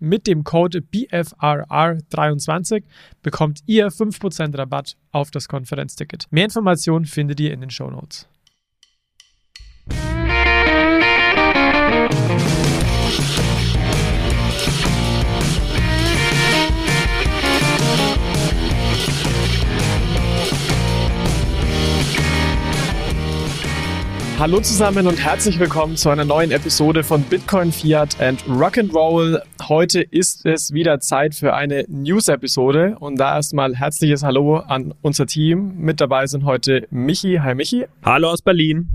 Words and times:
Mit 0.00 0.26
dem 0.26 0.44
Code 0.44 0.80
BFRR23 0.80 2.84
bekommt 3.22 3.60
ihr 3.66 3.88
5% 3.88 4.30
10% 4.30 4.56
Rabatt 4.56 4.96
auf 5.12 5.30
das 5.30 5.48
Konferenzticket. 5.48 6.26
Mehr 6.30 6.44
Informationen 6.44 7.04
findet 7.04 7.40
ihr 7.40 7.52
in 7.52 7.60
den 7.60 7.70
Show 7.70 7.90
Notes. 7.90 8.28
Hallo 24.40 24.58
zusammen 24.58 25.06
und 25.06 25.22
herzlich 25.22 25.58
willkommen 25.58 25.98
zu 25.98 26.08
einer 26.08 26.24
neuen 26.24 26.50
Episode 26.50 27.04
von 27.04 27.20
Bitcoin, 27.24 27.72
Fiat 27.72 28.18
and 28.22 28.42
Rock'n'Roll. 28.44 29.42
Heute 29.68 30.00
ist 30.00 30.46
es 30.46 30.72
wieder 30.72 30.98
Zeit 30.98 31.34
für 31.34 31.52
eine 31.52 31.84
News-Episode 31.88 32.96
und 33.00 33.20
da 33.20 33.34
erstmal 33.34 33.76
herzliches 33.76 34.22
Hallo 34.22 34.56
an 34.56 34.94
unser 35.02 35.26
Team. 35.26 35.74
Mit 35.76 36.00
dabei 36.00 36.26
sind 36.26 36.46
heute 36.46 36.88
Michi. 36.90 37.40
Hi 37.42 37.54
Michi. 37.54 37.84
Hallo 38.02 38.30
aus 38.30 38.40
Berlin. 38.40 38.88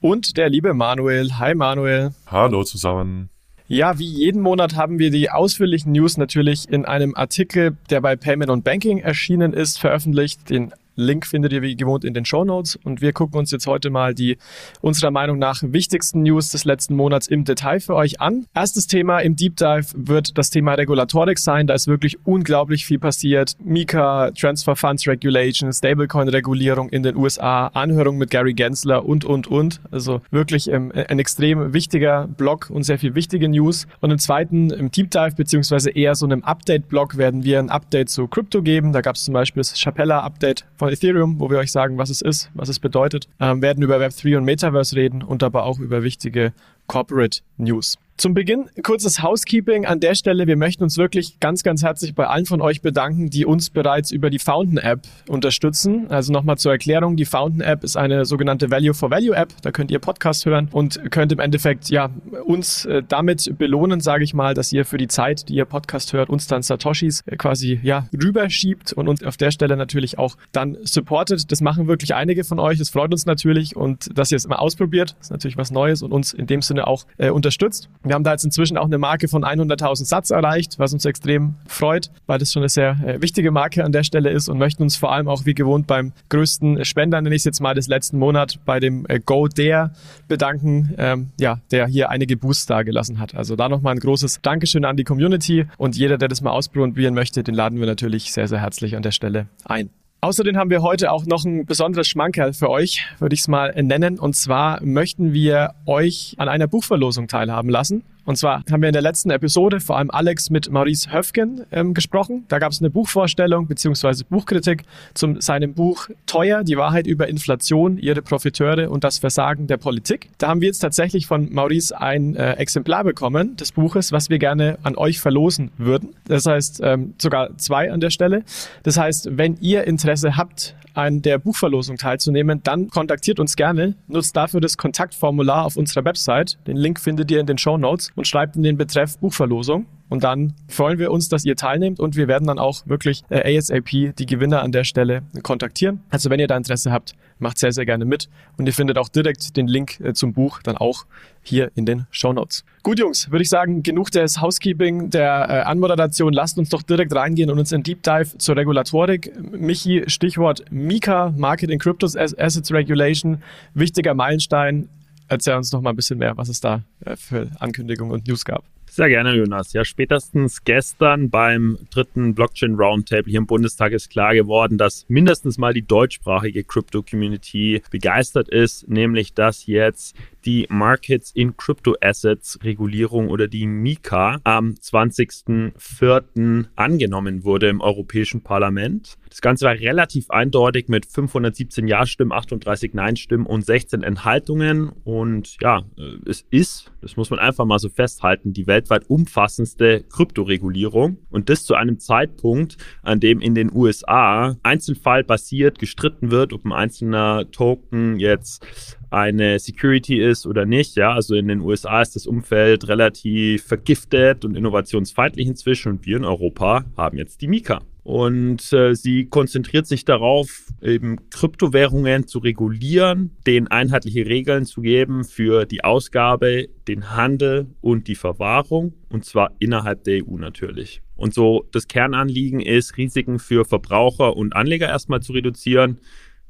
Und 0.00 0.38
der 0.38 0.48
liebe 0.48 0.72
Manuel. 0.72 1.38
Hi 1.38 1.54
Manuel. 1.54 2.14
Hallo 2.26 2.64
zusammen. 2.64 3.28
Ja, 3.66 3.98
wie 3.98 4.08
jeden 4.08 4.40
Monat 4.40 4.74
haben 4.74 4.98
wir 4.98 5.10
die 5.10 5.28
ausführlichen 5.28 5.92
News 5.92 6.16
natürlich 6.16 6.66
in 6.66 6.86
einem 6.86 7.14
Artikel, 7.14 7.76
der 7.90 8.00
bei 8.00 8.16
Payment 8.16 8.50
und 8.50 8.64
Banking 8.64 9.00
erschienen 9.00 9.52
ist, 9.52 9.78
veröffentlicht. 9.78 10.48
Den 10.48 10.72
Link 10.98 11.26
findet 11.26 11.52
ihr 11.52 11.62
wie 11.62 11.76
gewohnt 11.76 12.04
in 12.04 12.12
den 12.12 12.24
Show 12.24 12.44
Notes. 12.44 12.76
Und 12.76 13.00
wir 13.00 13.12
gucken 13.12 13.38
uns 13.38 13.50
jetzt 13.50 13.66
heute 13.66 13.88
mal 13.90 14.14
die 14.14 14.36
unserer 14.80 15.10
Meinung 15.10 15.38
nach 15.38 15.62
wichtigsten 15.62 16.22
News 16.22 16.50
des 16.50 16.64
letzten 16.64 16.96
Monats 16.96 17.28
im 17.28 17.44
Detail 17.44 17.80
für 17.80 17.94
euch 17.94 18.20
an. 18.20 18.46
Erstes 18.54 18.86
Thema 18.86 19.20
im 19.20 19.36
Deep 19.36 19.56
Dive 19.56 19.86
wird 19.94 20.36
das 20.36 20.50
Thema 20.50 20.74
Regulatorik 20.74 21.38
sein. 21.38 21.66
Da 21.66 21.74
ist 21.74 21.86
wirklich 21.86 22.18
unglaublich 22.26 22.84
viel 22.84 22.98
passiert. 22.98 23.52
Mika, 23.62 24.32
Transfer 24.32 24.74
Funds 24.74 25.06
Regulation, 25.06 25.72
Stablecoin-Regulierung 25.72 26.88
in 26.88 27.02
den 27.02 27.16
USA, 27.16 27.68
Anhörung 27.68 28.18
mit 28.18 28.30
Gary 28.30 28.54
Gensler 28.54 29.04
und, 29.04 29.24
und, 29.24 29.46
und. 29.46 29.80
Also 29.90 30.20
wirklich 30.30 30.68
ähm, 30.68 30.92
ein 30.92 31.18
extrem 31.18 31.72
wichtiger 31.72 32.26
Blog 32.26 32.70
und 32.70 32.82
sehr 32.82 32.98
viel 32.98 33.14
wichtige 33.14 33.48
News. 33.48 33.86
Und 34.00 34.10
im 34.10 34.18
zweiten, 34.18 34.70
im 34.70 34.90
Deep 34.90 35.12
Dive, 35.12 35.36
beziehungsweise 35.36 35.90
eher 35.90 36.14
so 36.16 36.26
einem 36.26 36.42
Update-Blog, 36.42 37.16
werden 37.16 37.44
wir 37.44 37.60
ein 37.60 37.70
Update 37.70 38.10
zu 38.10 38.26
Crypto 38.26 38.62
geben. 38.62 38.92
Da 38.92 39.00
gab 39.00 39.16
es 39.16 39.24
zum 39.24 39.34
Beispiel 39.34 39.60
das 39.60 39.74
Chapella-Update 39.78 40.66
von 40.76 40.87
von 40.88 40.94
Ethereum, 40.94 41.38
wo 41.38 41.50
wir 41.50 41.58
euch 41.58 41.70
sagen, 41.70 41.98
was 41.98 42.08
es 42.08 42.22
ist, 42.22 42.50
was 42.54 42.70
es 42.70 42.80
bedeutet. 42.80 43.28
Ähm, 43.40 43.60
werden 43.60 43.82
über 43.82 43.98
Web3 43.98 44.38
und 44.38 44.44
Metaverse 44.44 44.96
reden 44.96 45.22
und 45.22 45.42
aber 45.42 45.64
auch 45.64 45.78
über 45.78 46.02
wichtige 46.02 46.54
Corporate 46.86 47.40
News. 47.58 47.98
Zum 48.18 48.34
Beginn 48.34 48.68
kurzes 48.82 49.22
Housekeeping 49.22 49.86
an 49.86 50.00
der 50.00 50.16
Stelle. 50.16 50.48
Wir 50.48 50.56
möchten 50.56 50.82
uns 50.82 50.98
wirklich 50.98 51.38
ganz, 51.38 51.62
ganz 51.62 51.84
herzlich 51.84 52.16
bei 52.16 52.26
allen 52.26 52.46
von 52.46 52.60
euch 52.60 52.82
bedanken, 52.82 53.30
die 53.30 53.46
uns 53.46 53.70
bereits 53.70 54.10
über 54.10 54.28
die 54.28 54.40
Fountain 54.40 54.78
App 54.78 55.02
unterstützen. 55.28 56.10
Also 56.10 56.32
nochmal 56.32 56.58
zur 56.58 56.72
Erklärung, 56.72 57.16
die 57.16 57.26
Fountain 57.26 57.60
App 57.60 57.84
ist 57.84 57.96
eine 57.96 58.24
sogenannte 58.24 58.72
Value 58.72 58.92
for 58.92 59.12
Value 59.12 59.36
App. 59.36 59.50
Da 59.62 59.70
könnt 59.70 59.92
ihr 59.92 60.00
Podcast 60.00 60.46
hören 60.46 60.68
und 60.72 61.00
könnt 61.12 61.30
im 61.30 61.38
Endeffekt 61.38 61.90
ja 61.90 62.10
uns 62.44 62.86
äh, 62.86 63.04
damit 63.06 63.56
belohnen, 63.56 64.00
sage 64.00 64.24
ich 64.24 64.34
mal, 64.34 64.52
dass 64.52 64.72
ihr 64.72 64.84
für 64.84 64.98
die 64.98 65.06
Zeit, 65.06 65.48
die 65.48 65.54
ihr 65.54 65.64
Podcast 65.64 66.12
hört, 66.12 66.28
uns 66.28 66.48
dann 66.48 66.62
Satoshis 66.62 67.22
äh, 67.26 67.36
quasi 67.36 67.78
ja 67.84 68.08
rüberschiebt 68.12 68.94
und 68.94 69.06
uns 69.06 69.22
auf 69.22 69.36
der 69.36 69.52
Stelle 69.52 69.76
natürlich 69.76 70.18
auch 70.18 70.36
dann 70.50 70.76
supportet. 70.82 71.52
Das 71.52 71.60
machen 71.60 71.86
wirklich 71.86 72.16
einige 72.16 72.42
von 72.42 72.58
euch. 72.58 72.78
Das 72.78 72.88
freut 72.88 73.12
uns 73.12 73.26
natürlich 73.26 73.76
und 73.76 74.08
dass 74.18 74.32
ihr 74.32 74.36
es 74.36 74.48
mal 74.48 74.56
ausprobiert, 74.56 75.14
ist 75.20 75.30
natürlich 75.30 75.56
was 75.56 75.70
Neues 75.70 76.02
und 76.02 76.10
uns 76.10 76.32
in 76.32 76.48
dem 76.48 76.62
Sinne 76.62 76.88
auch 76.88 77.06
äh, 77.18 77.30
unterstützt. 77.30 77.88
Wir 78.08 78.14
haben 78.14 78.24
da 78.24 78.32
jetzt 78.32 78.44
inzwischen 78.44 78.78
auch 78.78 78.86
eine 78.86 78.96
Marke 78.96 79.28
von 79.28 79.44
100.000 79.44 80.06
Satz 80.06 80.30
erreicht, 80.30 80.78
was 80.78 80.94
uns 80.94 81.04
extrem 81.04 81.56
freut, 81.66 82.10
weil 82.26 82.38
das 82.38 82.52
schon 82.52 82.62
eine 82.62 82.70
sehr 82.70 82.96
äh, 83.04 83.20
wichtige 83.20 83.50
Marke 83.50 83.84
an 83.84 83.92
der 83.92 84.02
Stelle 84.02 84.30
ist 84.30 84.48
und 84.48 84.56
möchten 84.56 84.82
uns 84.82 84.96
vor 84.96 85.12
allem 85.12 85.28
auch 85.28 85.44
wie 85.44 85.52
gewohnt 85.52 85.86
beim 85.86 86.12
größten 86.30 86.84
Spender, 86.86 87.20
nenne 87.20 87.34
ich 87.34 87.40
es 87.40 87.44
jetzt 87.44 87.60
mal, 87.60 87.74
des 87.74 87.86
letzten 87.86 88.18
Monats, 88.18 88.58
bei 88.64 88.80
dem 88.80 89.04
äh, 89.08 89.20
Go 89.20 89.46
Dare 89.48 89.90
bedanken, 90.26 90.94
ähm, 90.96 91.30
ja, 91.38 91.60
der 91.70 91.86
hier 91.86 92.08
einige 92.08 92.38
Boosts 92.38 92.64
da 92.64 92.82
gelassen 92.82 93.18
hat. 93.18 93.34
Also 93.34 93.56
da 93.56 93.68
nochmal 93.68 93.94
ein 93.94 94.00
großes 94.00 94.40
Dankeschön 94.40 94.86
an 94.86 94.96
die 94.96 95.04
Community 95.04 95.66
und 95.76 95.94
jeder, 95.94 96.16
der 96.16 96.28
das 96.28 96.40
mal 96.40 96.52
ausprobieren 96.52 97.12
möchte, 97.12 97.42
den 97.42 97.54
laden 97.54 97.78
wir 97.78 97.86
natürlich 97.86 98.32
sehr, 98.32 98.48
sehr 98.48 98.60
herzlich 98.60 98.96
an 98.96 99.02
der 99.02 99.12
Stelle 99.12 99.48
ein. 99.64 99.90
Außerdem 100.20 100.56
haben 100.56 100.70
wir 100.70 100.82
heute 100.82 101.12
auch 101.12 101.26
noch 101.26 101.44
ein 101.44 101.64
besonderes 101.64 102.08
Schmankerl 102.08 102.52
für 102.52 102.70
euch, 102.70 103.04
würde 103.20 103.34
ich 103.34 103.40
es 103.40 103.48
mal 103.48 103.72
nennen. 103.80 104.18
Und 104.18 104.34
zwar 104.34 104.82
möchten 104.82 105.32
wir 105.32 105.74
euch 105.86 106.34
an 106.38 106.48
einer 106.48 106.66
Buchverlosung 106.66 107.28
teilhaben 107.28 107.70
lassen. 107.70 108.02
Und 108.28 108.36
zwar 108.36 108.62
haben 108.70 108.82
wir 108.82 108.90
in 108.90 108.92
der 108.92 109.00
letzten 109.00 109.30
Episode 109.30 109.80
vor 109.80 109.96
allem 109.96 110.10
Alex 110.10 110.50
mit 110.50 110.70
Maurice 110.70 111.10
Höfgen 111.10 111.62
ähm, 111.72 111.94
gesprochen. 111.94 112.44
Da 112.48 112.58
gab 112.58 112.72
es 112.72 112.78
eine 112.78 112.90
Buchvorstellung 112.90 113.68
bzw. 113.68 114.24
Buchkritik 114.28 114.84
zu 115.14 115.36
seinem 115.38 115.72
Buch 115.72 116.10
Teuer, 116.26 116.62
die 116.62 116.76
Wahrheit 116.76 117.06
über 117.06 117.26
Inflation, 117.26 117.96
ihre 117.96 118.20
Profiteure 118.20 118.90
und 118.90 119.02
das 119.02 119.16
Versagen 119.16 119.66
der 119.66 119.78
Politik. 119.78 120.28
Da 120.36 120.48
haben 120.48 120.60
wir 120.60 120.68
jetzt 120.68 120.80
tatsächlich 120.80 121.26
von 121.26 121.50
Maurice 121.54 121.98
ein 121.98 122.36
äh, 122.36 122.52
Exemplar 122.56 123.02
bekommen 123.02 123.56
des 123.56 123.72
Buches, 123.72 124.12
was 124.12 124.28
wir 124.28 124.38
gerne 124.38 124.76
an 124.82 124.94
euch 124.96 125.20
verlosen 125.20 125.70
würden. 125.78 126.10
Das 126.26 126.44
heißt 126.44 126.82
ähm, 126.84 127.14
sogar 127.16 127.56
zwei 127.56 127.90
an 127.90 128.00
der 128.00 128.10
Stelle. 128.10 128.44
Das 128.82 128.98
heißt, 128.98 129.38
wenn 129.38 129.56
ihr 129.62 129.84
Interesse 129.84 130.36
habt, 130.36 130.74
an 130.98 131.22
der 131.22 131.38
Buchverlosung 131.38 131.96
teilzunehmen, 131.96 132.60
dann 132.64 132.88
kontaktiert 132.88 133.38
uns 133.38 133.54
gerne, 133.54 133.94
nutzt 134.08 134.36
dafür 134.36 134.60
das 134.60 134.76
Kontaktformular 134.76 135.64
auf 135.64 135.76
unserer 135.76 136.04
Website. 136.04 136.58
Den 136.66 136.76
Link 136.76 136.98
findet 136.98 137.30
ihr 137.30 137.38
in 137.38 137.46
den 137.46 137.56
Show 137.56 137.78
Notes 137.78 138.10
und 138.16 138.26
schreibt 138.26 138.56
in 138.56 138.64
den 138.64 138.76
Betreff 138.76 139.16
Buchverlosung. 139.18 139.86
Und 140.08 140.24
dann 140.24 140.54
freuen 140.68 140.98
wir 140.98 141.10
uns, 141.10 141.28
dass 141.28 141.44
ihr 141.44 141.56
teilnehmt 141.56 142.00
und 142.00 142.16
wir 142.16 142.28
werden 142.28 142.46
dann 142.46 142.58
auch 142.58 142.86
wirklich 142.86 143.22
äh, 143.28 143.56
ASAP 143.56 144.14
die 144.16 144.26
Gewinner 144.26 144.62
an 144.62 144.72
der 144.72 144.84
Stelle 144.84 145.22
kontaktieren. 145.42 146.00
Also 146.10 146.30
wenn 146.30 146.40
ihr 146.40 146.46
da 146.46 146.56
Interesse 146.56 146.90
habt, 146.92 147.14
macht 147.38 147.58
sehr, 147.58 147.72
sehr 147.72 147.86
gerne 147.86 148.04
mit. 148.04 148.28
Und 148.56 148.66
ihr 148.66 148.72
findet 148.72 148.98
auch 148.98 149.08
direkt 149.08 149.56
den 149.56 149.68
Link 149.68 150.00
äh, 150.00 150.12
zum 150.12 150.32
Buch 150.32 150.60
dann 150.62 150.76
auch 150.76 151.04
hier 151.42 151.70
in 151.74 151.86
den 151.86 152.06
Show 152.10 152.32
Notes. 152.32 152.64
Gut, 152.82 152.98
Jungs, 152.98 153.30
würde 153.30 153.42
ich 153.42 153.48
sagen, 153.48 153.82
genug 153.82 154.10
des 154.10 154.40
Housekeeping, 154.40 155.10
der 155.10 155.46
äh, 155.48 155.52
Anmoderation. 155.60 156.32
Lasst 156.32 156.58
uns 156.58 156.68
doch 156.70 156.82
direkt 156.82 157.14
reingehen 157.14 157.50
und 157.50 157.58
uns 157.58 157.72
in 157.72 157.82
Deep 157.82 158.02
Dive 158.02 158.38
zur 158.38 158.56
Regulatorik. 158.56 159.32
Michi, 159.52 160.04
Stichwort 160.06 160.64
Mika, 160.70 161.32
Market 161.36 161.70
in 161.70 161.78
Cryptos 161.78 162.16
Assets 162.16 162.72
Regulation, 162.72 163.42
wichtiger 163.74 164.14
Meilenstein. 164.14 164.88
Erzähl 165.28 165.54
uns 165.56 165.72
noch 165.72 165.82
mal 165.82 165.90
ein 165.90 165.96
bisschen 165.96 166.18
mehr, 166.18 166.36
was 166.38 166.48
es 166.48 166.60
da 166.60 166.82
für 167.16 167.50
Ankündigungen 167.58 168.14
und 168.14 168.26
News 168.26 168.46
gab. 168.46 168.64
Sehr 168.98 169.10
gerne, 169.10 169.36
Jonas. 169.36 169.74
Ja, 169.74 169.84
spätestens 169.84 170.64
gestern 170.64 171.30
beim 171.30 171.78
dritten 171.88 172.34
Blockchain 172.34 172.74
Roundtable 172.74 173.30
hier 173.30 173.38
im 173.38 173.46
Bundestag 173.46 173.92
ist 173.92 174.10
klar 174.10 174.34
geworden, 174.34 174.76
dass 174.76 175.04
mindestens 175.06 175.56
mal 175.56 175.72
die 175.72 175.86
deutschsprachige 175.86 176.64
Crypto-Community 176.64 177.80
begeistert 177.92 178.48
ist, 178.48 178.88
nämlich 178.88 179.34
dass 179.34 179.66
jetzt 179.66 180.16
die 180.44 180.66
Markets 180.68 181.30
in 181.30 181.56
Crypto 181.56 181.94
Assets 182.00 182.58
Regulierung 182.64 183.28
oder 183.28 183.48
die 183.48 183.66
MiCA 183.66 184.40
am 184.44 184.70
20.04. 184.70 186.64
angenommen 186.74 187.44
wurde 187.44 187.68
im 187.68 187.80
Europäischen 187.80 188.42
Parlament. 188.42 189.16
Das 189.28 189.40
Ganze 189.40 189.66
war 189.66 189.74
relativ 189.74 190.30
eindeutig 190.30 190.88
mit 190.88 191.06
517 191.06 191.86
Ja-Stimmen, 191.86 192.32
38 192.32 192.94
Nein-Stimmen 192.94 193.46
und 193.46 193.64
16 193.64 194.02
Enthaltungen. 194.02 194.90
Und 195.04 195.58
ja, 195.60 195.82
äh, 195.98 196.16
es 196.26 196.46
ist, 196.50 196.90
das 197.02 197.16
muss 197.16 197.30
man 197.30 197.38
einfach 197.38 197.66
mal 197.66 197.78
so 197.78 197.88
festhalten, 197.88 198.52
die 198.52 198.66
weltweit 198.88 199.08
umfassendste 199.08 200.04
Kryptoregulierung. 200.10 201.18
Und 201.30 201.48
das 201.48 201.64
zu 201.64 201.74
einem 201.74 201.98
Zeitpunkt, 201.98 202.76
an 203.02 203.20
dem 203.20 203.40
in 203.40 203.54
den 203.54 203.70
USA 203.72 204.56
einzelfallbasiert 204.62 205.78
gestritten 205.78 206.30
wird, 206.30 206.52
ob 206.52 206.64
ein 206.64 206.72
einzelner 206.72 207.50
Token 207.50 208.18
jetzt 208.18 208.66
eine 209.10 209.58
Security 209.58 210.22
ist 210.22 210.46
oder 210.46 210.66
nicht. 210.66 210.96
Ja, 210.96 211.12
also 211.12 211.34
in 211.34 211.48
den 211.48 211.60
USA 211.60 212.02
ist 212.02 212.16
das 212.16 212.26
Umfeld 212.26 212.88
relativ 212.88 213.64
vergiftet 213.64 214.44
und 214.44 214.56
innovationsfeindlich 214.56 215.46
inzwischen 215.46 215.92
und 215.92 216.06
wir 216.06 216.16
in 216.16 216.24
Europa 216.24 216.84
haben 216.96 217.16
jetzt 217.16 217.40
die 217.40 217.48
Mika. 217.48 217.80
Und 218.08 218.72
äh, 218.72 218.94
sie 218.94 219.26
konzentriert 219.26 219.86
sich 219.86 220.06
darauf, 220.06 220.72
eben 220.80 221.28
Kryptowährungen 221.28 222.26
zu 222.26 222.38
regulieren, 222.38 223.36
denen 223.46 223.66
einheitliche 223.66 224.24
Regeln 224.24 224.64
zu 224.64 224.80
geben 224.80 225.24
für 225.24 225.66
die 225.66 225.84
Ausgabe, 225.84 226.70
den 226.88 227.10
Handel 227.14 227.66
und 227.82 228.08
die 228.08 228.14
Verwahrung, 228.14 228.94
und 229.10 229.26
zwar 229.26 229.52
innerhalb 229.58 230.04
der 230.04 230.26
EU 230.26 230.38
natürlich. 230.38 231.02
Und 231.16 231.34
so 231.34 231.66
das 231.70 231.86
Kernanliegen 231.86 232.60
ist, 232.60 232.96
Risiken 232.96 233.38
für 233.38 233.66
Verbraucher 233.66 234.38
und 234.38 234.56
Anleger 234.56 234.88
erstmal 234.88 235.20
zu 235.20 235.34
reduzieren, 235.34 236.00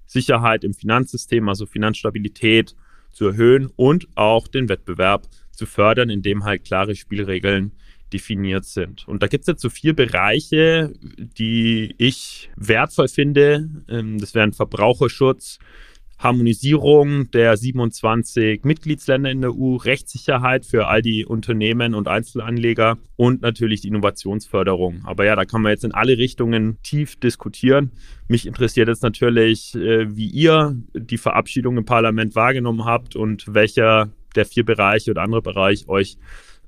Sicherheit 0.07 0.63
im 0.63 0.75
Finanzsystem, 0.75 1.49
also 1.49 1.67
Finanzstabilität 1.67 2.77
zu 3.11 3.27
erhöhen 3.27 3.69
und 3.75 4.07
auch 4.15 4.47
den 4.47 4.69
Wettbewerb 4.69 5.27
zu 5.51 5.67
fördern, 5.67 6.09
indem 6.09 6.45
halt 6.45 6.65
klare 6.65 6.95
Spielregeln 6.95 7.73
definiert 8.13 8.65
sind. 8.65 9.07
Und 9.07 9.23
da 9.23 9.27
gibt 9.27 9.43
es 9.43 9.49
jetzt 9.49 9.63
so 9.63 9.71
vier 9.71 9.95
Bereiche, 9.95 10.93
die 11.19 11.95
ich 11.99 12.51
wertvoll 12.57 13.09
finde. 13.09 13.69
Ähm, 13.89 14.19
das 14.19 14.35
wären 14.35 14.53
Verbraucherschutz, 14.53 15.59
Harmonisierung 16.19 17.31
der 17.31 17.57
27 17.57 18.65
Mitgliedsländer 18.65 19.31
in 19.31 19.41
der 19.41 19.55
EU, 19.55 19.77
Rechtssicherheit 19.77 20.67
für 20.67 20.89
all 20.89 21.01
die 21.01 21.25
Unternehmen 21.25 21.95
und 21.95 22.09
Einzelanleger 22.09 22.99
und 23.15 23.41
natürlich 23.41 23.83
die 23.83 23.89
Innovationsförderung. 23.89 25.03
Aber 25.05 25.25
ja, 25.25 25.37
da 25.37 25.45
kann 25.45 25.63
man 25.63 25.71
jetzt 25.71 25.85
in 25.85 25.95
alle 25.95 26.19
Richtungen 26.19 26.79
tief 26.83 27.17
diskutieren. 27.17 27.93
Mich 28.27 28.47
interessiert 28.47 28.89
jetzt 28.89 29.05
natürlich, 29.05 29.77
äh, 29.77 30.17
wie 30.17 30.29
ihr 30.29 30.77
die 30.93 31.19
Verabschiedung 31.19 31.77
im 31.77 31.85
Parlament 31.85 32.35
wahrgenommen 32.35 32.85
habt 32.85 33.15
und 33.15 33.55
welcher 33.55 34.11
der 34.35 34.45
vier 34.45 34.65
Bereiche 34.65 35.13
oder 35.13 35.23
andere 35.23 35.43
Bereich 35.43 35.89
euch 35.89 36.19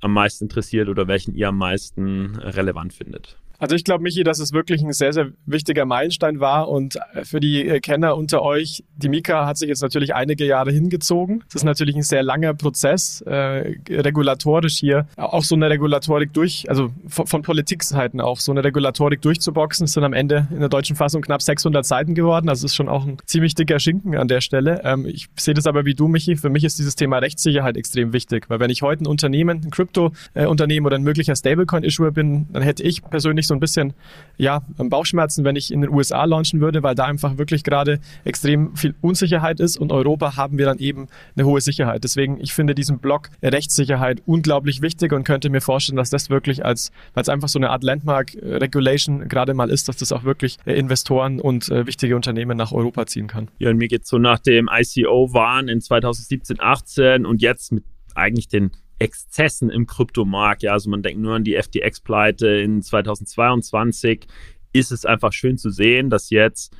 am 0.01 0.13
meisten 0.13 0.45
interessiert 0.45 0.89
oder 0.89 1.07
welchen 1.07 1.35
ihr 1.35 1.47
am 1.49 1.57
meisten 1.57 2.35
relevant 2.37 2.93
findet. 2.93 3.37
Also 3.61 3.75
ich 3.75 3.83
glaube, 3.83 4.01
Michi, 4.01 4.23
dass 4.23 4.39
es 4.39 4.53
wirklich 4.53 4.81
ein 4.81 4.91
sehr, 4.91 5.13
sehr 5.13 5.27
wichtiger 5.45 5.85
Meilenstein 5.85 6.39
war 6.39 6.67
und 6.67 6.95
äh, 7.13 7.23
für 7.23 7.39
die 7.39 7.67
äh, 7.67 7.79
Kenner 7.79 8.17
unter 8.17 8.41
euch, 8.41 8.83
die 8.95 9.07
Mika 9.07 9.45
hat 9.45 9.59
sich 9.59 9.69
jetzt 9.69 9.83
natürlich 9.83 10.15
einige 10.15 10.45
Jahre 10.45 10.71
hingezogen. 10.71 11.43
Das 11.45 11.61
ist 11.61 11.63
natürlich 11.63 11.95
ein 11.95 12.01
sehr 12.01 12.23
langer 12.23 12.55
Prozess, 12.55 13.21
äh, 13.21 13.75
regulatorisch 13.87 14.77
hier 14.77 15.05
auch 15.15 15.43
so 15.43 15.53
eine 15.53 15.69
Regulatorik 15.69 16.33
durch, 16.33 16.71
also 16.71 16.89
von, 17.07 17.27
von 17.27 17.43
Politikseiten 17.43 18.19
auch 18.19 18.39
so 18.39 18.51
eine 18.51 18.63
Regulatorik 18.63 19.21
durchzuboxen, 19.21 19.85
ist 19.85 19.95
dann 19.95 20.05
am 20.05 20.13
Ende 20.13 20.47
in 20.49 20.59
der 20.59 20.69
deutschen 20.69 20.95
Fassung 20.95 21.21
knapp 21.21 21.43
600 21.43 21.85
Seiten 21.85 22.15
geworden. 22.15 22.49
Also 22.49 22.65
ist 22.65 22.73
schon 22.73 22.89
auch 22.89 23.05
ein 23.05 23.17
ziemlich 23.27 23.53
dicker 23.53 23.79
Schinken 23.79 24.17
an 24.17 24.27
der 24.27 24.41
Stelle. 24.41 24.81
Ähm, 24.83 25.05
ich 25.05 25.27
sehe 25.37 25.53
das 25.53 25.67
aber 25.67 25.85
wie 25.85 25.93
du, 25.93 26.07
Michi. 26.07 26.35
Für 26.35 26.49
mich 26.49 26.63
ist 26.63 26.79
dieses 26.79 26.95
Thema 26.95 27.19
Rechtssicherheit 27.19 27.77
extrem 27.77 28.11
wichtig, 28.11 28.49
weil 28.49 28.59
wenn 28.59 28.71
ich 28.71 28.81
heute 28.81 29.03
ein 29.03 29.07
Unternehmen, 29.07 29.61
ein 29.65 29.69
Krypto-Unternehmen 29.69 30.87
oder 30.87 30.95
ein 30.95 31.03
möglicher 31.03 31.35
Stablecoin-Issuer 31.35 32.09
bin, 32.09 32.47
dann 32.51 32.63
hätte 32.63 32.81
ich 32.81 33.03
persönlich 33.03 33.45
so 33.50 33.50
ein 33.53 33.59
bisschen 33.59 33.93
ja, 34.37 34.63
Bauchschmerzen, 34.77 35.43
wenn 35.45 35.55
ich 35.55 35.71
in 35.71 35.81
den 35.81 35.91
USA 35.91 36.25
launchen 36.25 36.61
würde, 36.61 36.81
weil 36.81 36.95
da 36.95 37.05
einfach 37.05 37.37
wirklich 37.37 37.63
gerade 37.63 37.99
extrem 38.23 38.75
viel 38.75 38.95
Unsicherheit 39.01 39.59
ist 39.59 39.77
und 39.77 39.91
Europa 39.91 40.35
haben 40.35 40.57
wir 40.57 40.65
dann 40.65 40.79
eben 40.79 41.07
eine 41.35 41.45
hohe 41.45 41.61
Sicherheit. 41.61 42.03
Deswegen, 42.03 42.39
ich 42.41 42.53
finde 42.53 42.73
diesen 42.73 42.97
Block 42.97 43.29
Rechtssicherheit 43.43 44.23
unglaublich 44.25 44.81
wichtig 44.81 45.13
und 45.13 45.25
könnte 45.25 45.51
mir 45.51 45.61
vorstellen, 45.61 45.97
dass 45.97 46.09
das 46.09 46.31
wirklich 46.31 46.65
als, 46.65 46.91
weil 47.13 47.29
einfach 47.29 47.49
so 47.49 47.59
eine 47.59 47.69
Art 47.69 47.83
Landmark 47.83 48.35
Regulation 48.41 49.29
gerade 49.29 49.53
mal 49.53 49.69
ist, 49.69 49.87
dass 49.87 49.97
das 49.97 50.11
auch 50.11 50.23
wirklich 50.23 50.57
Investoren 50.65 51.39
und 51.39 51.69
äh, 51.69 51.85
wichtige 51.85 52.15
Unternehmen 52.15 52.57
nach 52.57 52.71
Europa 52.71 53.05
ziehen 53.05 53.27
kann. 53.27 53.49
Ja, 53.59 53.69
und 53.69 53.77
mir 53.77 53.87
geht 53.87 54.03
es 54.03 54.09
so 54.09 54.17
nach 54.17 54.39
dem 54.39 54.69
ICO-Wahn 54.73 55.67
in 55.67 55.81
2017, 55.81 56.57
18 56.59 57.25
und 57.27 57.41
jetzt 57.43 57.71
mit 57.71 57.83
eigentlich 58.15 58.47
den 58.47 58.71
Exzessen 59.01 59.69
im 59.69 59.87
Kryptomarkt. 59.87 60.63
Ja, 60.63 60.73
also 60.73 60.89
man 60.89 61.01
denkt 61.01 61.19
nur 61.19 61.33
an 61.35 61.43
die 61.43 61.55
FTX-Pleite 61.55 62.47
in 62.47 62.81
2022. 62.81 64.27
Ist 64.73 64.91
es 64.91 65.05
einfach 65.05 65.33
schön 65.33 65.57
zu 65.57 65.71
sehen, 65.71 66.09
dass 66.09 66.29
jetzt 66.29 66.75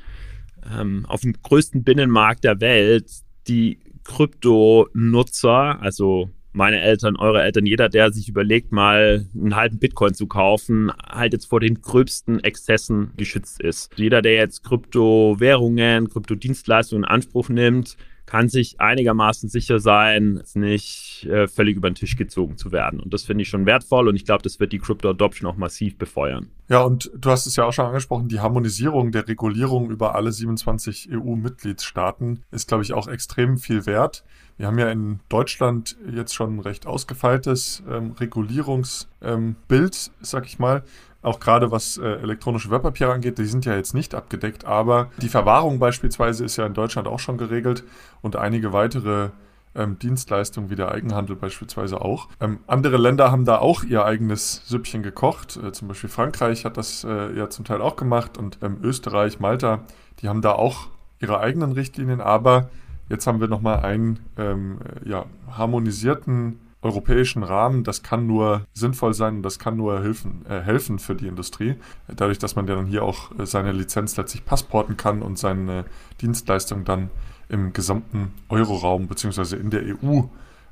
ähm, 0.72 1.04
auf 1.08 1.22
dem 1.22 1.34
größten 1.42 1.82
Binnenmarkt 1.82 2.44
der 2.44 2.60
Welt 2.60 3.10
die 3.48 3.80
Kryptonutzer, 4.04 5.80
also 5.80 6.30
meine 6.52 6.80
Eltern, 6.80 7.16
eure 7.16 7.42
Eltern, 7.42 7.66
jeder, 7.66 7.88
der 7.88 8.12
sich 8.12 8.28
überlegt, 8.28 8.72
mal 8.72 9.26
einen 9.34 9.56
halben 9.56 9.78
Bitcoin 9.78 10.14
zu 10.14 10.26
kaufen, 10.26 10.92
halt 11.02 11.32
jetzt 11.32 11.46
vor 11.46 11.60
den 11.60 11.80
gröbsten 11.80 12.44
Exzessen 12.44 13.12
geschützt 13.16 13.60
ist. 13.60 13.92
Jeder, 13.96 14.22
der 14.22 14.34
jetzt 14.34 14.62
Kryptowährungen, 14.62 16.08
Kryptodienstleistungen 16.08 17.04
in 17.04 17.10
Anspruch 17.10 17.48
nimmt, 17.48 17.96
kann 18.32 18.48
sich 18.48 18.80
einigermaßen 18.80 19.50
sicher 19.50 19.78
sein, 19.78 20.42
nicht 20.54 21.26
äh, 21.26 21.46
völlig 21.48 21.76
über 21.76 21.90
den 21.90 21.96
Tisch 21.96 22.16
gezogen 22.16 22.56
zu 22.56 22.72
werden. 22.72 22.98
Und 22.98 23.12
das 23.12 23.24
finde 23.24 23.42
ich 23.42 23.50
schon 23.50 23.66
wertvoll 23.66 24.08
und 24.08 24.16
ich 24.16 24.24
glaube, 24.24 24.42
das 24.42 24.58
wird 24.58 24.72
die 24.72 24.78
Crypto 24.78 25.10
Adoption 25.10 25.50
auch 25.50 25.58
massiv 25.58 25.98
befeuern. 25.98 26.48
Ja, 26.70 26.80
und 26.80 27.10
du 27.14 27.28
hast 27.28 27.44
es 27.44 27.56
ja 27.56 27.66
auch 27.66 27.74
schon 27.74 27.84
angesprochen, 27.84 28.28
die 28.28 28.40
Harmonisierung 28.40 29.12
der 29.12 29.28
Regulierung 29.28 29.90
über 29.90 30.14
alle 30.14 30.32
27 30.32 31.10
EU-Mitgliedstaaten 31.12 32.42
ist, 32.50 32.68
glaube 32.68 32.84
ich, 32.84 32.94
auch 32.94 33.06
extrem 33.06 33.58
viel 33.58 33.84
wert. 33.84 34.24
Wir 34.56 34.66
haben 34.66 34.78
ja 34.78 34.90
in 34.90 35.20
Deutschland 35.28 35.98
jetzt 36.10 36.34
schon 36.34 36.56
ein 36.56 36.60
recht 36.60 36.86
ausgefeiltes 36.86 37.82
ähm, 37.86 38.12
Regulierungsbild, 38.12 39.10
ähm, 39.20 40.14
sag 40.22 40.46
ich 40.46 40.58
mal 40.58 40.84
auch 41.22 41.40
gerade 41.40 41.70
was 41.70 41.98
äh, 41.98 42.04
elektronische 42.04 42.70
Wertpapiere 42.70 43.12
angeht, 43.12 43.38
die 43.38 43.44
sind 43.44 43.64
ja 43.64 43.74
jetzt 43.74 43.94
nicht 43.94 44.14
abgedeckt, 44.14 44.64
aber 44.64 45.10
die 45.18 45.28
Verwahrung 45.28 45.78
beispielsweise 45.78 46.44
ist 46.44 46.56
ja 46.56 46.66
in 46.66 46.74
Deutschland 46.74 47.08
auch 47.08 47.20
schon 47.20 47.38
geregelt 47.38 47.84
und 48.20 48.36
einige 48.36 48.72
weitere 48.72 49.30
ähm, 49.74 49.98
Dienstleistungen 49.98 50.68
wie 50.70 50.76
der 50.76 50.92
Eigenhandel 50.92 51.36
beispielsweise 51.36 52.00
auch. 52.00 52.28
Ähm, 52.40 52.58
andere 52.66 52.96
Länder 52.96 53.30
haben 53.30 53.44
da 53.44 53.58
auch 53.58 53.84
ihr 53.84 54.04
eigenes 54.04 54.62
Süppchen 54.66 55.02
gekocht. 55.02 55.56
Äh, 55.56 55.72
zum 55.72 55.88
Beispiel 55.88 56.10
Frankreich 56.10 56.64
hat 56.64 56.76
das 56.76 57.04
äh, 57.04 57.32
ja 57.36 57.48
zum 57.48 57.64
Teil 57.64 57.80
auch 57.80 57.96
gemacht 57.96 58.36
und 58.36 58.58
ähm, 58.62 58.78
Österreich, 58.82 59.40
Malta, 59.40 59.80
die 60.20 60.28
haben 60.28 60.42
da 60.42 60.52
auch 60.52 60.88
ihre 61.20 61.40
eigenen 61.40 61.72
Richtlinien, 61.72 62.20
aber 62.20 62.68
jetzt 63.08 63.26
haben 63.26 63.40
wir 63.40 63.48
nochmal 63.48 63.80
einen 63.80 64.18
ähm, 64.36 64.78
ja, 65.04 65.26
harmonisierten 65.50 66.58
europäischen 66.82 67.44
Rahmen, 67.44 67.84
das 67.84 68.02
kann 68.02 68.26
nur 68.26 68.66
sinnvoll 68.74 69.14
sein 69.14 69.36
und 69.36 69.42
das 69.42 69.58
kann 69.58 69.76
nur 69.76 70.02
helfen, 70.02 70.44
äh, 70.48 70.60
helfen 70.60 70.98
für 70.98 71.14
die 71.14 71.28
Industrie. 71.28 71.76
Dadurch, 72.08 72.38
dass 72.38 72.56
man 72.56 72.66
ja 72.66 72.74
dann 72.74 72.86
hier 72.86 73.04
auch 73.04 73.30
äh, 73.38 73.46
seine 73.46 73.72
Lizenz 73.72 74.16
letztlich 74.16 74.44
passporten 74.44 74.96
kann 74.96 75.22
und 75.22 75.38
seine 75.38 75.84
Dienstleistung 76.20 76.84
dann 76.84 77.10
im 77.48 77.72
gesamten 77.72 78.32
Euroraum 78.48 79.06
bzw. 79.06 79.56
in 79.56 79.70
der 79.70 79.82
EU 79.82 80.22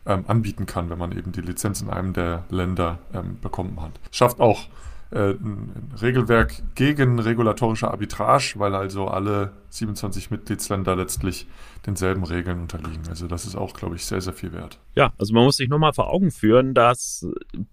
ähm, 0.07 0.25
anbieten 0.27 0.67
kann, 0.67 0.91
wenn 0.91 0.99
man 0.99 1.13
eben 1.13 1.31
die 1.33 1.43
Lizenz 1.43 1.81
in 1.81 1.91
einem 1.91 2.13
der 2.13 2.45
Länder 2.51 2.99
ähm, 3.15 3.39
bekommen 3.41 3.81
hat. 3.81 3.93
Schafft 4.11 4.41
auch 4.41 4.67
äh, 5.11 5.31
ein 5.31 5.93
Regelwerk 6.01 6.63
gegen 6.75 7.19
regulatorische 7.19 7.91
Arbitrage, 7.91 8.55
weil 8.57 8.75
also 8.75 9.09
alle 9.09 9.53
27 9.71 10.31
Mitgliedsländer 10.31 10.95
letztlich 10.95 11.47
denselben 11.87 12.25
Regeln 12.25 12.61
unterliegen. 12.61 13.09
Also 13.09 13.27
das 13.27 13.45
ist 13.45 13.57
auch, 13.57 13.75
glaube 13.75 13.97
ich, 13.97 14.05
sehr, 14.05 14.21
sehr 14.21 14.33
viel 14.33 14.53
wert. 14.53 14.79
Ja, 14.95 15.13
also 15.19 15.35
man 15.35 15.45
muss 15.45 15.57
sich 15.57 15.69
nochmal 15.69 15.93
vor 15.93 16.11
Augen 16.11 16.31
führen, 16.31 16.75
dass 16.75 17.27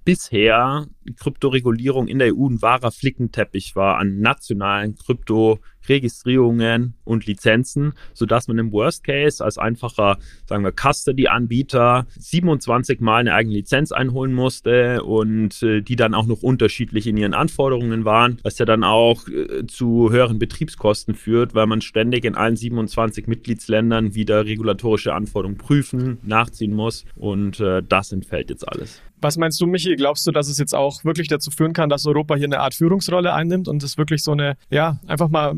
bisher 0.04 0.88
Kryptoregulierung 1.18 2.08
in 2.08 2.20
der 2.20 2.36
EU 2.36 2.48
ein 2.48 2.62
wahrer 2.62 2.92
Flickenteppich 2.92 3.76
war 3.76 3.98
an 3.98 4.20
nationalen 4.20 4.96
Krypto 4.96 5.60
Registrierungen 5.90 6.94
und 7.04 7.26
Lizenzen, 7.26 7.94
sodass 8.14 8.48
man 8.48 8.58
im 8.58 8.72
Worst 8.72 9.04
Case 9.04 9.44
als 9.44 9.58
einfacher, 9.58 10.18
sagen 10.46 10.64
wir, 10.64 10.72
Custody-Anbieter 10.72 12.08
27 12.18 13.00
Mal 13.00 13.18
eine 13.18 13.34
eigene 13.34 13.56
Lizenz 13.56 13.92
einholen 13.92 14.34
musste 14.34 15.04
und 15.04 15.62
äh, 15.64 15.82
die 15.82 15.96
dann 15.96 16.14
auch 16.14 16.26
noch 16.26 16.44
unterschiedlich 16.44 17.08
in 17.08 17.18
ihren 17.18 17.34
Anforderungen 17.34 18.06
waren, 18.06 18.40
was 18.44 18.58
ja 18.60 18.66
dann 18.66 18.84
auch 18.84 19.28
äh, 19.28 19.66
zu 19.68 20.12
höheren 20.12 20.40
Betriebskosten 20.40 21.16
führt, 21.16 21.56
weil 21.56 21.68
man 21.68 21.82
ständig 21.82 22.26
in 22.26 22.36
allen 22.36 22.56
27 22.56 23.28
Mitgliedsländern 23.28 24.16
wieder 24.16 24.46
regulatorische 24.46 25.14
Anforderungen 25.14 25.58
prüfen, 25.58 26.18
nachziehen 26.24 26.74
muss 26.74 27.06
und 27.16 27.60
äh, 27.60 27.82
das 27.88 28.12
entfällt 28.12 28.50
jetzt 28.50 28.68
alles. 28.68 29.02
Was 29.20 29.38
meinst 29.38 29.60
du, 29.60 29.66
Michi? 29.66 29.96
Glaubst 29.96 30.28
du, 30.28 30.32
dass 30.32 30.48
es 30.48 30.60
jetzt 30.60 30.76
auch 30.76 31.04
wirklich 31.04 31.28
dazu 31.28 31.50
führen 31.50 31.74
kann, 31.74 31.90
dass 31.90 32.06
Europa 32.06 32.36
hier 32.36 32.46
eine 32.46 32.60
Art 32.60 32.76
Führungsrolle 32.76 33.34
einnimmt 33.34 33.68
und 33.68 33.82
es 33.82 33.98
wirklich 33.98 34.24
so 34.24 34.32
eine, 34.32 34.58
ja, 34.70 35.00
einfach 35.08 35.30
mal, 35.30 35.56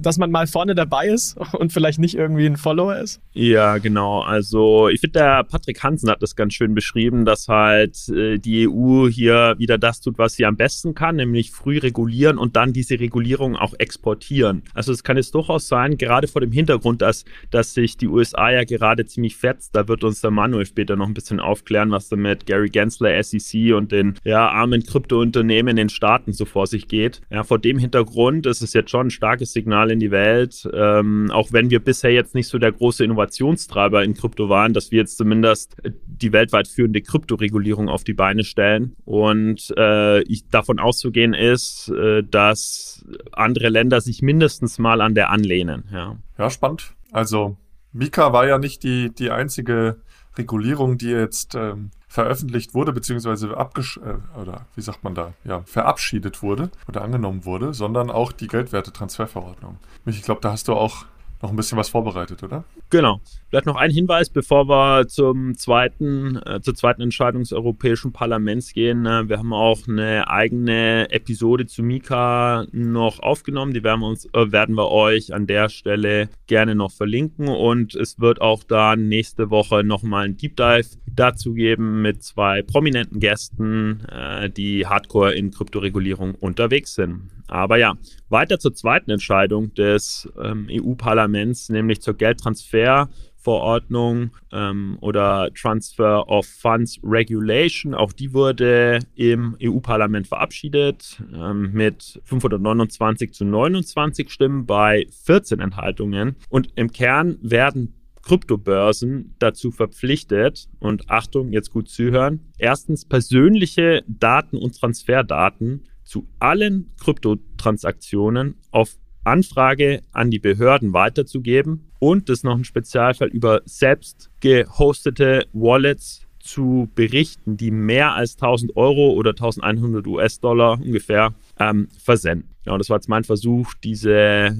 dass 0.00 0.18
man 0.18 0.30
mal 0.30 0.46
vorne 0.46 0.74
dabei 0.74 1.08
ist 1.08 1.36
und 1.58 1.72
vielleicht 1.72 1.98
nicht 1.98 2.14
irgendwie 2.14 2.46
ein 2.46 2.56
Follower 2.56 2.96
ist? 2.96 3.20
Ja, 3.32 3.78
genau. 3.78 4.20
Also 4.20 4.88
ich 4.88 5.00
finde, 5.00 5.20
der 5.20 5.44
Patrick 5.44 5.82
Hansen 5.82 6.10
hat 6.10 6.22
das 6.22 6.36
ganz 6.36 6.52
schön 6.54 6.74
beschrieben, 6.74 7.24
dass 7.24 7.48
halt 7.48 8.08
äh, 8.10 8.38
die 8.38 8.68
EU 8.68 9.08
hier 9.08 9.54
wieder 9.58 9.78
das 9.78 10.00
tut, 10.00 10.18
was 10.18 10.34
sie 10.34 10.44
am 10.44 10.56
besten 10.56 10.94
kann, 10.94 11.16
nämlich 11.16 11.50
früh 11.50 11.78
regulieren 11.78 12.36
und 12.36 12.56
dann 12.56 12.72
diese 12.72 13.00
Regulierung 13.00 13.56
auch 13.56 13.74
exportieren. 13.78 14.62
Also 14.74 14.92
es 14.92 15.02
kann 15.02 15.16
jetzt 15.16 15.34
durchaus 15.34 15.68
sein, 15.68 15.96
gerade 15.96 16.28
vor 16.28 16.40
dem 16.40 16.52
Hintergrund, 16.52 17.00
dass, 17.00 17.24
dass 17.50 17.72
sich 17.72 17.96
die 17.96 18.08
USA 18.08 18.50
ja 18.50 18.64
gerade 18.64 19.06
ziemlich 19.06 19.36
fetzt, 19.36 19.74
da 19.74 19.88
wird 19.88 20.04
uns 20.04 20.20
der 20.20 20.30
Manuel 20.30 20.66
später 20.66 20.96
noch 20.96 21.06
ein 21.06 21.14
bisschen 21.14 21.40
aufklären, 21.40 21.90
was 21.90 22.08
da 22.08 22.16
mit 22.16 22.46
Gary 22.46 22.68
Gensler 22.68 22.97
Chancellor 22.98 23.22
SEC 23.22 23.74
und 23.74 23.92
den 23.92 24.14
ja, 24.24 24.48
armen 24.48 24.82
Kryptounternehmen 24.84 25.70
in 25.70 25.76
den 25.76 25.88
Staaten 25.88 26.32
so 26.32 26.44
vor 26.44 26.66
sich 26.66 26.88
geht. 26.88 27.20
Ja, 27.30 27.44
vor 27.44 27.58
dem 27.58 27.78
Hintergrund 27.78 28.46
ist 28.46 28.62
es 28.62 28.72
jetzt 28.72 28.90
schon 28.90 29.08
ein 29.08 29.10
starkes 29.10 29.52
Signal 29.52 29.90
in 29.90 30.00
die 30.00 30.10
Welt, 30.10 30.68
ähm, 30.72 31.30
auch 31.32 31.52
wenn 31.52 31.70
wir 31.70 31.80
bisher 31.80 32.12
jetzt 32.12 32.34
nicht 32.34 32.48
so 32.48 32.58
der 32.58 32.72
große 32.72 33.04
Innovationstreiber 33.04 34.04
in 34.04 34.14
Krypto 34.14 34.48
waren, 34.48 34.72
dass 34.72 34.90
wir 34.90 34.98
jetzt 34.98 35.16
zumindest 35.16 35.76
die 36.06 36.32
weltweit 36.32 36.68
führende 36.68 37.00
Kryptoregulierung 37.00 37.88
auf 37.88 38.04
die 38.04 38.14
Beine 38.14 38.44
stellen. 38.44 38.94
Und 39.04 39.72
äh, 39.76 40.22
ich, 40.22 40.48
davon 40.48 40.78
auszugehen 40.78 41.34
ist, 41.34 41.88
äh, 41.88 42.22
dass 42.22 43.04
andere 43.32 43.68
Länder 43.68 44.00
sich 44.00 44.22
mindestens 44.22 44.78
mal 44.78 45.00
an 45.00 45.14
der 45.14 45.30
anlehnen. 45.30 45.84
Ja, 45.92 46.16
ja 46.38 46.50
spannend. 46.50 46.94
Also 47.12 47.56
Mika 47.92 48.32
war 48.32 48.46
ja 48.46 48.58
nicht 48.58 48.82
die, 48.82 49.10
die 49.14 49.30
einzige 49.30 49.96
Regulierung, 50.38 50.96
die 50.98 51.10
jetzt 51.10 51.54
ähm, 51.54 51.90
veröffentlicht 52.06 52.74
wurde, 52.74 52.92
beziehungsweise 52.92 53.56
abgesch 53.56 53.98
äh, 53.98 54.40
oder 54.40 54.66
wie 54.74 54.80
sagt 54.80 55.04
man 55.04 55.14
da, 55.14 55.34
ja, 55.44 55.62
verabschiedet 55.64 56.42
wurde 56.42 56.70
oder 56.88 57.02
angenommen 57.02 57.44
wurde, 57.44 57.74
sondern 57.74 58.10
auch 58.10 58.32
die 58.32 58.46
Geldwertetransferverordnung. 58.46 59.78
Ich 60.06 60.22
glaube, 60.22 60.40
da 60.40 60.52
hast 60.52 60.68
du 60.68 60.74
auch 60.74 61.04
noch 61.42 61.50
ein 61.50 61.56
bisschen 61.56 61.78
was 61.78 61.88
vorbereitet, 61.88 62.42
oder? 62.42 62.64
Genau. 62.90 63.20
Vielleicht 63.48 63.66
noch 63.66 63.76
ein 63.76 63.90
Hinweis, 63.90 64.28
bevor 64.28 64.68
wir 64.68 65.06
zum 65.08 65.56
zweiten, 65.56 66.36
äh, 66.44 66.60
zur 66.60 66.74
zweiten 66.74 67.00
Entscheidung 67.00 67.42
des 67.42 67.52
Europäischen 67.52 68.12
Parlaments 68.12 68.72
gehen. 68.72 69.06
Äh, 69.06 69.28
wir 69.28 69.38
haben 69.38 69.52
auch 69.52 69.78
eine 69.88 70.28
eigene 70.28 71.10
Episode 71.10 71.66
zu 71.66 71.82
Mika 71.82 72.66
noch 72.72 73.20
aufgenommen. 73.20 73.72
Die 73.72 73.84
werden 73.84 74.00
wir, 74.00 74.08
uns, 74.08 74.26
äh, 74.26 74.52
werden 74.52 74.74
wir 74.74 74.90
euch 74.90 75.32
an 75.32 75.46
der 75.46 75.68
Stelle 75.68 76.28
gerne 76.46 76.74
noch 76.74 76.90
verlinken. 76.90 77.48
Und 77.48 77.94
es 77.94 78.18
wird 78.18 78.40
auch 78.40 78.64
dann 78.64 79.08
nächste 79.08 79.50
Woche 79.50 79.84
nochmal 79.84 80.24
ein 80.24 80.36
Deep 80.36 80.56
Dive 80.56 80.88
dazu 81.06 81.54
geben 81.54 82.02
mit 82.02 82.22
zwei 82.22 82.62
prominenten 82.62 83.20
Gästen, 83.20 84.04
äh, 84.10 84.50
die 84.50 84.86
hardcore 84.86 85.34
in 85.34 85.50
Kryptoregulierung 85.50 86.34
unterwegs 86.34 86.94
sind. 86.94 87.30
Aber 87.48 87.78
ja, 87.78 87.94
weiter 88.28 88.58
zur 88.58 88.74
zweiten 88.74 89.10
Entscheidung 89.10 89.72
des 89.74 90.28
ähm, 90.40 90.68
EU-Parlaments, 90.70 91.27
nämlich 91.70 92.00
zur 92.00 92.14
Geldtransferverordnung 92.14 94.30
ähm, 94.52 94.98
oder 95.00 95.50
Transfer 95.54 96.28
of 96.28 96.46
Funds 96.46 96.98
Regulation. 97.02 97.94
Auch 97.94 98.12
die 98.12 98.34
wurde 98.34 98.98
im 99.14 99.56
EU-Parlament 99.62 100.26
verabschiedet 100.26 101.22
ähm, 101.32 101.70
mit 101.72 102.20
529 102.24 103.32
zu 103.32 103.44
29 103.44 104.28
Stimmen 104.30 104.66
bei 104.66 105.06
14 105.24 105.60
Enthaltungen. 105.60 106.34
Und 106.48 106.70
im 106.74 106.90
Kern 106.92 107.38
werden 107.40 107.94
Kryptobörsen 108.28 109.34
dazu 109.38 109.70
verpflichtet, 109.70 110.68
und 110.80 111.08
Achtung, 111.08 111.50
jetzt 111.50 111.70
gut 111.70 111.88
zuhören, 111.88 112.52
erstens 112.58 113.06
persönliche 113.06 114.04
Daten 114.06 114.58
und 114.58 114.78
Transferdaten 114.78 115.86
zu 116.04 116.28
allen 116.38 116.90
Kryptotransaktionen 117.00 118.56
auf 118.70 118.98
Anfrage 119.28 120.02
an 120.12 120.30
die 120.30 120.38
Behörden 120.38 120.92
weiterzugeben 120.92 121.90
und 121.98 122.28
das 122.28 122.38
ist 122.38 122.44
noch 122.44 122.56
ein 122.56 122.64
Spezialfall 122.64 123.28
über 123.28 123.62
selbst 123.64 124.30
gehostete 124.40 125.46
Wallets 125.52 126.22
zu 126.40 126.88
berichten, 126.94 127.56
die 127.56 127.70
mehr 127.70 128.14
als 128.14 128.34
1000 128.34 128.76
Euro 128.76 129.10
oder 129.10 129.30
1100 129.30 130.06
US-Dollar 130.06 130.80
ungefähr 130.80 131.34
ähm, 131.58 131.88
versenden. 132.02 132.48
Ja, 132.68 132.74
und 132.74 132.80
das 132.80 132.90
war 132.90 132.98
jetzt 132.98 133.08
mein 133.08 133.24
Versuch, 133.24 133.72
diese 133.82 134.12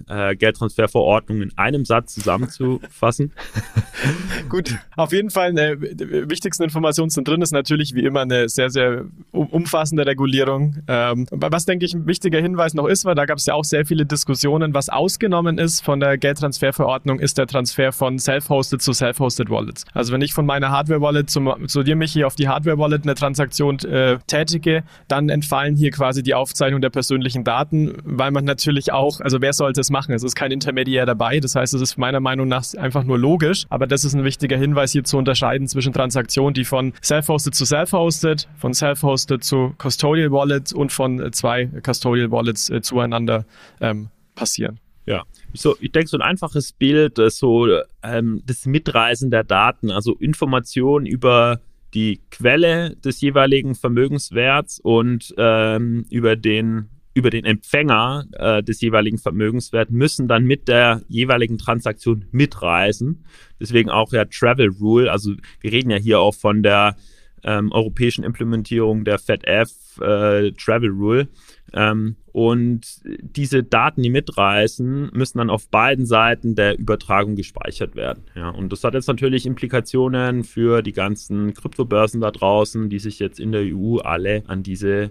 äh, 0.08 0.34
Geldtransferverordnung 0.34 1.42
in 1.42 1.58
einem 1.58 1.84
Satz 1.84 2.14
zusammenzufassen. 2.14 3.32
Gut, 4.48 4.78
auf 4.96 5.12
jeden 5.12 5.28
Fall 5.28 5.50
eine 5.50 5.78
wichtigsten 5.78 6.62
Informationen 6.62 7.10
sind 7.10 7.28
drin, 7.28 7.42
ist 7.42 7.52
natürlich 7.52 7.94
wie 7.94 8.04
immer 8.06 8.22
eine 8.22 8.48
sehr, 8.48 8.70
sehr 8.70 9.04
umfassende 9.32 10.06
Regulierung. 10.06 10.76
Ähm, 10.88 11.26
was, 11.30 11.66
denke 11.66 11.84
ich, 11.84 11.92
ein 11.92 12.06
wichtiger 12.06 12.40
Hinweis 12.40 12.72
noch 12.72 12.86
ist, 12.86 13.04
weil 13.04 13.14
da 13.14 13.26
gab 13.26 13.36
es 13.36 13.44
ja 13.44 13.52
auch 13.52 13.64
sehr 13.64 13.84
viele 13.84 14.06
Diskussionen, 14.06 14.72
was 14.72 14.88
ausgenommen 14.88 15.58
ist 15.58 15.84
von 15.84 16.00
der 16.00 16.16
Geldtransferverordnung, 16.16 17.20
ist 17.20 17.36
der 17.36 17.46
Transfer 17.46 17.92
von 17.92 18.18
Self-Hosted 18.18 18.80
zu 18.80 18.94
Self-Hosted 18.94 19.50
Wallets. 19.50 19.84
Also 19.92 20.14
wenn 20.14 20.22
ich 20.22 20.32
von 20.32 20.46
meiner 20.46 20.70
Hardware-Wallet 20.70 21.28
zu, 21.28 21.40
zu 21.66 21.82
dir, 21.82 21.94
Michi, 21.94 22.24
auf 22.24 22.36
die 22.36 22.48
Hardware-Wallet 22.48 23.02
eine 23.02 23.16
Transaktion 23.16 23.78
äh, 23.80 24.16
tätige, 24.26 24.82
dann 25.08 25.28
entfallen 25.28 25.76
hier 25.76 25.90
quasi 25.90 26.22
die 26.22 26.32
Aufzeichnung 26.32 26.80
der 26.80 26.87
persönlichen 26.90 27.44
Daten 27.44 27.94
weil 28.04 28.30
man 28.30 28.44
natürlich 28.44 28.92
auch, 28.92 29.20
also 29.20 29.40
wer 29.40 29.52
sollte 29.52 29.80
es 29.80 29.90
machen? 29.90 30.14
Es 30.14 30.22
ist 30.22 30.34
kein 30.34 30.50
Intermediär 30.50 31.06
dabei. 31.06 31.40
Das 31.40 31.54
heißt, 31.54 31.74
es 31.74 31.80
ist 31.80 31.98
meiner 31.98 32.20
Meinung 32.20 32.48
nach 32.48 32.64
einfach 32.76 33.04
nur 33.04 33.18
logisch. 33.18 33.66
Aber 33.68 33.86
das 33.86 34.04
ist 34.04 34.14
ein 34.14 34.24
wichtiger 34.24 34.56
Hinweis 34.56 34.92
hier 34.92 35.04
zu 35.04 35.18
unterscheiden 35.18 35.68
zwischen 35.68 35.92
Transaktionen, 35.92 36.54
die 36.54 36.64
von 36.64 36.92
Self-Hosted 37.02 37.54
zu 37.54 37.64
Self-Hosted, 37.64 38.48
von 38.56 38.74
Self-Hosted 38.74 39.44
zu 39.44 39.74
Custodial 39.78 40.32
Wallet 40.32 40.72
und 40.72 40.92
von 40.92 41.20
äh, 41.20 41.30
zwei 41.30 41.66
Custodial 41.66 42.30
Wallets 42.30 42.70
äh, 42.70 42.80
zueinander 42.80 43.44
ähm, 43.80 44.08
passieren. 44.34 44.80
Ja, 45.06 45.24
so, 45.54 45.76
ich 45.80 45.92
denke, 45.92 46.08
so 46.08 46.18
ein 46.18 46.22
einfaches 46.22 46.72
Bild, 46.72 47.18
äh, 47.18 47.30
so 47.30 47.66
ähm, 48.02 48.42
das 48.46 48.66
Mitreisen 48.66 49.30
der 49.30 49.44
Daten, 49.44 49.90
also 49.90 50.14
Informationen 50.14 51.06
über 51.06 51.60
die 51.94 52.20
Quelle 52.30 52.96
des 52.96 53.20
jeweiligen 53.20 53.74
Vermögenswerts 53.74 54.80
und 54.80 55.34
ähm, 55.38 56.04
über 56.10 56.36
den 56.36 56.88
über 57.14 57.30
den 57.30 57.44
Empfänger 57.44 58.26
äh, 58.32 58.62
des 58.62 58.80
jeweiligen 58.80 59.18
Vermögenswerts 59.18 59.90
müssen 59.90 60.28
dann 60.28 60.44
mit 60.44 60.68
der 60.68 61.02
jeweiligen 61.08 61.58
Transaktion 61.58 62.26
mitreisen. 62.30 63.24
Deswegen 63.58 63.90
auch 63.90 64.12
ja 64.12 64.24
Travel 64.24 64.68
Rule. 64.68 65.10
Also 65.10 65.32
wir 65.60 65.72
reden 65.72 65.90
ja 65.90 65.96
hier 65.96 66.20
auch 66.20 66.34
von 66.34 66.62
der 66.62 66.96
ähm, 67.42 67.72
europäischen 67.72 68.22
Implementierung 68.22 69.04
der 69.04 69.18
FedF 69.18 69.98
äh, 70.00 70.52
Travel 70.52 70.90
Rule. 70.90 71.28
Ähm, 71.72 72.16
und 72.38 73.00
diese 73.04 73.64
Daten, 73.64 74.00
die 74.00 74.10
mitreisen, 74.10 75.10
müssen 75.12 75.38
dann 75.38 75.50
auf 75.50 75.68
beiden 75.70 76.06
Seiten 76.06 76.54
der 76.54 76.78
Übertragung 76.78 77.34
gespeichert 77.34 77.96
werden. 77.96 78.22
Ja, 78.36 78.50
und 78.50 78.70
das 78.70 78.84
hat 78.84 78.94
jetzt 78.94 79.08
natürlich 79.08 79.44
Implikationen 79.44 80.44
für 80.44 80.82
die 80.82 80.92
ganzen 80.92 81.52
Kryptobörsen 81.52 82.20
da 82.20 82.30
draußen, 82.30 82.90
die 82.90 83.00
sich 83.00 83.18
jetzt 83.18 83.40
in 83.40 83.50
der 83.50 83.62
EU 83.62 83.96
alle 83.98 84.44
an 84.46 84.62
diese 84.62 85.10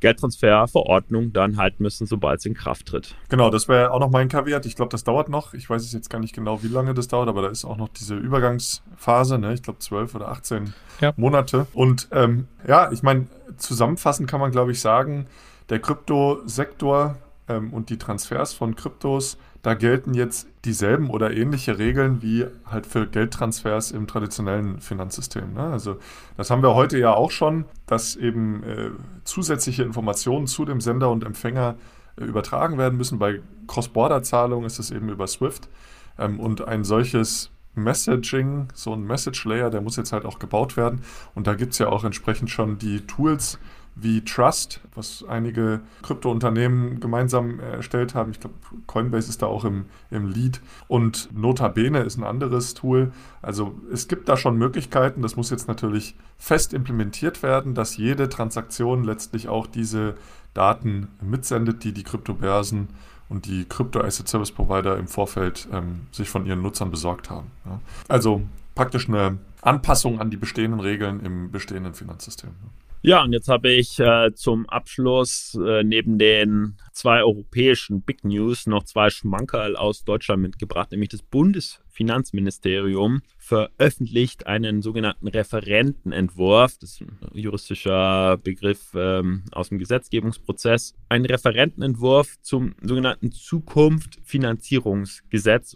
Geldtransferverordnung 0.00 1.34
dann 1.34 1.58
halten 1.58 1.82
müssen, 1.82 2.06
sobald 2.06 2.40
es 2.40 2.46
in 2.46 2.54
Kraft 2.54 2.86
tritt. 2.86 3.14
Genau, 3.28 3.50
das 3.50 3.68
wäre 3.68 3.90
auch 3.90 4.00
noch 4.00 4.10
mein 4.10 4.30
Kaviar. 4.30 4.64
Ich 4.64 4.74
glaube, 4.74 4.90
das 4.90 5.04
dauert 5.04 5.28
noch. 5.28 5.52
Ich 5.52 5.68
weiß 5.68 5.82
es 5.82 5.92
jetzt 5.92 6.08
gar 6.08 6.18
nicht 6.18 6.34
genau, 6.34 6.62
wie 6.62 6.68
lange 6.68 6.94
das 6.94 7.08
dauert, 7.08 7.28
aber 7.28 7.42
da 7.42 7.48
ist 7.48 7.66
auch 7.66 7.76
noch 7.76 7.90
diese 7.90 8.16
Übergangsphase, 8.16 9.38
ne? 9.38 9.52
ich 9.52 9.62
glaube 9.62 9.80
zwölf 9.80 10.14
oder 10.14 10.28
18 10.28 10.72
ja. 11.02 11.12
Monate. 11.18 11.66
Und 11.74 12.08
ähm, 12.10 12.48
ja, 12.66 12.90
ich 12.90 13.02
meine, 13.02 13.26
zusammenfassend 13.58 14.30
kann 14.30 14.40
man, 14.40 14.50
glaube 14.50 14.72
ich, 14.72 14.80
sagen, 14.80 15.26
der 15.70 15.80
Kryptosektor 15.80 17.16
ähm, 17.48 17.72
und 17.72 17.90
die 17.90 17.98
Transfers 17.98 18.54
von 18.54 18.76
Kryptos 18.76 19.38
da 19.64 19.72
gelten 19.72 20.12
jetzt 20.12 20.46
dieselben 20.66 21.08
oder 21.08 21.32
ähnliche 21.32 21.78
Regeln 21.78 22.20
wie 22.20 22.44
halt 22.66 22.84
für 22.84 23.06
Geldtransfers 23.06 23.92
im 23.92 24.06
traditionellen 24.06 24.78
Finanzsystem. 24.78 25.54
Ne? 25.54 25.62
Also 25.62 25.96
das 26.36 26.50
haben 26.50 26.62
wir 26.62 26.74
heute 26.74 26.98
ja 26.98 27.14
auch 27.14 27.30
schon, 27.30 27.64
dass 27.86 28.14
eben 28.14 28.62
äh, 28.62 28.90
zusätzliche 29.24 29.82
Informationen 29.82 30.46
zu 30.46 30.66
dem 30.66 30.82
Sender 30.82 31.10
und 31.10 31.24
Empfänger 31.24 31.76
äh, 32.20 32.24
übertragen 32.24 32.76
werden 32.76 32.98
müssen. 32.98 33.18
Bei 33.18 33.40
Cross-Border-Zahlungen 33.66 34.66
ist 34.66 34.78
es 34.78 34.90
eben 34.90 35.08
über 35.08 35.26
SWIFT. 35.26 35.70
Ähm, 36.18 36.40
und 36.40 36.68
ein 36.68 36.84
solches 36.84 37.50
Messaging, 37.74 38.68
so 38.74 38.92
ein 38.92 39.02
Message 39.02 39.46
Layer, 39.46 39.70
der 39.70 39.80
muss 39.80 39.96
jetzt 39.96 40.12
halt 40.12 40.26
auch 40.26 40.38
gebaut 40.38 40.76
werden. 40.76 41.00
Und 41.34 41.46
da 41.46 41.54
gibt 41.54 41.72
es 41.72 41.78
ja 41.78 41.88
auch 41.88 42.04
entsprechend 42.04 42.50
schon 42.50 42.76
die 42.76 43.00
Tools, 43.06 43.58
wie 43.96 44.24
Trust, 44.24 44.80
was 44.94 45.24
einige 45.28 45.80
Kryptounternehmen 46.02 46.98
gemeinsam 47.00 47.60
erstellt 47.60 48.14
haben. 48.14 48.32
Ich 48.32 48.40
glaube, 48.40 48.56
Coinbase 48.86 49.28
ist 49.28 49.42
da 49.42 49.46
auch 49.46 49.64
im, 49.64 49.86
im 50.10 50.28
Lead. 50.28 50.60
Und 50.88 51.28
Notabene 51.32 52.00
ist 52.00 52.16
ein 52.16 52.24
anderes 52.24 52.74
Tool. 52.74 53.12
Also 53.40 53.74
es 53.92 54.08
gibt 54.08 54.28
da 54.28 54.36
schon 54.36 54.56
Möglichkeiten. 54.56 55.22
Das 55.22 55.36
muss 55.36 55.50
jetzt 55.50 55.68
natürlich 55.68 56.16
fest 56.38 56.74
implementiert 56.74 57.42
werden, 57.42 57.74
dass 57.74 57.96
jede 57.96 58.28
Transaktion 58.28 59.04
letztlich 59.04 59.48
auch 59.48 59.66
diese 59.66 60.16
Daten 60.54 61.08
mitsendet, 61.20 61.84
die 61.84 61.92
die 61.92 62.04
Kryptobörsen 62.04 62.88
und 63.28 63.46
die 63.46 63.64
Crypto 63.64 64.00
Asset 64.00 64.28
Service 64.28 64.52
Provider 64.52 64.98
im 64.98 65.08
Vorfeld 65.08 65.68
ähm, 65.72 66.06
sich 66.10 66.28
von 66.28 66.46
ihren 66.46 66.62
Nutzern 66.62 66.90
besorgt 66.90 67.30
haben. 67.30 67.50
Ja. 67.64 67.80
Also 68.08 68.42
praktisch 68.74 69.08
eine 69.08 69.38
Anpassung 69.62 70.20
an 70.20 70.30
die 70.30 70.36
bestehenden 70.36 70.80
Regeln 70.80 71.20
im 71.20 71.50
bestehenden 71.50 71.94
Finanzsystem. 71.94 72.50
Ja, 72.50 72.83
und 73.22 73.34
jetzt 73.34 73.48
habe 73.48 73.70
ich 73.70 74.00
äh, 74.00 74.32
zum 74.34 74.66
Abschluss 74.66 75.58
äh, 75.62 75.84
neben 75.84 76.18
den 76.18 76.78
zwei 76.94 77.22
europäischen 77.22 78.00
Big 78.00 78.24
News 78.24 78.66
noch 78.66 78.84
zwei 78.84 79.10
Schmankerl 79.10 79.76
aus 79.76 80.04
Deutschland 80.04 80.40
mitgebracht, 80.40 80.90
nämlich 80.90 81.10
das 81.10 81.20
Bundesfinanzministerium 81.20 83.20
veröffentlicht 83.36 84.46
einen 84.46 84.80
sogenannten 84.80 85.28
Referentenentwurf, 85.28 86.78
das 86.80 86.92
ist 86.92 87.02
ein 87.02 87.18
juristischer 87.34 88.38
Begriff 88.38 88.94
ähm, 88.94 89.44
aus 89.52 89.68
dem 89.68 89.78
Gesetzgebungsprozess, 89.78 90.94
ein 91.10 91.26
Referentenentwurf 91.26 92.40
zum 92.40 92.74
sogenannten 92.80 93.32
Zukunft 93.32 94.18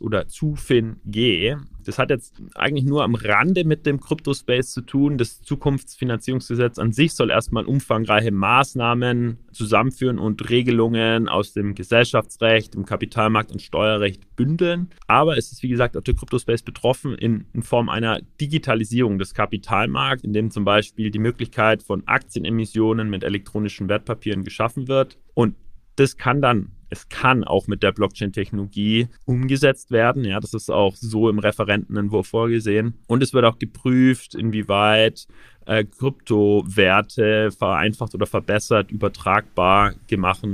oder 0.00 0.28
ZUFIN-G. 0.28 1.56
Das 1.88 1.98
hat 1.98 2.10
jetzt 2.10 2.34
eigentlich 2.54 2.84
nur 2.84 3.02
am 3.02 3.14
Rande 3.14 3.64
mit 3.64 3.86
dem 3.86 3.98
Crypto-Space 3.98 4.72
zu 4.72 4.82
tun. 4.82 5.16
Das 5.16 5.40
Zukunftsfinanzierungsgesetz 5.40 6.78
an 6.78 6.92
sich 6.92 7.14
soll 7.14 7.30
erstmal 7.30 7.64
umfangreiche 7.64 8.30
Maßnahmen 8.30 9.38
zusammenführen 9.52 10.18
und 10.18 10.50
Regelungen 10.50 11.30
aus 11.30 11.54
dem 11.54 11.74
Gesellschaftsrecht, 11.74 12.74
dem 12.74 12.84
Kapitalmarkt 12.84 13.52
und 13.52 13.62
Steuerrecht 13.62 14.36
bündeln. 14.36 14.90
Aber 15.06 15.38
es 15.38 15.50
ist, 15.50 15.62
wie 15.62 15.70
gesagt, 15.70 15.96
auch 15.96 16.02
der 16.02 16.12
Crypto-Space 16.12 16.60
betroffen 16.60 17.14
in, 17.14 17.46
in 17.54 17.62
Form 17.62 17.88
einer 17.88 18.20
Digitalisierung 18.38 19.18
des 19.18 19.32
Kapitalmarkts, 19.32 20.24
in 20.24 20.34
dem 20.34 20.50
zum 20.50 20.66
Beispiel 20.66 21.10
die 21.10 21.18
Möglichkeit 21.18 21.82
von 21.82 22.06
Aktienemissionen 22.06 23.08
mit 23.08 23.24
elektronischen 23.24 23.88
Wertpapieren 23.88 24.44
geschaffen 24.44 24.88
wird. 24.88 25.16
Und 25.32 25.54
das 25.96 26.18
kann 26.18 26.42
dann 26.42 26.72
es 26.90 27.08
kann 27.08 27.44
auch 27.44 27.66
mit 27.66 27.82
der 27.82 27.92
Blockchain-Technologie 27.92 29.08
umgesetzt 29.24 29.90
werden. 29.90 30.24
Ja, 30.24 30.40
das 30.40 30.54
ist 30.54 30.70
auch 30.70 30.94
so 30.96 31.28
im 31.28 31.38
Referentenentwurf 31.38 32.28
vorgesehen. 32.28 32.94
Und 33.06 33.22
es 33.22 33.32
wird 33.32 33.44
auch 33.44 33.58
geprüft, 33.58 34.34
inwieweit 34.34 35.26
äh, 35.66 35.84
Kryptowerte 35.84 37.50
vereinfacht 37.50 38.14
oder 38.14 38.26
verbessert 38.26 38.90
übertragbar 38.90 39.94
gemacht 40.06 40.44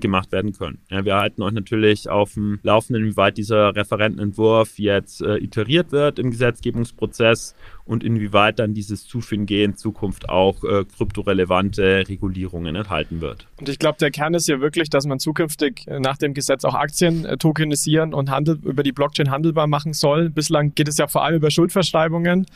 gemacht 0.00 0.32
werden 0.32 0.52
können. 0.52 0.78
Ja, 0.90 1.04
wir 1.04 1.16
halten 1.16 1.42
euch 1.42 1.52
natürlich 1.52 2.08
auf 2.08 2.34
dem 2.34 2.58
Laufenden, 2.62 3.04
inwieweit 3.04 3.36
dieser 3.36 3.74
Referentenentwurf 3.74 4.78
jetzt 4.78 5.22
äh, 5.22 5.36
iteriert 5.36 5.92
wird 5.92 6.18
im 6.18 6.30
Gesetzgebungsprozess 6.30 7.54
und 7.84 8.04
inwieweit 8.04 8.58
dann 8.58 8.74
dieses 8.74 9.06
Zufingen 9.06 9.46
in 9.48 9.76
Zukunft 9.76 10.28
auch 10.28 10.64
äh, 10.64 10.84
kryptorelevante 10.84 12.04
Regulierungen 12.08 12.76
enthalten 12.76 13.20
wird. 13.20 13.46
Und 13.58 13.68
ich 13.68 13.78
glaube, 13.78 13.98
der 13.98 14.10
Kern 14.10 14.34
ist 14.34 14.48
ja 14.48 14.60
wirklich, 14.60 14.88
dass 14.88 15.06
man 15.06 15.18
zukünftig 15.18 15.86
äh, 15.86 16.00
nach 16.00 16.16
dem 16.16 16.34
Gesetz 16.34 16.64
auch 16.64 16.74
Aktien 16.74 17.24
äh, 17.24 17.36
tokenisieren 17.36 18.14
und 18.14 18.30
Handel, 18.30 18.58
über 18.62 18.82
die 18.82 18.92
Blockchain 18.92 19.30
handelbar 19.30 19.66
machen 19.66 19.92
soll. 19.92 20.30
Bislang 20.30 20.74
geht 20.74 20.88
es 20.88 20.98
ja 20.98 21.06
vor 21.06 21.24
allem 21.24 21.36
über 21.36 21.50
Schuldverschreibungen 21.50 22.46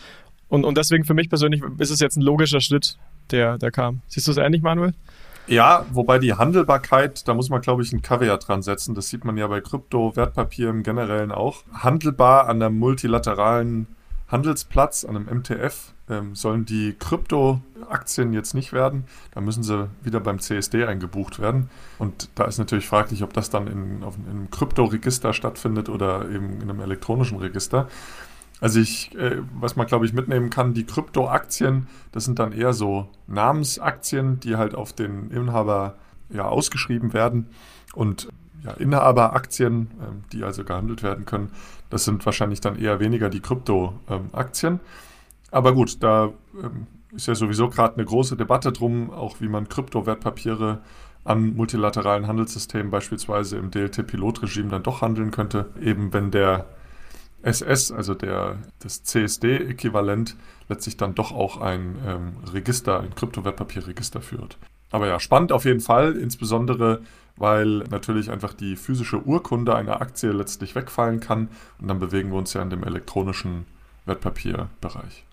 und, 0.49 0.65
und 0.65 0.79
deswegen 0.79 1.05
für 1.05 1.15
mich 1.15 1.29
persönlich 1.29 1.63
ist 1.79 1.91
es 1.91 2.01
jetzt 2.01 2.17
ein 2.17 2.23
logischer 2.23 2.61
Schritt, 2.61 2.97
der, 3.31 3.59
der 3.59 3.71
kam. 3.71 4.03
Siehst 4.07 4.27
du 4.27 4.33
es 4.33 4.37
ähnlich, 4.37 4.63
Manuel? 4.63 4.95
Ja, 5.47 5.87
wobei 5.93 6.19
die 6.19 6.35
Handelbarkeit, 6.35 7.29
da 7.29 7.35
muss 7.35 7.51
man, 7.51 7.61
glaube 7.61 7.83
ich, 7.83 7.93
ein 7.93 8.03
Kaviar 8.03 8.39
dran 8.39 8.63
setzen. 8.63 8.95
Das 8.95 9.09
sieht 9.09 9.25
man 9.25 9.37
ja 9.37 9.47
bei 9.47 9.61
Krypto-Wertpapieren 9.61 10.79
im 10.79 10.83
Generellen 10.83 11.31
auch. 11.31 11.63
Handelbar 11.73 12.49
an 12.49 12.61
einem 12.61 12.79
multilateralen 12.79 13.87
Handelsplatz, 14.29 15.05
an 15.05 15.17
einem 15.17 15.39
MTF, 15.39 15.93
ähm, 16.11 16.35
sollen 16.35 16.65
die 16.65 16.95
Krypto-Aktien 16.99 18.33
jetzt 18.33 18.55
nicht 18.55 18.73
werden. 18.73 19.05
Da 19.33 19.41
müssen 19.41 19.63
sie 19.63 19.89
wieder 20.03 20.19
beim 20.19 20.41
CSD 20.41 20.85
eingebucht 20.85 21.39
werden. 21.39 21.71
Und 21.99 22.29
da 22.35 22.45
ist 22.45 22.59
natürlich 22.59 22.89
fraglich, 22.89 23.23
ob 23.23 23.33
das 23.33 23.49
dann 23.49 23.69
in, 23.69 24.03
auf, 24.03 24.17
in 24.17 24.29
einem 24.29 24.51
Krypto-Register 24.51 25.33
stattfindet 25.33 25.89
oder 25.89 26.29
eben 26.29 26.61
in 26.61 26.69
einem 26.69 26.81
elektronischen 26.81 27.39
Register. 27.39 27.89
Also 28.61 28.81
ich, 28.81 29.15
äh, 29.15 29.43
was 29.55 29.77
man 29.77 29.87
glaube 29.87 30.07
ich 30.07 30.13
mitnehmen 30.13 30.51
kann, 30.51 30.75
die 30.75 30.85
Kryptoaktien, 30.85 31.89
das 32.13 32.25
sind 32.25 32.39
dann 32.39 32.53
eher 32.53 32.73
so 32.73 33.09
Namensaktien, 33.27 34.41
die 34.41 34.57
halt 34.57 34.75
auf 34.75 34.93
den 34.93 35.31
Inhaber 35.31 35.97
ja 36.31 36.47
ausgeschrieben 36.47 37.13
werden 37.13 37.49
und 37.95 38.29
ja, 38.65 38.73
Inhaberaktien, 38.73 39.91
äh, 40.01 40.33
die 40.33 40.43
also 40.43 40.65
gehandelt 40.65 41.03
werden 41.03 41.27
können, 41.27 41.51
das 41.91 42.05
sind 42.05 42.25
wahrscheinlich 42.25 42.61
dann 42.61 42.77
eher 42.79 42.99
weniger 42.99 43.29
die 43.29 43.41
Kryptoaktien. 43.41 44.73
Ähm, 44.75 44.81
Aber 45.51 45.75
gut, 45.75 46.03
da 46.03 46.31
ähm, 46.63 46.87
ist 47.15 47.29
ja 47.29 47.35
sowieso 47.35 47.69
gerade 47.69 47.95
eine 47.95 48.05
große 48.05 48.37
Debatte 48.37 48.73
drum, 48.73 49.11
auch 49.11 49.41
wie 49.41 49.49
man 49.49 49.69
Kryptowertpapiere 49.69 50.81
an 51.25 51.55
multilateralen 51.55 52.27
Handelssystemen, 52.27 52.91
beispielsweise 52.91 53.57
im 53.57 53.71
DLT-Pilotregime, 53.71 54.69
dann 54.69 54.83
doch 54.83 55.03
handeln 55.03 55.31
könnte, 55.31 55.67
eben 55.81 56.13
wenn 56.13 56.31
der 56.31 56.67
SS, 57.47 57.93
also 57.93 58.15
der, 58.15 58.59
das 58.81 59.05
CSD-Äquivalent, 59.05 60.37
letztlich 60.69 60.97
dann 60.97 61.15
doch 61.15 61.33
auch 61.33 61.61
ein 61.61 61.97
ähm, 62.07 62.33
Register, 62.53 63.01
ein 63.01 63.15
Kryptowertpapierregister 63.15 64.21
führt. 64.21 64.59
Aber 64.91 65.07
ja, 65.07 65.21
spannend 65.21 65.53
auf 65.53 65.65
jeden 65.65 65.81
Fall, 65.81 66.17
insbesondere 66.17 67.03
weil 67.37 67.85
natürlich 67.91 68.31
einfach 68.31 68.55
die 68.55 68.77
physische 68.77 69.23
Urkunde 69.23 69.75
einer 69.75 70.01
Aktie 70.01 70.33
letztlich 70.33 70.75
wegfallen 70.75 71.21
kann 71.21 71.51
und 71.79 71.89
dann 71.89 72.01
bewegen 72.01 72.31
wir 72.31 72.39
uns 72.39 72.55
ja 72.55 72.63
in 72.63 72.71
dem 72.71 72.83
elektronischen 72.83 73.67
Wertpapierbereich. 74.07 75.25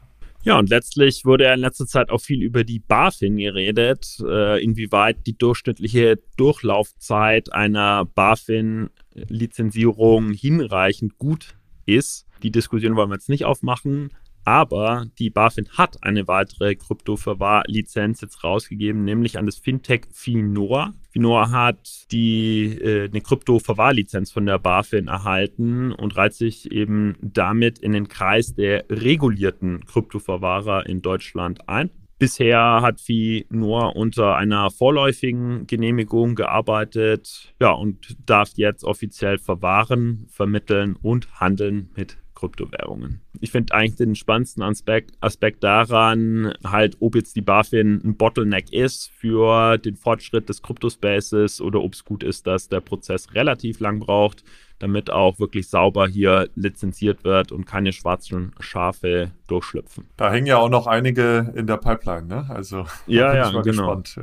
Ja, 0.43 0.59
und 0.59 0.69
letztlich 0.69 1.23
wurde 1.23 1.45
ja 1.45 1.53
in 1.53 1.61
letzter 1.61 1.87
Zeit 1.87 2.09
auch 2.09 2.19
viel 2.19 2.43
über 2.43 2.65
die 2.65 2.79
BaFin 2.79 3.37
geredet, 3.37 4.17
äh, 4.27 4.61
inwieweit 4.61 5.25
die 5.25 5.37
durchschnittliche 5.37 6.19
Durchlaufzeit 6.35 7.53
einer 7.53 8.03
BaFin-Lizenzierung 8.03 10.33
hinreichend 10.33 11.17
gut 11.17 11.55
ist. 11.85 12.27
Die 12.41 12.51
Diskussion 12.51 12.95
wollen 12.95 13.09
wir 13.09 13.15
jetzt 13.15 13.29
nicht 13.29 13.45
aufmachen. 13.45 14.11
Aber 14.45 15.05
die 15.19 15.29
BaFin 15.29 15.69
hat 15.69 16.03
eine 16.03 16.27
weitere 16.27 16.75
Kryptoverwahrlizenz 16.75 18.21
jetzt 18.21 18.43
rausgegeben, 18.43 19.05
nämlich 19.05 19.37
an 19.37 19.45
das 19.45 19.57
Fintech 19.57 20.07
Finora. 20.11 20.93
Finora 21.11 21.51
hat 21.51 22.11
die, 22.11 22.77
äh, 22.81 23.05
eine 23.05 23.21
Kryptoverwahrlizenz 23.21 24.31
von 24.31 24.45
der 24.45 24.59
BaFin 24.59 25.07
erhalten 25.07 25.93
und 25.93 26.17
reiht 26.17 26.33
sich 26.33 26.71
eben 26.71 27.15
damit 27.21 27.79
in 27.79 27.93
den 27.93 28.09
Kreis 28.09 28.53
der 28.53 28.85
regulierten 28.89 29.85
Kryptoverwahrer 29.85 30.87
in 30.87 31.01
Deutschland 31.01 31.69
ein. 31.69 31.89
Bisher 32.19 32.79
hat 32.81 33.01
Vieh 33.01 33.45
nur 33.49 33.95
unter 33.95 34.35
einer 34.35 34.69
vorläufigen 34.71 35.67
Genehmigung 35.67 36.35
gearbeitet, 36.35 37.53
ja, 37.59 37.71
und 37.71 38.15
darf 38.25 38.51
jetzt 38.55 38.83
offiziell 38.83 39.37
verwahren, 39.37 40.27
vermitteln 40.29 40.95
und 41.01 41.39
handeln 41.39 41.91
mit 41.95 42.17
Kryptowährungen. 42.43 43.21
Ich 43.39 43.51
finde 43.51 43.73
eigentlich 43.73 43.95
den 43.95 44.15
spannendsten 44.15 44.63
Aspekt, 44.63 45.11
Aspekt 45.21 45.63
daran, 45.63 46.53
halt, 46.65 46.97
ob 46.99 47.15
jetzt 47.15 47.37
die 47.37 47.41
BaFin 47.41 48.01
ein 48.03 48.17
Bottleneck 48.17 48.73
ist 48.73 49.11
für 49.11 49.77
den 49.77 49.95
Fortschritt 49.95 50.49
des 50.49 50.61
Kryptospaces 50.61 51.61
oder 51.61 51.81
ob 51.81 51.93
es 51.93 52.03
gut 52.03 52.21
ist, 52.21 52.45
dass 52.45 52.67
der 52.67 52.81
Prozess 52.81 53.33
relativ 53.33 53.79
lang 53.79 53.99
braucht 53.99 54.43
damit 54.83 55.09
auch 55.09 55.39
wirklich 55.39 55.69
sauber 55.69 56.07
hier 56.07 56.49
lizenziert 56.55 57.23
wird 57.23 57.53
und 57.53 57.63
keine 57.65 57.93
schwarzen 57.93 58.51
Schafe 58.59 59.31
durchschlüpfen. 59.47 60.07
Da 60.17 60.29
hängen 60.29 60.45
ja 60.45 60.57
auch 60.57 60.67
noch 60.67 60.87
einige 60.87 61.53
in 61.55 61.67
der 61.67 61.77
Pipeline, 61.77 62.27
ne? 62.27 62.45
Also 62.49 62.85
ja, 63.07 63.33
ja, 63.33 63.49
genau. 63.49 63.61
Gespannt. 63.61 64.19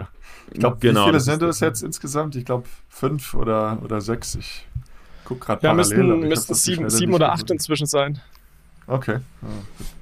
Ich 0.53 0.61
glaube, 0.61 0.77
genau, 0.81 1.01
wie 1.01 1.07
viele 1.07 1.21
sind 1.21 1.43
es 1.43 1.61
jetzt 1.61 1.83
insgesamt? 1.83 2.37
Ich 2.37 2.45
glaube 2.45 2.65
fünf 2.89 3.33
oder, 3.33 3.79
oder 3.83 4.03
sechs. 4.03 4.35
Ich 4.35 4.67
gucke 5.31 5.47
gerade 5.47 5.63
ja, 5.63 5.75
parallel. 5.75 6.05
Müssten, 6.05 6.29
müssten 6.29 6.55
sieben, 6.55 6.91
sieben 6.91 7.15
oder 7.15 7.33
acht 7.33 7.51
inzwischen 7.51 7.87
sein. 7.87 8.21
Okay, 8.87 9.19
ja, 9.43 9.49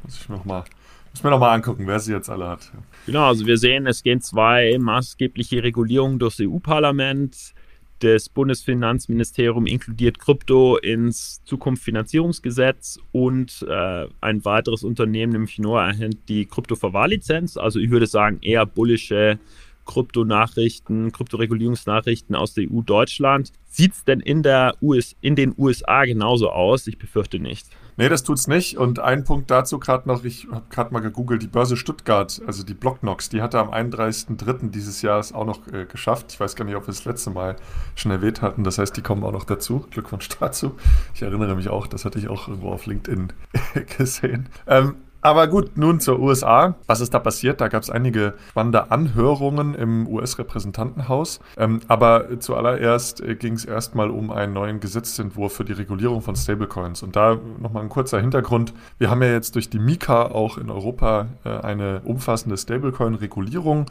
muss 0.03 0.21
ich 0.21 0.29
noch 0.29 0.45
mal 0.45 0.65
muss 1.13 1.25
mir 1.25 1.31
nochmal 1.31 1.57
angucken, 1.57 1.87
wer 1.87 1.99
sie 1.99 2.13
jetzt 2.13 2.29
alle 2.31 2.49
hat. 2.49 2.71
Genau, 3.07 3.27
also 3.27 3.47
wir 3.47 3.59
sehen, 3.59 3.87
es 3.87 4.03
gehen 4.03 4.21
zwei 4.21 4.77
maßgebliche 4.79 5.63
Regulierungen 5.63 6.19
durchs 6.19 6.39
EU-Parlament 6.41 7.55
das 8.01 8.29
Bundesfinanzministerium 8.29 9.67
inkludiert 9.67 10.21
Krypto 10.21 10.77
ins 10.77 11.43
Zukunftsfinanzierungsgesetz 11.45 13.01
und 13.11 13.67
äh, 13.69 14.07
ein 14.21 14.45
weiteres 14.45 14.85
Unternehmen, 14.85 15.33
nämlich 15.33 15.59
Noah, 15.59 15.89
erhält 15.89 16.29
die 16.29 16.47
Kryptoverwahrlizenz. 16.47 17.57
Also 17.57 17.81
ich 17.81 17.91
würde 17.91 18.07
sagen, 18.07 18.39
eher 18.41 18.67
bullische 18.67 19.41
Kryptonachrichten, 19.89 21.11
Kryptoregulierungsnachrichten 21.13 22.37
aus 22.37 22.53
der 22.53 22.71
EU 22.71 22.83
Deutschland. 22.83 23.53
Sieht 23.71 23.95
es 23.95 24.05
denn 24.05 24.21
in, 24.21 24.43
der 24.43 24.77
US, 24.83 25.17
in 25.21 25.35
den 25.35 25.55
USA 25.57 26.05
genauso 26.05 26.51
aus? 26.51 26.87
Ich 26.87 26.99
befürchte 26.99 27.41
nicht. 27.41 27.67
Nee, 27.97 28.09
das 28.09 28.23
tut's 28.23 28.47
nicht. 28.47 28.77
Und 28.77 29.01
ein 29.01 29.25
Punkt 29.25 29.51
dazu 29.51 29.81
gerade 29.81 30.07
noch, 30.07 30.25
ich 30.25 30.47
habe 30.51 30.67
gerade 30.71 30.93
mal 30.93 31.01
gegoogelt, 31.01 31.43
die 31.43 31.49
Börse 31.49 31.77
Stuttgart, 31.77 32.41
also 32.47 32.63
die 32.63 32.75
Blocknox, 32.75 33.31
die 33.31 33.43
hatte 33.43 33.59
am 33.59 33.71
31.03. 33.71 34.71
dieses 34.71 35.03
Jahres 35.03 35.33
auch 35.33 35.47
noch 35.47 35.67
äh, 35.73 35.87
geschafft. 35.87 36.33
Ich 36.33 36.39
weiß 36.39 36.55
gar 36.55 36.65
nicht, 36.65 36.77
ob 36.77 36.83
wir 36.83 36.93
das 36.93 37.07
letzte 37.07 37.31
Mal 37.31 37.57
schon 37.97 38.13
erwähnt 38.13 38.43
hatten. 38.43 38.65
Das 38.65 38.79
heißt, 38.79 38.97
die 38.97 39.03
kommen 39.03 39.25
auch 39.25 39.33
noch 39.33 39.45
dazu. 39.45 39.87
Glückwunsch 39.91 40.29
dazu. 40.29 40.77
Ich 41.15 41.23
erinnere 41.23 41.57
mich 41.57 41.71
auch, 41.71 41.87
das 41.87 42.05
hatte 42.05 42.19
ich 42.19 42.29
auch 42.29 42.47
irgendwo 42.47 42.71
auf 42.71 42.87
LinkedIn 42.87 43.33
gesehen. 43.99 44.49
Ähm, 44.67 44.97
aber 45.21 45.49
gut, 45.49 45.77
nun 45.77 45.99
zur 45.99 46.21
USA. 46.21 46.77
Was 46.87 47.01
ist 47.01 47.13
da 47.13 47.19
passiert? 47.19 47.61
Da 47.61 47.69
gab 47.69 47.83
es 47.83 47.91
einige 47.91 48.35
spannende 48.51 48.91
Anhörungen 48.93 49.75
im 49.75 50.07
US-Repräsentantenhaus. 50.07 51.41
Ähm, 51.57 51.81
aber 51.89 52.39
zuallererst 52.39 53.21
äh, 53.21 53.35
ging 53.35 53.55
es 53.55 53.65
erstmal 53.65 54.11
um 54.11 54.31
einen 54.31 54.53
neuen 54.53 54.79
Gesetzentwurf 54.79 55.53
für 55.53 55.65
die 55.65 55.73
Regulierung 55.73 56.23
von 56.23 56.37
Stablecoins. 56.37 57.03
Und 57.03 57.17
da 57.17 57.37
nochmal 57.61 57.83
ein 57.83 57.89
kurzer 57.89 58.21
Hintergrund. 58.21 58.73
Wir 58.99 59.11
haben 59.11 59.23
ja 59.23 59.33
jetzt 59.33 59.57
durch 59.57 59.69
die 59.69 59.81
Mika 59.81 60.27
auch 60.27 60.57
in 60.57 60.71
Europa 60.71 61.27
äh, 61.45 61.49
eine 61.49 62.01
umfassende 62.05 62.57
Stablecoin-Regulierung. 62.57 63.87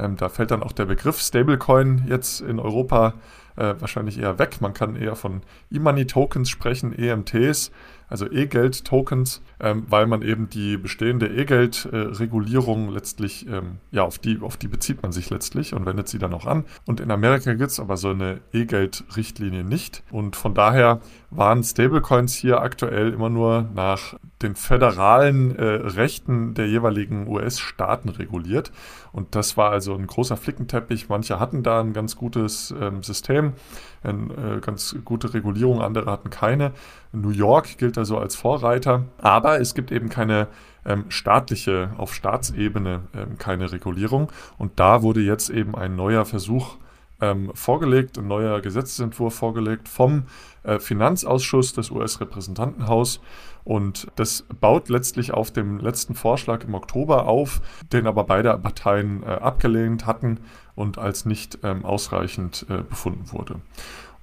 Ähm, 0.00 0.16
da 0.16 0.28
fällt 0.28 0.50
dann 0.50 0.64
auch 0.64 0.72
der 0.72 0.86
Begriff 0.86 1.20
Stablecoin 1.20 2.06
jetzt 2.08 2.40
in 2.40 2.58
Europa 2.58 3.14
äh, 3.56 3.74
wahrscheinlich 3.78 4.18
eher 4.18 4.38
weg. 4.38 4.60
Man 4.60 4.74
kann 4.74 4.96
eher 4.96 5.14
von 5.14 5.42
E-Money-Tokens 5.70 6.50
sprechen, 6.50 6.92
EMTs. 6.92 7.70
Also 8.12 8.30
E-Geld-Tokens, 8.30 9.40
ähm, 9.58 9.84
weil 9.88 10.06
man 10.06 10.20
eben 10.20 10.50
die 10.50 10.76
bestehende 10.76 11.28
E-Geld-Regulierung 11.28 12.90
letztlich, 12.90 13.46
ähm, 13.48 13.78
ja, 13.90 14.02
auf 14.02 14.18
die, 14.18 14.38
auf 14.42 14.58
die 14.58 14.68
bezieht 14.68 15.02
man 15.02 15.12
sich 15.12 15.30
letztlich 15.30 15.72
und 15.72 15.86
wendet 15.86 16.08
sie 16.08 16.18
dann 16.18 16.34
auch 16.34 16.44
an. 16.44 16.66
Und 16.84 17.00
in 17.00 17.10
Amerika 17.10 17.54
gibt 17.54 17.70
es 17.70 17.80
aber 17.80 17.96
so 17.96 18.10
eine 18.10 18.40
E-Geld-Richtlinie 18.52 19.64
nicht. 19.64 20.02
Und 20.10 20.36
von 20.36 20.52
daher 20.52 21.00
waren 21.30 21.64
Stablecoins 21.64 22.34
hier 22.34 22.60
aktuell 22.60 23.14
immer 23.14 23.30
nur 23.30 23.66
nach 23.74 24.14
den 24.42 24.56
föderalen 24.56 25.56
äh, 25.56 25.64
Rechten 25.64 26.52
der 26.52 26.68
jeweiligen 26.68 27.26
US-Staaten 27.28 28.10
reguliert. 28.10 28.72
Und 29.12 29.34
das 29.34 29.56
war 29.56 29.70
also 29.70 29.94
ein 29.94 30.06
großer 30.06 30.36
Flickenteppich. 30.36 31.08
Manche 31.08 31.40
hatten 31.40 31.62
da 31.62 31.80
ein 31.80 31.94
ganz 31.94 32.16
gutes 32.16 32.74
ähm, 32.78 33.02
System, 33.02 33.54
eine 34.02 34.56
äh, 34.56 34.60
ganz 34.60 34.96
gute 35.04 35.34
Regulierung, 35.34 35.80
andere 35.80 36.10
hatten 36.10 36.30
keine. 36.30 36.72
New 37.12 37.30
York 37.30 37.78
gilt 37.78 37.98
also 37.98 38.18
als 38.18 38.36
Vorreiter, 38.36 39.04
aber 39.18 39.60
es 39.60 39.74
gibt 39.74 39.92
eben 39.92 40.08
keine 40.08 40.48
ähm, 40.84 41.04
staatliche, 41.08 41.90
auf 41.98 42.14
Staatsebene 42.14 43.02
ähm, 43.14 43.38
keine 43.38 43.70
Regulierung. 43.70 44.30
Und 44.58 44.80
da 44.80 45.02
wurde 45.02 45.20
jetzt 45.20 45.50
eben 45.50 45.74
ein 45.74 45.96
neuer 45.96 46.24
Versuch 46.24 46.76
ähm, 47.20 47.52
vorgelegt, 47.54 48.18
ein 48.18 48.26
neuer 48.26 48.60
Gesetzentwurf 48.60 49.34
vorgelegt 49.34 49.88
vom 49.88 50.24
äh, 50.64 50.78
Finanzausschuss 50.78 51.72
des 51.72 51.90
US-Repräsentantenhaus. 51.90 53.20
Und 53.64 54.08
das 54.16 54.44
baut 54.60 54.88
letztlich 54.88 55.32
auf 55.32 55.52
dem 55.52 55.78
letzten 55.78 56.16
Vorschlag 56.16 56.64
im 56.64 56.74
Oktober 56.74 57.26
auf, 57.28 57.60
den 57.92 58.08
aber 58.08 58.24
beide 58.24 58.58
Parteien 58.58 59.22
äh, 59.22 59.26
abgelehnt 59.26 60.04
hatten 60.04 60.40
und 60.74 60.98
als 60.98 61.24
nicht 61.24 61.58
ähm, 61.62 61.84
ausreichend 61.84 62.66
äh, 62.68 62.82
befunden 62.82 63.32
wurde. 63.32 63.60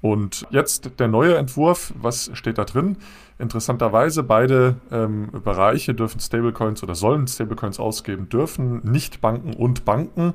Und 0.02 0.48
jetzt 0.50 1.00
der 1.00 1.08
neue 1.08 1.36
Entwurf, 1.36 1.94
was 2.00 2.32
steht 2.34 2.58
da 2.58 2.66
drin? 2.66 2.98
Interessanterweise, 3.38 4.24
beide 4.24 4.76
ähm, 4.92 5.30
Bereiche 5.44 5.94
dürfen 5.94 6.20
Stablecoins 6.20 6.84
oder 6.84 6.96
sollen 6.96 7.28
Stablecoins 7.28 7.80
ausgeben 7.80 8.30
dürfen, 8.30 8.82
nicht 8.84 9.22
Banken 9.22 9.54
und 9.54 9.86
Banken. 9.86 10.34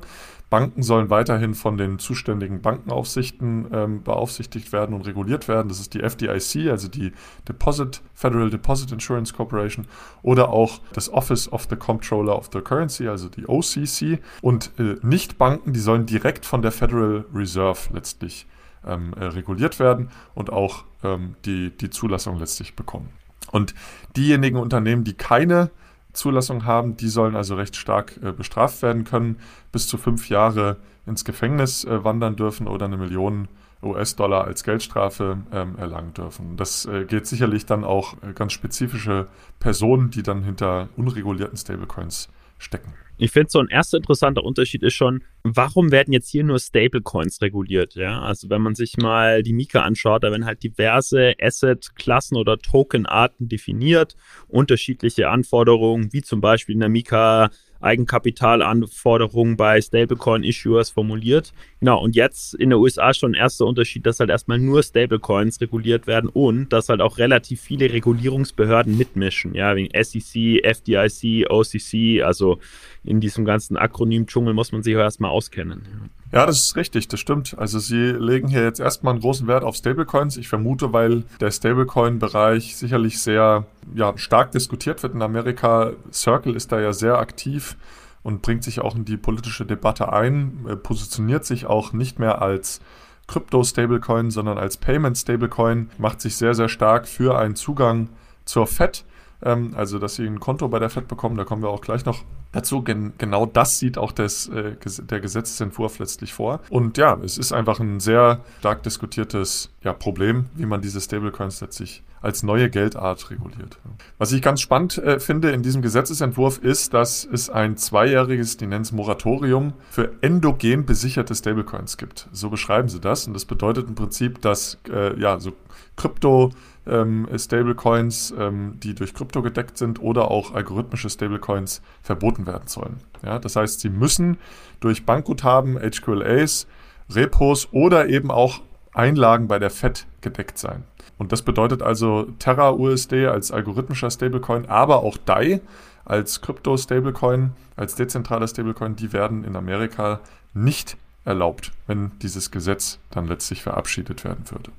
Banken 0.49 0.83
sollen 0.83 1.09
weiterhin 1.09 1.55
von 1.55 1.77
den 1.77 1.99
zuständigen 1.99 2.61
Bankenaufsichten 2.61 3.67
ähm, 3.71 4.03
beaufsichtigt 4.03 4.71
werden 4.71 4.95
und 4.95 5.05
reguliert 5.05 5.47
werden. 5.47 5.67
Das 5.67 5.79
ist 5.79 5.93
die 5.93 6.01
FDIC, 6.01 6.69
also 6.69 6.87
die 6.87 7.11
Deposit, 7.47 8.01
Federal 8.13 8.49
Deposit 8.49 8.91
Insurance 8.91 9.33
Corporation, 9.33 9.87
oder 10.21 10.49
auch 10.49 10.81
das 10.93 11.11
Office 11.11 11.51
of 11.51 11.67
the 11.69 11.75
Comptroller 11.75 12.37
of 12.37 12.49
the 12.53 12.61
Currency, 12.61 13.07
also 13.07 13.27
die 13.27 13.47
OCC. 13.47 14.19
Und 14.41 14.71
äh, 14.79 14.95
Nicht-Banken, 15.01 15.73
die 15.73 15.79
sollen 15.79 16.05
direkt 16.05 16.45
von 16.45 16.61
der 16.61 16.71
Federal 16.71 17.25
Reserve 17.33 17.79
letztlich 17.93 18.47
ähm, 18.85 19.13
äh, 19.13 19.25
reguliert 19.25 19.79
werden 19.79 20.09
und 20.33 20.51
auch 20.51 20.85
ähm, 21.03 21.35
die, 21.45 21.75
die 21.75 21.89
Zulassung 21.89 22.37
letztlich 22.39 22.75
bekommen. 22.75 23.09
Und 23.51 23.73
diejenigen 24.15 24.57
Unternehmen, 24.57 25.03
die 25.03 25.13
keine 25.13 25.71
Zulassung 26.13 26.65
haben, 26.65 26.97
die 26.97 27.09
sollen 27.09 27.35
also 27.35 27.55
recht 27.55 27.75
stark 27.75 28.17
äh, 28.23 28.31
bestraft 28.31 28.81
werden 28.81 29.03
können, 29.03 29.37
bis 29.71 29.87
zu 29.87 29.97
fünf 29.97 30.29
Jahre 30.29 30.77
ins 31.05 31.25
Gefängnis 31.25 31.83
äh, 31.83 32.03
wandern 32.03 32.35
dürfen 32.35 32.67
oder 32.67 32.85
eine 32.85 32.97
Million 32.97 33.47
US-Dollar 33.83 34.45
als 34.45 34.63
Geldstrafe 34.63 35.37
ähm, 35.51 35.75
erlangen 35.77 36.13
dürfen. 36.13 36.57
Das 36.57 36.85
äh, 36.85 37.05
geht 37.05 37.27
sicherlich 37.27 37.65
dann 37.65 37.83
auch 37.83 38.15
äh, 38.23 38.33
ganz 38.33 38.53
spezifische 38.53 39.27
Personen, 39.59 40.09
die 40.09 40.23
dann 40.23 40.43
hinter 40.43 40.89
unregulierten 40.95 41.57
Stablecoins 41.57 42.29
stecken. 42.57 42.93
Ich 43.17 43.31
finde, 43.31 43.49
so 43.49 43.59
ein 43.59 43.69
erster 43.69 43.97
interessanter 43.97 44.43
Unterschied 44.43 44.83
ist 44.83 44.93
schon, 44.93 45.23
warum 45.43 45.91
werden 45.91 46.11
jetzt 46.11 46.29
hier 46.29 46.43
nur 46.43 46.59
Stablecoins 46.59 47.41
reguliert? 47.41 47.95
Ja, 47.95 48.21
also 48.21 48.49
wenn 48.49 48.61
man 48.61 48.75
sich 48.75 48.97
mal 48.97 49.41
die 49.41 49.53
Mika 49.53 49.81
anschaut, 49.83 50.23
da 50.23 50.31
werden 50.31 50.45
halt 50.45 50.63
diverse 50.63 51.33
Asset-Klassen 51.39 52.35
oder 52.35 52.57
Token-Arten 52.57 53.47
definiert, 53.47 54.15
unterschiedliche 54.47 55.29
Anforderungen, 55.29 56.11
wie 56.11 56.23
zum 56.23 56.41
Beispiel 56.41 56.73
in 56.73 56.81
der 56.81 56.89
Mika 56.89 57.51
Eigenkapitalanforderungen 57.85 59.55
bei 59.57 59.79
Stablecoin-Issuers 59.79 60.89
formuliert. 60.89 61.53
Genau, 61.79 62.01
und 62.01 62.15
jetzt 62.15 62.55
in 62.55 62.71
den 62.71 62.79
USA 62.79 63.13
schon 63.13 63.33
erster 63.33 63.65
Unterschied, 63.65 64.05
dass 64.05 64.19
halt 64.19 64.29
erstmal 64.29 64.59
nur 64.59 64.83
Stablecoins 64.83 65.61
reguliert 65.61 66.07
werden 66.07 66.29
und 66.29 66.73
dass 66.73 66.89
halt 66.89 67.01
auch 67.01 67.17
relativ 67.17 67.61
viele 67.61 67.93
Regulierungsbehörden 67.93 68.97
mitmischen, 68.97 69.53
ja, 69.53 69.75
wegen 69.75 69.89
SEC, 69.93 70.63
FDIC, 70.63 71.49
OCC, 71.49 72.23
also 72.23 72.59
in 73.03 73.21
diesem 73.21 73.45
ganzen 73.45 73.77
Akronym-Dschungel 73.77 74.53
muss 74.53 74.71
man 74.71 74.83
sich 74.83 74.95
auch 74.95 75.01
erstmal 75.01 75.31
auskennen. 75.31 76.09
Ja. 76.35 76.45
Das 76.45 76.59
ist 76.59 76.75
richtig, 76.75 77.07
das 77.07 77.21
stimmt. 77.21 77.57
Also 77.57 77.79
sie 77.79 78.11
legen 78.11 78.49
hier 78.49 78.63
jetzt 78.63 78.81
erstmal 78.81 79.13
einen 79.13 79.21
großen 79.21 79.47
Wert 79.47 79.63
auf 79.63 79.77
Stablecoins. 79.77 80.35
Ich 80.35 80.49
vermute, 80.49 80.91
weil 80.91 81.23
der 81.39 81.49
Stablecoin-Bereich 81.49 82.75
sicherlich 82.75 83.21
sehr 83.21 83.65
ja, 83.95 84.17
stark 84.17 84.51
diskutiert 84.51 85.01
wird 85.01 85.13
in 85.13 85.21
Amerika. 85.21 85.93
Circle 86.11 86.55
ist 86.55 86.73
da 86.73 86.81
ja 86.81 86.91
sehr 86.91 87.19
aktiv 87.19 87.77
und 88.21 88.41
bringt 88.41 88.65
sich 88.65 88.81
auch 88.81 88.95
in 88.95 89.05
die 89.05 89.15
politische 89.15 89.65
Debatte 89.65 90.11
ein, 90.11 90.65
äh, 90.67 90.75
positioniert 90.75 91.45
sich 91.45 91.67
auch 91.67 91.93
nicht 91.93 92.19
mehr 92.19 92.41
als 92.41 92.81
Krypto-Stablecoin, 93.27 94.29
sondern 94.29 94.57
als 94.57 94.75
Payment-Stablecoin, 94.75 95.89
macht 95.97 96.19
sich 96.19 96.35
sehr, 96.35 96.53
sehr 96.53 96.67
stark 96.69 97.07
für 97.07 97.37
einen 97.37 97.55
Zugang 97.55 98.09
zur 98.43 98.67
FED 98.67 99.05
ähm, 99.45 99.71
also 99.75 99.99
dass 99.99 100.15
sie 100.15 100.25
ein 100.25 100.39
Konto 100.39 100.67
bei 100.67 100.79
der 100.79 100.89
FED 100.89 101.07
bekommen, 101.07 101.37
da 101.37 101.45
kommen 101.45 101.61
wir 101.61 101.69
auch 101.69 101.81
gleich 101.81 102.05
noch 102.05 102.23
dazu. 102.51 102.81
Gen 102.81 103.13
genau 103.17 103.45
das 103.45 103.79
sieht 103.79 103.97
auch 103.97 104.11
des, 104.11 104.47
äh, 104.47 104.75
der 105.01 105.19
Gesetzentwurf 105.19 105.99
letztlich 105.99 106.33
vor. 106.33 106.59
Und 106.69 106.97
ja, 106.97 107.17
es 107.23 107.37
ist 107.37 107.53
einfach 107.53 107.79
ein 107.79 107.99
sehr 107.99 108.41
stark 108.59 108.83
diskutiertes 108.83 109.69
ja, 109.81 109.93
Problem, 109.93 110.47
wie 110.55 110.65
man 110.65 110.81
diese 110.81 110.99
Stablecoins 110.99 111.61
letztlich 111.61 112.03
als 112.21 112.41
neue 112.41 112.71
Geldart 112.71 113.29
reguliert. 113.29 113.77
Was 114.17 114.31
ich 114.31 114.41
ganz 114.41 114.59
spannend 114.59 114.97
äh, 114.97 115.19
finde 115.19 115.51
in 115.51 115.61
diesem 115.61 115.83
Gesetzesentwurf 115.83 116.57
ist, 116.57 116.95
dass 116.95 117.23
es 117.31 117.51
ein 117.51 117.77
zweijähriges, 117.77 118.57
die 118.57 118.65
nennen 118.65 118.81
es 118.81 118.91
Moratorium, 118.91 119.73
für 119.91 120.11
endogen 120.21 120.87
besicherte 120.87 121.35
Stablecoins 121.35 121.97
gibt. 121.97 122.27
So 122.31 122.49
beschreiben 122.49 122.89
sie 122.89 122.99
das. 122.99 123.27
Und 123.27 123.33
das 123.33 123.45
bedeutet 123.45 123.87
im 123.87 123.95
Prinzip, 123.95 124.41
dass 124.41 124.79
äh, 124.91 125.19
ja, 125.19 125.39
so 125.39 125.53
Krypto- 125.95 126.51
ähm, 126.87 127.27
Stablecoins, 127.35 128.33
ähm, 128.37 128.79
die 128.81 128.93
durch 128.93 129.13
Krypto 129.13 129.41
gedeckt 129.41 129.77
sind 129.77 130.01
oder 130.01 130.29
auch 130.31 130.53
algorithmische 130.53 131.09
Stablecoins 131.09 131.81
verboten 132.01 132.45
werden 132.45 132.67
sollen. 132.67 132.97
Ja, 133.23 133.39
das 133.39 133.55
heißt, 133.55 133.79
sie 133.79 133.89
müssen 133.89 134.37
durch 134.79 135.05
Bankguthaben, 135.05 135.77
HQLAs, 135.77 136.67
Repos 137.09 137.69
oder 137.71 138.09
eben 138.09 138.31
auch 138.31 138.61
Einlagen 138.93 139.47
bei 139.47 139.59
der 139.59 139.69
FED 139.69 140.07
gedeckt 140.21 140.57
sein. 140.57 140.83
Und 141.17 141.31
das 141.31 141.41
bedeutet 141.41 141.81
also 141.81 142.23
Terra 142.39 142.71
USD 142.71 143.27
als 143.27 143.51
algorithmischer 143.51 144.11
Stablecoin, 144.11 144.65
aber 144.65 145.03
auch 145.03 145.17
DAI 145.17 145.61
als 146.03 146.41
Krypto-Stablecoin, 146.41 147.51
als 147.75 147.95
dezentraler 147.95 148.47
Stablecoin, 148.47 148.95
die 148.95 149.13
werden 149.13 149.43
in 149.43 149.55
Amerika 149.55 150.19
nicht 150.53 150.97
erlaubt, 151.23 151.71
wenn 151.87 152.11
dieses 152.21 152.51
Gesetz 152.51 152.99
dann 153.09 153.27
letztlich 153.27 153.63
verabschiedet 153.63 154.23
werden 154.23 154.45
würde. 154.51 154.71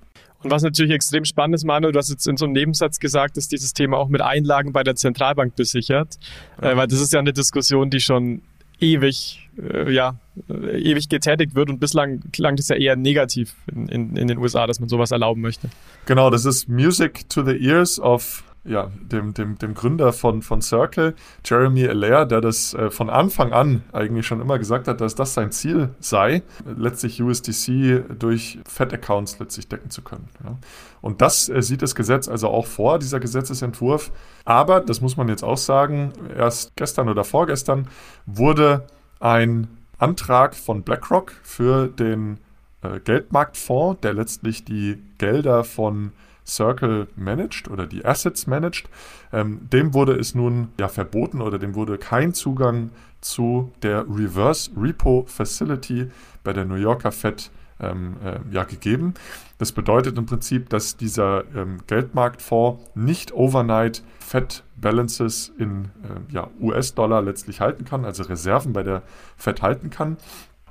Und 0.43 0.51
was 0.51 0.63
natürlich 0.63 0.93
extrem 0.93 1.25
spannend 1.25 1.57
ist, 1.57 1.65
Manuel, 1.65 1.93
du 1.93 1.99
hast 1.99 2.11
jetzt 2.11 2.27
in 2.27 2.37
so 2.37 2.45
einem 2.45 2.55
Nebensatz 2.55 3.01
gesagt, 3.01 3.37
dass 3.37 3.49
dieses 3.49 3.73
Thema 3.73 3.97
auch 3.97 4.09
mit 4.09 4.21
Einlagen 4.21 4.73
bei 4.73 4.83
der 4.83 4.95
Zentralbank 4.95 5.57
besichert. 5.57 6.19
Ja. 6.61 6.73
Äh, 6.73 6.77
weil 6.77 6.87
das 6.87 7.01
ist 7.01 7.13
ja 7.13 7.19
eine 7.19 7.33
Diskussion, 7.33 7.91
die 7.91 8.01
schon 8.01 8.43
ewig, 8.81 9.49
äh, 9.59 9.91
ja, 9.93 10.17
äh, 10.49 10.79
ewig 10.81 11.09
getätigt 11.09 11.55
wird 11.55 11.71
und 11.71 11.81
bislang 11.81 12.21
klang 12.33 12.57
das 12.57 12.69
ja 12.69 12.77
eher 12.77 12.97
negativ 12.97 13.55
in, 13.73 13.89
in, 13.89 14.17
in 14.17 14.29
den 14.29 14.39
USA, 14.39 14.67
dass 14.67 14.81
man 14.81 14.89
sowas 14.89 15.11
erlauben 15.11 15.41
möchte. 15.41 15.71
Genau, 16.05 16.31
das 16.31 16.45
ist 16.45 16.69
Music 16.69 17.29
to 17.29 17.43
the 17.43 17.57
Ears 17.57 17.99
of 17.99 18.45
ja, 18.67 18.91
dem, 19.01 19.35
dem, 19.35 19.59
dem 19.59 19.75
Gründer 19.75 20.13
von, 20.13 20.43
von 20.43 20.61
Circle, 20.63 21.15
Jeremy 21.45 21.87
Allaire, 21.87 22.27
der 22.27 22.41
das 22.41 22.75
äh, 22.75 22.91
von 22.91 23.11
Anfang 23.11 23.53
an 23.53 23.83
eigentlich 23.93 24.27
schon 24.27 24.41
immer 24.41 24.59
gesagt 24.59 24.89
hat, 24.89 25.01
dass 25.01 25.15
das 25.15 25.35
sein 25.35 25.53
Ziel 25.53 25.91
sei, 26.01 26.43
letztlich 26.65 27.23
USDC 27.23 28.05
durch 28.19 28.59
Fed-Accounts 28.67 29.39
letztlich 29.39 29.69
decken 29.69 29.91
zu 29.91 30.03
können. 30.03 30.29
Ja. 30.45 30.57
Und 31.01 31.23
das 31.23 31.49
äh, 31.49 31.63
sieht 31.63 31.83
das 31.83 31.95
Gesetz 31.95 32.29
also 32.29 32.49
auch 32.49 32.67
vor, 32.67 32.99
dieser 32.99 33.21
Gesetzesentwurf. 33.21 34.11
Aber, 34.45 34.81
das 34.81 35.01
muss 35.01 35.17
man 35.17 35.29
jetzt 35.29 35.45
auch 35.45 35.59
sagen, 35.59 36.13
erst 36.37 36.75
gestern 36.77 37.09
oder 37.09 37.25
vorgestern 37.25 37.89
wurde 38.27 38.87
ein 39.21 39.69
Antrag 39.99 40.55
von 40.55 40.83
BlackRock 40.83 41.33
für 41.43 41.89
den 41.89 42.39
äh, 42.83 43.01
Geldmarktfonds, 43.01 44.01
der 44.01 44.15
letztlich 44.15 44.65
die 44.65 45.03
Gelder 45.19 45.65
von 45.65 46.13
Circle 46.47 47.09
managed 47.17 47.69
oder 47.69 47.87
die 47.87 48.05
Assets 48.05 48.47
managed, 48.47 48.89
ähm, 49.33 49.69
dem 49.73 49.95
wurde 49.95 50.15
es 50.15 50.35
nun 50.35 50.69
ja 50.79 50.89
verboten 50.89 51.41
oder 51.41 51.59
dem 51.59 51.75
wurde 51.75 51.99
kein 51.99 52.35
Zugang 52.35 52.91
zu 53.21 53.73
der 53.83 54.07
Reverse 54.09 54.71
Repo 54.77 55.25
Facility 55.27 56.11
bei 56.45 56.53
der 56.53 56.65
New 56.65 56.77
Yorker 56.77 57.13
Fed 57.13 57.51
ähm, 57.81 58.17
äh, 58.25 58.39
ja, 58.51 58.65
gegeben. 58.65 59.15
Das 59.59 59.73
bedeutet 59.73 60.17
im 60.17 60.27
Prinzip, 60.27 60.69
dass 60.71 60.97
dieser 60.97 61.45
ähm, 61.55 61.79
Geldmarktfonds 61.87 62.83
nicht 62.95 63.33
overnight 63.33 64.03
Fed 64.19 64.65
Balances 64.77 65.53
in 65.59 65.87
äh, 66.03 66.33
ja, 66.33 66.49
US-Dollar 66.61 67.23
letztlich 67.23 67.61
halten 67.61 67.85
kann, 67.85 68.05
also 68.05 68.23
Reserven 68.25 68.73
bei 68.73 68.83
der 68.83 69.03
Fed 69.37 69.63
halten 69.63 69.91
kann. 69.91 70.17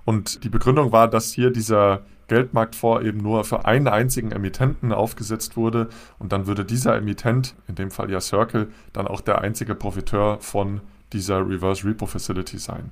Und 0.05 0.43
die 0.43 0.49
Begründung 0.49 0.91
war, 0.91 1.07
dass 1.07 1.31
hier 1.31 1.51
dieser 1.51 2.01
Geldmarktfonds 2.27 3.05
eben 3.05 3.19
nur 3.19 3.43
für 3.43 3.65
einen 3.65 3.87
einzigen 3.87 4.31
Emittenten 4.31 4.91
aufgesetzt 4.91 5.57
wurde 5.57 5.89
und 6.19 6.31
dann 6.31 6.47
würde 6.47 6.65
dieser 6.65 6.95
Emittent, 6.95 7.55
in 7.67 7.75
dem 7.75 7.91
Fall 7.91 8.09
ja 8.11 8.21
Circle, 8.21 8.67
dann 8.93 9.07
auch 9.07 9.21
der 9.21 9.41
einzige 9.41 9.75
Profiteur 9.75 10.37
von 10.39 10.81
dieser 11.13 11.47
Reverse 11.47 11.87
Repo 11.87 12.05
Facility 12.05 12.57
sein. 12.57 12.91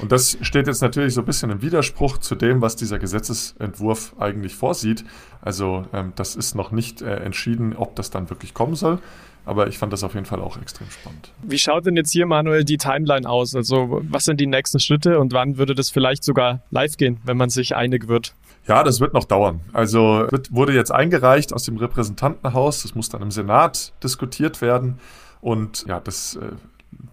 Und 0.00 0.12
das 0.12 0.36
steht 0.42 0.66
jetzt 0.66 0.82
natürlich 0.82 1.14
so 1.14 1.22
ein 1.22 1.26
bisschen 1.26 1.50
im 1.50 1.62
Widerspruch 1.62 2.18
zu 2.18 2.34
dem, 2.34 2.60
was 2.60 2.76
dieser 2.76 2.98
Gesetzesentwurf 2.98 4.14
eigentlich 4.18 4.54
vorsieht. 4.54 5.04
Also 5.40 5.84
ähm, 5.92 6.12
das 6.16 6.36
ist 6.36 6.54
noch 6.54 6.72
nicht 6.72 7.02
äh, 7.02 7.16
entschieden, 7.16 7.74
ob 7.76 7.96
das 7.96 8.10
dann 8.10 8.30
wirklich 8.30 8.54
kommen 8.54 8.74
soll. 8.74 8.98
Aber 9.46 9.68
ich 9.68 9.76
fand 9.76 9.92
das 9.92 10.02
auf 10.02 10.14
jeden 10.14 10.24
Fall 10.24 10.40
auch 10.40 10.56
extrem 10.60 10.88
spannend. 10.90 11.30
Wie 11.42 11.58
schaut 11.58 11.84
denn 11.84 11.96
jetzt 11.96 12.12
hier, 12.12 12.24
Manuel, 12.24 12.64
die 12.64 12.78
Timeline 12.78 13.28
aus? 13.28 13.54
Also 13.54 14.00
was 14.08 14.24
sind 14.24 14.40
die 14.40 14.46
nächsten 14.46 14.80
Schritte 14.80 15.18
und 15.18 15.32
wann 15.32 15.58
würde 15.58 15.74
das 15.74 15.90
vielleicht 15.90 16.24
sogar 16.24 16.62
live 16.70 16.96
gehen, 16.96 17.18
wenn 17.24 17.36
man 17.36 17.50
sich 17.50 17.76
einig 17.76 18.08
wird? 18.08 18.34
Ja, 18.66 18.82
das 18.82 19.00
wird 19.00 19.12
noch 19.12 19.24
dauern. 19.24 19.60
Also 19.72 20.26
wird, 20.30 20.52
wurde 20.52 20.72
jetzt 20.72 20.90
eingereicht 20.90 21.52
aus 21.52 21.64
dem 21.64 21.76
Repräsentantenhaus. 21.76 22.82
Das 22.82 22.94
muss 22.94 23.08
dann 23.10 23.22
im 23.22 23.30
Senat 23.30 23.92
diskutiert 24.02 24.62
werden. 24.62 24.98
Und 25.40 25.84
ja, 25.86 26.00
das 26.00 26.36
äh, 26.36 26.52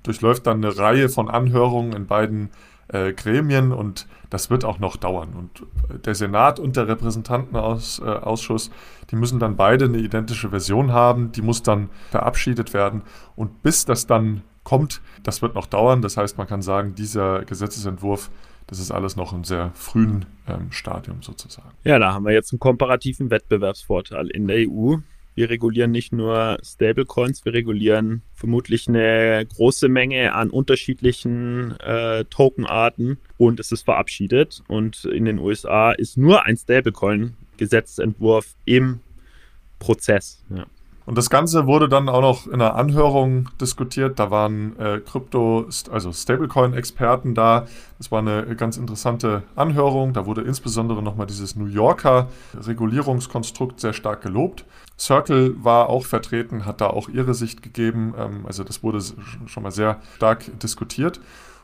durchläuft 0.03 0.47
dann 0.47 0.63
eine 0.63 0.77
Reihe 0.77 1.09
von 1.09 1.29
Anhörungen 1.29 1.93
in 1.93 2.07
beiden 2.07 2.51
äh, 2.87 3.13
Gremien 3.13 3.71
und 3.71 4.07
das 4.29 4.49
wird 4.49 4.63
auch 4.63 4.79
noch 4.79 4.95
dauern. 4.95 5.33
Und 5.33 5.65
der 6.05 6.15
Senat 6.15 6.59
und 6.59 6.77
der 6.77 6.87
Repräsentantenausschuss, 6.87 8.67
äh, 8.67 8.71
die 9.09 9.15
müssen 9.15 9.39
dann 9.39 9.57
beide 9.57 9.85
eine 9.85 9.97
identische 9.97 10.49
Version 10.49 10.93
haben, 10.93 11.31
die 11.31 11.41
muss 11.41 11.63
dann 11.63 11.89
verabschiedet 12.09 12.73
werden. 12.73 13.01
Und 13.35 13.61
bis 13.63 13.85
das 13.85 14.07
dann 14.07 14.43
kommt, 14.63 15.01
das 15.23 15.41
wird 15.41 15.55
noch 15.55 15.65
dauern. 15.65 16.01
Das 16.01 16.17
heißt, 16.17 16.37
man 16.37 16.47
kann 16.47 16.61
sagen, 16.61 16.95
dieser 16.95 17.43
Gesetzesentwurf, 17.43 18.29
das 18.71 18.79
ist 18.79 18.89
alles 18.89 19.15
noch 19.17 19.33
im 19.33 19.43
sehr 19.43 19.71
frühen 19.75 20.25
ähm, 20.47 20.71
Stadium 20.71 21.21
sozusagen. 21.21 21.71
Ja, 21.83 21.99
da 21.99 22.13
haben 22.13 22.23
wir 22.23 22.31
jetzt 22.31 22.53
einen 22.53 22.59
komparativen 22.59 23.29
Wettbewerbsvorteil 23.29 24.29
in 24.29 24.47
der 24.47 24.65
EU. 24.69 24.95
Wir 25.35 25.49
regulieren 25.49 25.91
nicht 25.91 26.13
nur 26.13 26.57
Stablecoins, 26.63 27.43
wir 27.43 27.51
regulieren 27.51 28.21
vermutlich 28.33 28.87
eine 28.87 29.45
große 29.45 29.89
Menge 29.89 30.33
an 30.33 30.49
unterschiedlichen 30.49 31.77
äh, 31.81 32.23
Tokenarten 32.25 33.17
und 33.37 33.59
es 33.59 33.73
ist 33.73 33.83
verabschiedet. 33.83 34.63
Und 34.69 35.03
in 35.03 35.25
den 35.25 35.39
USA 35.39 35.91
ist 35.91 36.17
nur 36.17 36.45
ein 36.45 36.55
Stablecoin-Gesetzentwurf 36.55 38.55
im 38.63 39.01
Prozess. 39.79 40.45
Ja. 40.49 40.65
Und 41.05 41.17
das 41.17 41.29
Ganze 41.29 41.65
wurde 41.65 41.89
dann 41.89 42.09
auch 42.09 42.21
noch 42.21 42.47
in 42.47 42.53
einer 42.53 42.75
Anhörung 42.75 43.49
diskutiert. 43.59 44.19
Da 44.19 44.29
waren 44.29 44.77
äh, 44.79 44.99
Krypto, 44.99 45.67
also 45.91 46.13
Stablecoin-Experten 46.13 47.33
da. 47.33 47.65
Das 47.97 48.11
war 48.11 48.19
eine 48.19 48.55
ganz 48.55 48.77
interessante 48.77 49.43
Anhörung. 49.55 50.13
Da 50.13 50.25
wurde 50.25 50.41
insbesondere 50.41 51.01
nochmal 51.01 51.27
dieses 51.27 51.55
New 51.55 51.65
Yorker 51.65 52.27
Regulierungskonstrukt 52.55 53.79
sehr 53.79 53.93
stark 53.93 54.21
gelobt. 54.21 54.65
Circle 54.97 55.55
war 55.63 55.89
auch 55.89 56.05
vertreten, 56.05 56.65
hat 56.65 56.79
da 56.79 56.87
auch 56.87 57.09
ihre 57.09 57.33
Sicht 57.33 57.63
gegeben. 57.63 58.13
Ähm, 58.17 58.45
also 58.45 58.63
das 58.63 58.83
wurde 58.83 59.01
schon 59.47 59.63
mal 59.63 59.71
sehr 59.71 59.99
stark 60.15 60.59
diskutiert. 60.59 61.19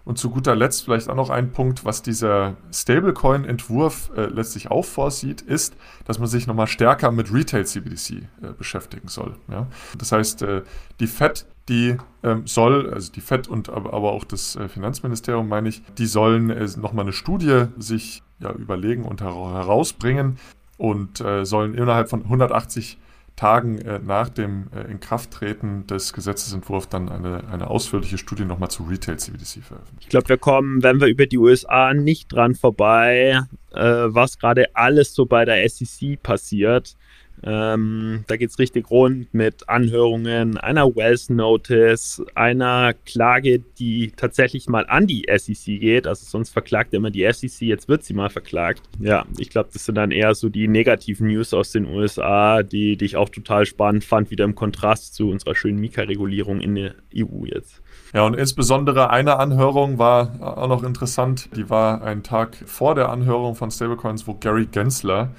Und 0.07 0.17
zu 0.17 0.29
guter 0.29 0.55
Letzt 0.55 0.85
vielleicht 0.85 1.09
auch 1.09 1.15
noch 1.15 1.29
ein 1.29 1.51
Punkt, 1.51 1.83
was 1.83 2.01
dieser 2.01 2.55
Stablecoin-Entwurf 2.71 4.09
äh, 4.15 4.27
letztlich 4.27 4.71
auch 4.71 4.85
vorsieht, 4.85 5.41
ist, 5.41 5.75
dass 6.05 6.17
man 6.17 6.29
sich 6.29 6.47
nochmal 6.47 6.67
stärker 6.67 7.11
mit 7.11 7.33
Retail-CBDC 7.33 8.11
äh, 8.11 8.53
beschäftigen 8.57 9.09
soll. 9.09 9.35
Ja? 9.51 9.67
Das 9.97 10.13
heißt, 10.13 10.43
äh, 10.43 10.61
die 11.01 11.07
FED, 11.07 11.45
die 11.67 11.97
ähm, 12.23 12.47
soll, 12.47 12.89
also 12.93 13.11
die 13.11 13.19
FED 13.19 13.49
und 13.49 13.67
aber, 13.67 13.91
auch 13.91 14.23
das 14.23 14.55
äh, 14.55 14.69
Finanzministerium, 14.69 15.49
meine 15.49 15.67
ich, 15.67 15.83
die 15.97 16.05
sollen 16.05 16.51
äh, 16.51 16.65
nochmal 16.77 17.03
eine 17.03 17.11
Studie 17.11 17.65
sich 17.77 18.23
ja, 18.39 18.53
überlegen 18.53 19.03
und 19.03 19.19
herausbringen 19.19 20.37
und 20.77 21.19
äh, 21.19 21.43
sollen 21.43 21.73
innerhalb 21.73 22.09
von 22.09 22.23
180 22.23 22.97
Tagen 23.38 23.78
äh, 23.78 24.00
nach 24.00 24.30
dem 24.30 24.65
äh, 24.76 24.91
Inkrafttreten 24.91 25.86
des 25.86 26.12
Gesetzesentwurfs 26.12 26.89
dann 26.89 27.08
eine, 27.08 27.47
eine 27.50 27.69
ausführliche 27.69 28.17
Studie 28.17 28.43
nochmal 28.43 28.69
zu 28.69 28.84
Retail 28.84 29.17
CBDC 29.17 29.63
veröffentlichen. 29.63 30.00
Ich 30.02 30.10
glaube, 30.10 30.28
wir 30.28 30.38
kommen, 30.38 30.82
wenn 30.82 31.00
wir 31.00 31.08
über 31.08 31.28
die 31.28 31.38
USA 31.38 31.93
nicht 31.93 32.34
dran 32.34 32.56
vorbei, 32.56 33.41
äh, 33.73 33.80
was 33.80 34.39
gerade 34.39 34.76
alles 34.76 35.13
so 35.13 35.28
bei 35.28 35.45
der 35.45 35.69
SEC 35.69 36.21
passiert. 36.21 36.97
Ähm, 37.43 38.23
da 38.28 38.36
geht 38.36 38.50
es 38.50 38.60
richtig 38.60 38.89
rund 38.89 39.34
mit 39.34 39.69
Anhörungen, 39.69 40.58
einer 40.58 40.95
Wells 40.95 41.30
Notice, 41.30 42.23
einer 42.36 42.93
Klage, 43.06 43.60
die 43.78 44.12
tatsächlich 44.15 44.67
mal 44.67 44.86
an 44.88 45.08
die 45.08 45.28
SEC 45.36 45.80
geht. 45.80 46.08
Also 46.08 46.26
sonst 46.26 46.50
verklagt 46.50 46.93
immer 46.93 47.12
die 47.12 47.32
SEC, 47.32 47.62
jetzt 47.62 47.88
wird 47.88 48.04
sie 48.04 48.13
mal 48.13 48.30
verklagt. 48.30 48.82
Ja, 49.00 49.26
ich 49.38 49.50
glaube, 49.50 49.69
das 49.71 49.86
sind 49.86 49.95
dann 49.95 50.12
eher 50.12 50.34
so 50.36 50.50
die 50.50 50.67
negativen 50.67 51.28
News 51.28 51.54
aus 51.54 51.71
den 51.71 51.86
USA, 51.86 52.63
die, 52.63 52.97
die 52.97 53.06
ich 53.06 53.17
auch 53.17 53.30
total 53.30 53.65
spannend 53.65 54.04
fand, 54.04 54.32
wieder 54.32 54.45
im 54.45 54.56
Kontrast 54.56 55.13
zu 55.13 55.30
unserer 55.30 55.56
schönen 55.56 55.80
Mika-Regulierung 55.80 56.60
in 56.60 56.76
der 56.76 56.95
EU 57.15 57.45
jetzt. 57.45 57.82
Ja, 58.13 58.25
und 58.25 58.35
insbesondere 58.35 59.09
eine 59.09 59.37
Anhörung 59.37 59.97
war 59.97 60.31
auch 60.39 60.67
noch 60.67 60.83
interessant. 60.83 61.49
Die 61.55 61.69
war 61.69 62.01
einen 62.01 62.23
Tag 62.23 62.55
vor 62.65 62.95
der 62.95 63.09
Anhörung 63.09 63.55
von 63.55 63.69
Stablecoins, 63.69 64.27
wo 64.27 64.33
Gary 64.33 64.65
Gensler, 64.65 65.29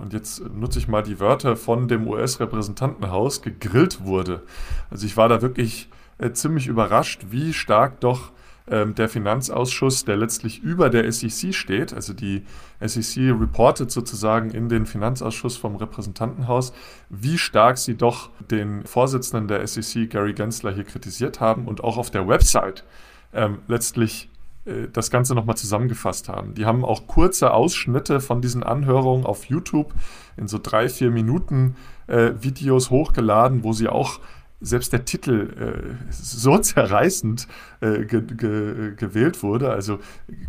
und 0.00 0.12
jetzt 0.12 0.42
nutze 0.54 0.78
ich 0.78 0.88
mal 0.88 1.02
die 1.02 1.18
Wörter 1.18 1.56
von 1.56 1.88
dem 1.88 2.06
US-Repräsentantenhaus, 2.06 3.40
gegrillt 3.40 4.04
wurde. 4.04 4.42
Also 4.90 5.06
ich 5.06 5.16
war 5.16 5.28
da 5.28 5.40
wirklich 5.40 5.88
äh, 6.18 6.32
ziemlich 6.32 6.66
überrascht, 6.66 7.26
wie 7.30 7.54
stark 7.54 8.00
doch 8.00 8.32
der 8.66 9.08
Finanzausschuss, 9.08 10.04
der 10.04 10.16
letztlich 10.16 10.62
über 10.62 10.90
der 10.90 11.10
SEC 11.10 11.52
steht, 11.54 11.92
also 11.92 12.12
die 12.12 12.44
SEC 12.80 13.32
reportet 13.40 13.90
sozusagen 13.90 14.50
in 14.50 14.68
den 14.68 14.86
Finanzausschuss 14.86 15.56
vom 15.56 15.74
Repräsentantenhaus, 15.76 16.72
wie 17.08 17.38
stark 17.38 17.78
sie 17.78 17.96
doch 17.96 18.30
den 18.50 18.84
Vorsitzenden 18.84 19.48
der 19.48 19.66
SEC, 19.66 20.08
Gary 20.08 20.34
Gensler, 20.34 20.72
hier 20.72 20.84
kritisiert 20.84 21.40
haben 21.40 21.66
und 21.66 21.82
auch 21.82 21.96
auf 21.96 22.10
der 22.10 22.28
Website 22.28 22.84
ähm, 23.32 23.58
letztlich 23.66 24.28
äh, 24.64 24.88
das 24.92 25.10
Ganze 25.10 25.34
nochmal 25.34 25.56
zusammengefasst 25.56 26.28
haben. 26.28 26.54
Die 26.54 26.66
haben 26.66 26.84
auch 26.84 27.06
kurze 27.06 27.52
Ausschnitte 27.52 28.20
von 28.20 28.40
diesen 28.40 28.62
Anhörungen 28.62 29.26
auf 29.26 29.44
YouTube 29.44 29.92
in 30.36 30.48
so 30.48 30.58
drei, 30.62 30.88
vier 30.88 31.10
Minuten 31.10 31.76
äh, 32.06 32.32
Videos 32.40 32.90
hochgeladen, 32.90 33.64
wo 33.64 33.72
sie 33.72 33.88
auch 33.88 34.20
selbst 34.60 34.92
der 34.92 35.04
Titel 35.04 35.96
äh, 36.08 36.12
so 36.12 36.58
zerreißend 36.58 37.48
äh, 37.80 38.04
ge 38.04 38.22
ge 38.22 38.94
gewählt 38.94 39.42
wurde. 39.42 39.70
Also 39.70 39.98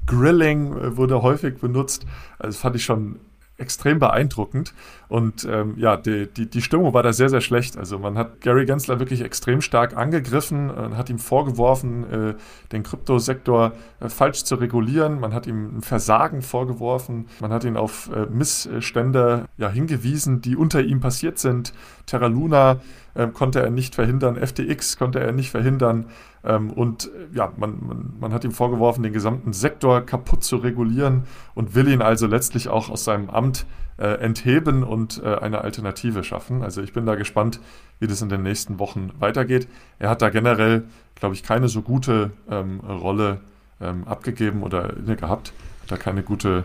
Grilling 0.05 0.73
äh, 0.73 0.97
wurde 0.97 1.21
häufig 1.21 1.59
benutzt. 1.59 2.05
Also 2.37 2.57
fand 2.57 2.75
ich 2.75 2.83
schon 2.83 3.19
extrem 3.61 3.99
beeindruckend. 3.99 4.73
Und 5.07 5.45
ähm, 5.49 5.75
ja, 5.77 5.97
die, 5.97 6.27
die, 6.27 6.49
die 6.49 6.61
Stimmung 6.61 6.93
war 6.93 7.03
da 7.03 7.13
sehr, 7.13 7.29
sehr 7.29 7.41
schlecht. 7.41 7.77
Also 7.77 7.99
man 7.99 8.17
hat 8.17 8.41
Gary 8.41 8.65
Gensler 8.65 8.99
wirklich 8.99 9.21
extrem 9.21 9.61
stark 9.61 9.95
angegriffen, 9.95 10.69
äh, 10.69 10.95
hat 10.95 11.09
ihm 11.09 11.19
vorgeworfen, 11.19 12.11
äh, 12.11 12.33
den 12.71 12.83
Kryptosektor 12.83 13.73
äh, 13.99 14.09
falsch 14.09 14.43
zu 14.43 14.55
regulieren. 14.55 15.19
Man 15.19 15.33
hat 15.33 15.47
ihm 15.47 15.77
ein 15.77 15.81
Versagen 15.81 16.41
vorgeworfen. 16.41 17.27
Man 17.39 17.51
hat 17.51 17.63
ihn 17.63 17.77
auf 17.77 18.09
äh, 18.13 18.25
Missstände 18.25 19.45
ja, 19.57 19.69
hingewiesen, 19.69 20.41
die 20.41 20.55
unter 20.55 20.81
ihm 20.81 20.99
passiert 20.99 21.39
sind. 21.39 21.73
Terra 22.05 22.27
Luna 22.27 22.79
äh, 23.13 23.27
konnte 23.27 23.61
er 23.61 23.69
nicht 23.69 23.95
verhindern, 23.95 24.35
FTX 24.35 24.97
konnte 24.97 25.19
er 25.19 25.31
nicht 25.31 25.51
verhindern. 25.51 26.05
Ähm, 26.43 26.71
und 26.71 27.05
äh, 27.05 27.35
ja, 27.35 27.51
man, 27.57 27.77
man, 27.85 28.13
man 28.19 28.33
hat 28.33 28.43
ihm 28.43 28.51
vorgeworfen, 28.51 29.03
den 29.03 29.13
gesamten 29.13 29.53
Sektor 29.53 30.01
kaputt 30.01 30.43
zu 30.43 30.57
regulieren 30.57 31.23
und 31.53 31.75
will 31.75 31.87
ihn 31.87 32.01
also 32.01 32.27
letztlich 32.27 32.67
auch 32.69 32.89
aus 32.89 33.03
seinem 33.03 33.29
Amt 33.29 33.65
äh, 33.97 34.15
entheben 34.15 34.83
und 34.83 35.21
äh, 35.23 35.35
eine 35.35 35.61
Alternative 35.61 36.23
schaffen. 36.23 36.63
Also 36.63 36.81
ich 36.81 36.93
bin 36.93 37.05
da 37.05 37.15
gespannt, 37.15 37.59
wie 37.99 38.07
das 38.07 38.21
in 38.21 38.29
den 38.29 38.41
nächsten 38.43 38.79
Wochen 38.79 39.11
weitergeht. 39.19 39.67
Er 39.99 40.09
hat 40.09 40.21
da 40.21 40.29
generell, 40.29 40.83
glaube 41.15 41.35
ich, 41.35 41.43
keine 41.43 41.67
so 41.67 41.81
gute 41.81 42.31
ähm, 42.49 42.79
Rolle 42.79 43.41
ähm, 43.79 44.07
abgegeben 44.07 44.63
oder 44.63 44.97
inne 44.97 45.15
gehabt, 45.15 45.53
hat 45.83 45.91
da 45.91 45.97
keine 45.97 46.23
gute 46.23 46.63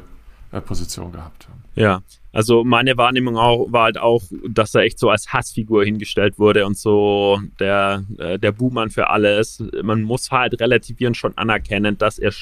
Position 0.61 1.13
gehabt. 1.13 1.49
Ja, 1.75 2.03
also 2.33 2.65
meine 2.65 2.97
Wahrnehmung 2.97 3.37
auch, 3.37 3.71
war 3.71 3.85
halt 3.85 3.99
auch, 3.99 4.23
dass 4.49 4.75
er 4.75 4.83
echt 4.83 4.99
so 4.99 5.11
als 5.11 5.33
Hassfigur 5.33 5.85
hingestellt 5.85 6.39
wurde 6.39 6.67
und 6.67 6.77
so 6.77 7.41
der, 7.59 8.05
äh, 8.19 8.39
der 8.39 8.53
Buhmann 8.53 8.91
für 8.91 9.11
alles. 9.11 9.63
Man 9.83 10.03
muss 10.03 10.31
halt 10.31 10.61
relativieren 10.61 11.15
schon 11.15 11.37
anerkennen, 11.37 11.99
dass 11.99 12.19
er 12.19 12.33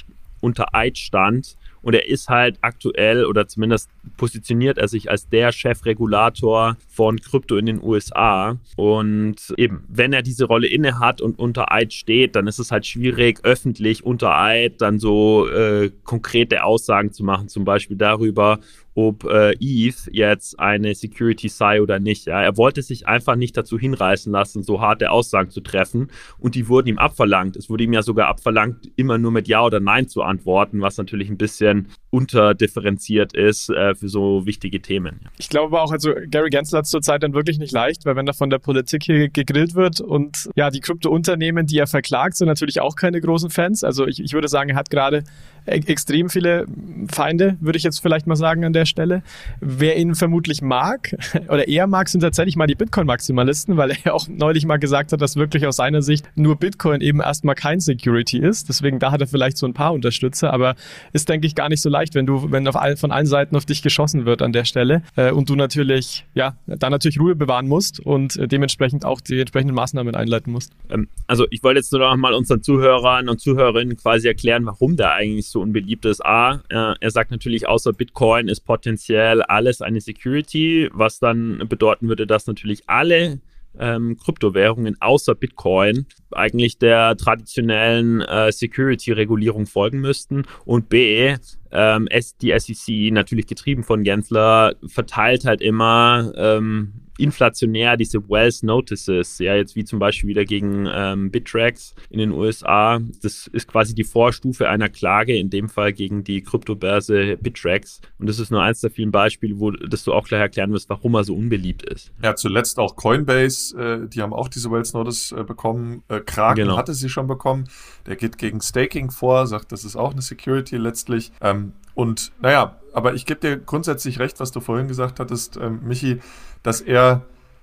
unter 0.40 0.74
Eid 0.74 0.98
stand 0.98 1.56
und 1.84 1.94
er 1.94 2.08
ist 2.08 2.28
halt 2.28 2.58
aktuell 2.62 3.26
oder 3.26 3.46
zumindest 3.46 3.90
positioniert 4.16 4.78
er 4.78 4.88
sich 4.88 5.10
als 5.10 5.28
der 5.28 5.52
Chefregulator 5.52 6.76
von 6.88 7.20
Krypto 7.20 7.56
in 7.56 7.66
den 7.66 7.82
USA. 7.82 8.58
Und 8.76 9.54
eben, 9.56 9.84
wenn 9.88 10.12
er 10.12 10.22
diese 10.22 10.46
Rolle 10.46 10.66
inne 10.66 10.98
hat 10.98 11.20
und 11.20 11.38
unter 11.38 11.70
Eid 11.70 11.92
steht, 11.92 12.36
dann 12.36 12.46
ist 12.46 12.58
es 12.58 12.72
halt 12.72 12.86
schwierig, 12.86 13.40
öffentlich 13.44 14.04
unter 14.04 14.36
Eid 14.36 14.80
dann 14.80 14.98
so 14.98 15.46
äh, 15.48 15.90
konkrete 16.04 16.64
Aussagen 16.64 17.12
zu 17.12 17.22
machen, 17.22 17.48
zum 17.48 17.64
Beispiel 17.64 17.96
darüber, 17.96 18.60
ob 18.94 19.24
äh, 19.24 19.52
ETH 19.60 20.08
jetzt 20.12 20.58
eine 20.58 20.94
Security 20.94 21.48
sei 21.48 21.82
oder 21.82 21.98
nicht. 21.98 22.26
Ja. 22.26 22.42
Er 22.42 22.56
wollte 22.56 22.82
sich 22.82 23.06
einfach 23.08 23.36
nicht 23.36 23.56
dazu 23.56 23.78
hinreißen 23.78 24.32
lassen, 24.32 24.62
so 24.62 24.80
harte 24.80 25.10
Aussagen 25.10 25.50
zu 25.50 25.60
treffen 25.60 26.08
und 26.38 26.54
die 26.54 26.68
wurden 26.68 26.88
ihm 26.88 26.98
abverlangt. 26.98 27.56
Es 27.56 27.68
wurde 27.68 27.84
ihm 27.84 27.92
ja 27.92 28.02
sogar 28.02 28.28
abverlangt, 28.28 28.90
immer 28.96 29.18
nur 29.18 29.32
mit 29.32 29.48
Ja 29.48 29.64
oder 29.64 29.80
Nein 29.80 30.08
zu 30.08 30.22
antworten, 30.22 30.80
was 30.80 30.96
natürlich 30.96 31.28
ein 31.28 31.38
bisschen 31.38 31.88
unterdifferenziert 32.10 33.34
ist 33.34 33.70
äh, 33.70 33.96
für 33.96 34.08
so 34.08 34.46
wichtige 34.46 34.80
Themen. 34.80 35.20
Ich 35.38 35.48
glaube 35.48 35.74
aber 35.76 35.82
auch, 35.82 35.90
also 35.90 36.12
Gary 36.30 36.50
Gensler 36.50 36.78
hat 36.78 36.84
es 36.84 36.90
zurzeit 36.92 37.24
dann 37.24 37.34
wirklich 37.34 37.58
nicht 37.58 37.72
leicht, 37.72 38.06
weil 38.06 38.14
wenn 38.14 38.26
er 38.28 38.34
von 38.34 38.50
der 38.50 38.60
Politik 38.60 39.02
hier 39.02 39.28
gegrillt 39.28 39.74
wird 39.74 40.00
und 40.00 40.48
ja, 40.54 40.70
die 40.70 40.78
Kryptounternehmen, 40.78 41.66
die 41.66 41.78
er 41.78 41.88
verklagt, 41.88 42.36
sind 42.36 42.46
natürlich 42.46 42.80
auch 42.80 42.94
keine 42.94 43.20
großen 43.20 43.50
Fans. 43.50 43.82
Also 43.82 44.06
ich, 44.06 44.20
ich 44.20 44.32
würde 44.32 44.46
sagen, 44.46 44.70
er 44.70 44.76
hat 44.76 44.90
gerade 44.90 45.24
e 45.66 45.80
extrem 45.86 46.28
viele 46.28 46.66
Feinde, 47.10 47.56
würde 47.60 47.76
ich 47.76 47.84
jetzt 47.84 48.00
vielleicht 48.00 48.26
mal 48.26 48.36
sagen 48.36 48.64
an 48.64 48.72
der 48.72 48.86
Stelle. 48.86 49.22
Wer 49.60 49.96
ihn 49.96 50.14
vermutlich 50.14 50.62
mag 50.62 51.16
oder 51.48 51.68
eher 51.68 51.86
mag, 51.86 52.08
sind 52.08 52.20
tatsächlich 52.20 52.56
mal 52.56 52.66
die 52.66 52.74
Bitcoin-Maximalisten, 52.74 53.76
weil 53.76 53.96
er 54.04 54.14
auch 54.14 54.28
neulich 54.28 54.66
mal 54.66 54.78
gesagt 54.78 55.12
hat, 55.12 55.20
dass 55.20 55.36
wirklich 55.36 55.66
aus 55.66 55.76
seiner 55.76 56.02
Sicht 56.02 56.26
nur 56.34 56.56
Bitcoin 56.56 57.00
eben 57.00 57.20
erstmal 57.20 57.54
kein 57.54 57.80
Security 57.80 58.38
ist. 58.38 58.68
Deswegen 58.68 58.98
da 58.98 59.12
hat 59.12 59.20
er 59.20 59.26
vielleicht 59.26 59.56
so 59.56 59.66
ein 59.66 59.74
paar 59.74 59.92
Unterstützer, 59.92 60.52
aber 60.52 60.74
ist, 61.12 61.28
denke 61.28 61.46
ich, 61.46 61.54
gar 61.54 61.68
nicht 61.68 61.80
so 61.80 61.88
leicht, 61.88 62.14
wenn 62.14 62.26
du, 62.26 62.50
wenn 62.50 62.66
auf 62.68 62.76
all, 62.76 62.96
von 62.96 63.10
allen 63.10 63.26
Seiten 63.26 63.56
auf 63.56 63.64
dich 63.64 63.82
geschossen 63.82 64.24
wird 64.24 64.42
an 64.42 64.52
der 64.52 64.64
Stelle 64.64 65.02
äh, 65.16 65.30
und 65.30 65.48
du 65.48 65.56
natürlich, 65.56 66.24
ja, 66.34 66.56
da 66.66 66.90
natürlich 66.90 67.20
Ruhe 67.20 67.34
bewahren 67.34 67.68
musst 67.68 68.00
und 68.00 68.36
äh, 68.36 68.48
dementsprechend 68.48 69.04
auch 69.04 69.20
die 69.20 69.40
entsprechenden 69.40 69.74
Maßnahmen 69.74 70.14
einleiten 70.14 70.52
musst. 70.52 70.72
Ähm, 70.90 71.08
also 71.26 71.46
ich 71.50 71.62
wollte 71.62 71.80
jetzt 71.80 71.92
nur 71.92 72.00
noch 72.00 72.16
mal 72.16 72.34
unseren 72.34 72.62
Zuhörern 72.62 73.28
und 73.28 73.40
Zuhörerinnen 73.40 73.96
quasi 73.96 74.28
erklären, 74.28 74.66
warum 74.66 74.96
der 74.96 75.12
eigentlich 75.12 75.48
so 75.54 75.62
unbeliebt 75.62 76.04
ist. 76.04 76.24
A, 76.24 76.62
äh, 76.68 76.94
er 77.00 77.10
sagt 77.10 77.30
natürlich, 77.30 77.66
außer 77.66 77.94
Bitcoin 77.94 78.48
ist 78.48 78.60
potenziell 78.60 79.40
alles 79.42 79.80
eine 79.80 80.00
Security, 80.00 80.90
was 80.92 81.18
dann 81.18 81.64
bedeuten 81.68 82.08
würde, 82.08 82.26
dass 82.26 82.46
natürlich 82.46 82.82
alle 82.86 83.40
ähm, 83.78 84.16
Kryptowährungen 84.16 84.96
außer 85.00 85.34
Bitcoin 85.34 86.06
eigentlich 86.30 86.78
der 86.78 87.16
traditionellen 87.16 88.20
äh, 88.20 88.52
Security-Regulierung 88.52 89.66
folgen 89.66 90.00
müssten. 90.00 90.44
Und 90.64 90.88
B, 90.88 91.36
ähm, 91.74 92.08
die 92.40 92.58
SEC, 92.58 93.12
natürlich 93.12 93.46
getrieben 93.46 93.82
von 93.82 94.02
Gensler, 94.04 94.74
verteilt 94.86 95.44
halt 95.44 95.60
immer 95.60 96.32
ähm, 96.36 97.04
inflationär 97.18 97.96
diese 97.96 98.28
Wells 98.28 98.62
Notices, 98.62 99.38
ja, 99.38 99.54
jetzt 99.54 99.76
wie 99.76 99.84
zum 99.84 99.98
Beispiel 99.98 100.28
wieder 100.28 100.44
gegen 100.44 100.88
ähm, 100.92 101.30
Bittrex 101.30 101.94
in 102.10 102.18
den 102.18 102.32
USA. 102.32 103.00
Das 103.22 103.46
ist 103.48 103.68
quasi 103.68 103.94
die 103.94 104.04
Vorstufe 104.04 104.68
einer 104.68 104.88
Klage, 104.88 105.36
in 105.36 105.50
dem 105.50 105.68
Fall 105.68 105.92
gegen 105.92 106.24
die 106.24 106.42
Kryptobörse 106.42 107.36
Bittrex. 107.40 108.00
Und 108.18 108.28
das 108.28 108.38
ist 108.38 108.50
nur 108.50 108.62
eins 108.62 108.80
der 108.80 108.90
vielen 108.90 109.12
Beispiele, 109.12 109.58
wo 109.58 109.70
das 109.70 110.04
du 110.04 110.12
auch 110.12 110.26
gleich 110.26 110.40
erklären 110.40 110.72
wirst, 110.72 110.88
warum 110.88 111.14
er 111.14 111.24
so 111.24 111.34
unbeliebt 111.34 111.82
ist. 111.82 112.12
Ja, 112.22 112.34
zuletzt 112.34 112.78
auch 112.78 112.96
Coinbase, 112.96 113.76
äh, 113.78 114.08
die 114.08 114.22
haben 114.22 114.32
auch 114.32 114.48
diese 114.48 114.70
Wells 114.70 114.92
Notice 114.92 115.32
äh, 115.32 115.44
bekommen. 115.44 116.02
Äh, 116.08 116.20
Kraken 116.20 116.62
genau. 116.62 116.76
hatte 116.76 116.94
sie 116.94 117.08
schon 117.08 117.26
bekommen. 117.26 117.68
Der 118.06 118.16
geht 118.16 118.38
gegen 118.38 118.60
Staking 118.60 119.10
vor, 119.10 119.46
sagt, 119.46 119.72
das 119.72 119.84
ist 119.84 119.96
auch 119.96 120.12
eine 120.12 120.22
Security 120.22 120.76
letztlich. 120.76 121.32
Ähm, 121.40 121.72
und 121.94 122.32
naja, 122.40 122.76
aber 122.92 123.14
ich 123.14 123.26
gebe 123.26 123.40
dir 123.40 123.56
grundsätzlich 123.56 124.18
recht, 124.18 124.40
was 124.40 124.52
du 124.52 124.60
vorhin 124.60 124.88
gesagt 124.88 125.20
hattest, 125.20 125.56
ähm, 125.56 125.80
Michi 125.84 126.20
dass 126.64 126.80
er 126.80 127.22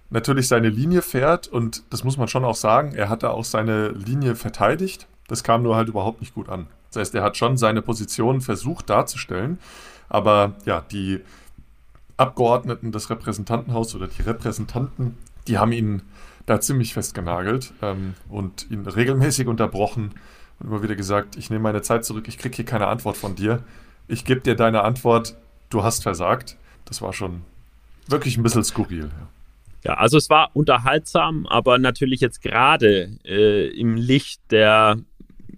natürlich 0.10 0.48
seine 0.48 0.70
Linie 0.70 1.02
fährt 1.02 1.48
und 1.48 1.84
das 1.90 2.06
muss 2.06 2.18
man 2.18 2.30
schon 2.30 2.46
auch 2.46 2.56
sagen, 2.56 2.94
er 2.94 3.10
hat 3.10 3.24
da 3.24 3.32
auch 3.32 3.46
seine 3.46 3.90
Linie 3.90 4.36
verteidigt. 4.36 5.08
Das 5.28 5.44
kam 5.44 5.64
nur 5.64 5.76
halt 5.76 5.90
überhaupt 5.90 6.22
nicht 6.22 6.34
gut 6.34 6.50
an. 6.50 6.68
Das 6.90 7.00
heißt, 7.00 7.16
er 7.16 7.24
hat 7.24 7.36
schon 7.36 7.58
seine 7.58 7.82
Position 7.82 8.42
versucht 8.42 8.90
darzustellen, 8.90 9.60
aber 10.08 10.56
ja, 10.66 10.84
die 10.92 11.22
Abgeordneten 12.18 12.92
des 12.92 13.10
Repräsentantenhauses 13.10 13.96
oder 13.96 14.08
die 14.08 14.22
Repräsentanten, 14.22 15.18
die 15.48 15.58
haben 15.58 15.72
ihn 15.72 16.04
da 16.52 16.62
ziemlich 16.62 16.94
festgenagelt 16.94 17.74
ähm, 17.82 18.14
und 18.30 18.70
ihn 18.70 18.86
regelmäßig 18.86 19.48
unterbrochen 19.48 20.14
und 20.60 20.68
immer 20.68 20.84
wieder 20.84 20.96
gesagt, 20.96 21.38
ich 21.38 21.50
nehme 21.50 21.64
meine 21.64 21.82
Zeit 21.82 22.06
zurück, 22.06 22.28
ich 22.28 22.38
kriege 22.38 22.56
hier 22.56 22.66
keine 22.66 22.88
Antwort 22.88 23.18
von 23.18 23.36
dir. 23.36 23.64
Ich 24.08 24.26
gebe 24.26 24.42
dir 24.42 24.56
deine 24.56 24.84
Antwort, 24.84 25.38
du 25.70 25.84
hast 25.84 26.04
versagt. 26.04 26.58
Das 26.86 27.02
war 27.02 27.14
schon 27.14 27.44
wirklich 28.08 28.38
ein 28.38 28.44
bisschen 28.44 28.64
skurril. 28.64 29.06
Ja. 29.06 29.28
Ja, 29.84 29.94
also 29.96 30.18
es 30.18 30.30
war 30.30 30.52
unterhaltsam, 30.54 31.48
aber 31.48 31.80
natürlich 31.80 32.20
jetzt 32.20 32.44
gerade 32.44 33.18
äh, 33.26 33.68
im 33.70 33.96
Licht 33.96 34.40
der 34.52 35.00